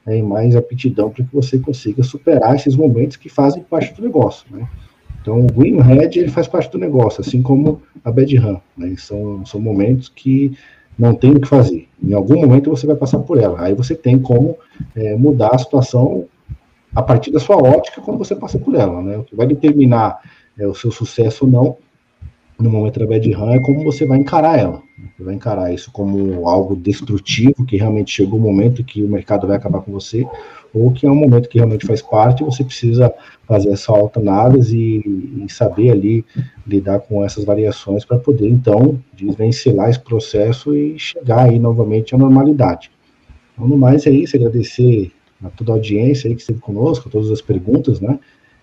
né, 0.06 0.18
e 0.18 0.22
mais 0.22 0.54
aptidão 0.54 1.10
para 1.10 1.24
que 1.24 1.34
você 1.34 1.58
consiga 1.58 2.02
superar 2.02 2.54
esses 2.54 2.76
momentos 2.76 3.16
que 3.16 3.28
fazem 3.28 3.62
parte 3.64 3.94
do 3.94 4.02
negócio, 4.02 4.46
né? 4.50 4.68
Então, 5.20 5.40
o 5.40 5.46
green 5.46 5.80
red 5.80 6.10
ele 6.16 6.28
faz 6.28 6.48
parte 6.48 6.72
do 6.72 6.78
negócio, 6.78 7.20
assim 7.20 7.42
como 7.42 7.80
a 8.04 8.10
bad 8.10 8.36
run, 8.36 8.58
né? 8.76 8.94
São, 8.98 9.46
são 9.46 9.60
momentos 9.60 10.08
que 10.08 10.56
não 10.98 11.14
tem 11.14 11.30
o 11.30 11.40
que 11.40 11.48
fazer. 11.48 11.88
Em 12.02 12.12
algum 12.12 12.40
momento 12.40 12.70
você 12.70 12.86
vai 12.86 12.96
passar 12.96 13.20
por 13.20 13.38
ela. 13.38 13.60
Aí 13.60 13.74
você 13.74 13.94
tem 13.94 14.18
como 14.18 14.56
é, 14.96 15.16
mudar 15.16 15.50
a 15.54 15.58
situação 15.58 16.26
a 16.94 17.02
partir 17.02 17.30
da 17.30 17.40
sua 17.40 17.56
ótica 17.56 18.00
quando 18.00 18.18
você 18.18 18.34
passa 18.34 18.58
por 18.58 18.74
ela, 18.74 19.02
né? 19.02 19.18
O 19.18 19.24
que 19.24 19.34
vai 19.34 19.46
determinar 19.46 20.20
é, 20.58 20.66
o 20.66 20.74
seu 20.74 20.90
sucesso 20.90 21.44
ou 21.44 21.50
não 21.50 21.76
no 22.58 22.70
momento 22.70 23.00
da 23.00 23.06
bad 23.06 23.32
run 23.32 23.50
é 23.50 23.60
como 23.60 23.82
você 23.82 24.06
vai 24.06 24.18
encarar 24.18 24.58
ela. 24.58 24.82
Você 25.16 25.24
vai 25.24 25.34
encarar 25.34 25.72
isso 25.72 25.90
como 25.90 26.48
algo 26.48 26.76
destrutivo, 26.76 27.66
que 27.66 27.76
realmente 27.76 28.12
chegou 28.12 28.38
o 28.38 28.42
um 28.42 28.44
momento 28.44 28.84
que 28.84 29.02
o 29.02 29.08
mercado 29.08 29.46
vai 29.46 29.56
acabar 29.56 29.80
com 29.80 29.90
você, 29.90 30.26
ou 30.72 30.92
que 30.92 31.06
é 31.06 31.10
um 31.10 31.14
momento 31.14 31.48
que 31.48 31.58
realmente 31.58 31.86
faz 31.86 32.00
parte 32.00 32.42
e 32.42 32.46
você 32.46 32.62
precisa 32.62 33.12
fazer 33.46 33.70
essa 33.70 33.92
autoanálise 33.92 34.78
e, 34.78 35.44
e 35.44 35.52
saber 35.52 35.90
ali 35.90 36.24
lidar 36.66 37.00
com 37.00 37.24
essas 37.24 37.44
variações 37.44 38.04
para 38.04 38.18
poder, 38.18 38.48
então, 38.48 38.98
desvencilhar 39.12 39.90
esse 39.90 40.00
processo 40.00 40.74
e 40.74 40.98
chegar 40.98 41.48
aí 41.48 41.58
novamente 41.58 42.14
à 42.14 42.18
normalidade. 42.18 42.90
Então, 43.54 43.66
no 43.66 43.76
mais 43.76 44.06
é 44.06 44.10
isso, 44.10 44.36
agradecer 44.36 45.10
a 45.44 45.50
toda 45.50 45.72
a 45.72 45.74
audiência 45.74 46.28
aí 46.28 46.34
que 46.34 46.40
esteve 46.40 46.60
conosco, 46.60 47.10
todas 47.10 47.30
as 47.30 47.40
perguntas, 47.40 48.00
né? 48.00 48.18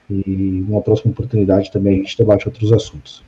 E 0.10 0.64
uma 0.68 0.82
próxima 0.82 1.12
oportunidade 1.12 1.72
também 1.72 1.96
a 1.96 1.98
gente 2.04 2.18
debate 2.18 2.48
outros 2.48 2.72
assuntos. 2.72 3.24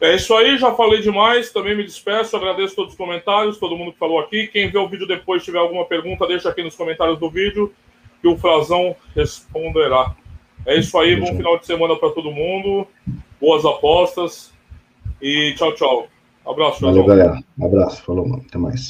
É 0.00 0.16
isso 0.16 0.34
aí, 0.34 0.58
já 0.58 0.74
falei 0.74 1.00
demais, 1.00 1.52
também 1.52 1.76
me 1.76 1.84
despeço, 1.84 2.36
agradeço 2.36 2.74
todos 2.74 2.92
os 2.92 2.98
comentários, 2.98 3.58
todo 3.58 3.76
mundo 3.76 3.92
que 3.92 3.98
falou 3.98 4.18
aqui. 4.18 4.48
Quem 4.48 4.68
vê 4.68 4.76
o 4.76 4.88
vídeo 4.88 5.06
depois 5.06 5.44
tiver 5.44 5.58
alguma 5.58 5.84
pergunta, 5.84 6.26
deixa 6.26 6.48
aqui 6.48 6.62
nos 6.62 6.74
comentários 6.74 7.18
do 7.20 7.30
vídeo 7.30 7.72
que 8.20 8.28
o 8.28 8.36
Frazão 8.36 8.96
responderá. 9.14 10.14
É 10.66 10.76
isso 10.76 10.98
aí, 10.98 11.16
bom 11.16 11.26
final 11.36 11.58
de 11.58 11.66
semana 11.66 11.96
para 11.96 12.10
todo 12.10 12.32
mundo, 12.32 12.86
boas 13.40 13.64
apostas 13.64 14.52
e 15.20 15.54
tchau, 15.56 15.72
tchau. 15.74 16.08
Abraço. 16.44 16.80
Valeu, 16.80 17.04
galera. 17.04 17.38
Abraço, 17.60 18.02
falou, 18.02 18.28
mano. 18.28 18.44
Até 18.48 18.58
mais. 18.58 18.88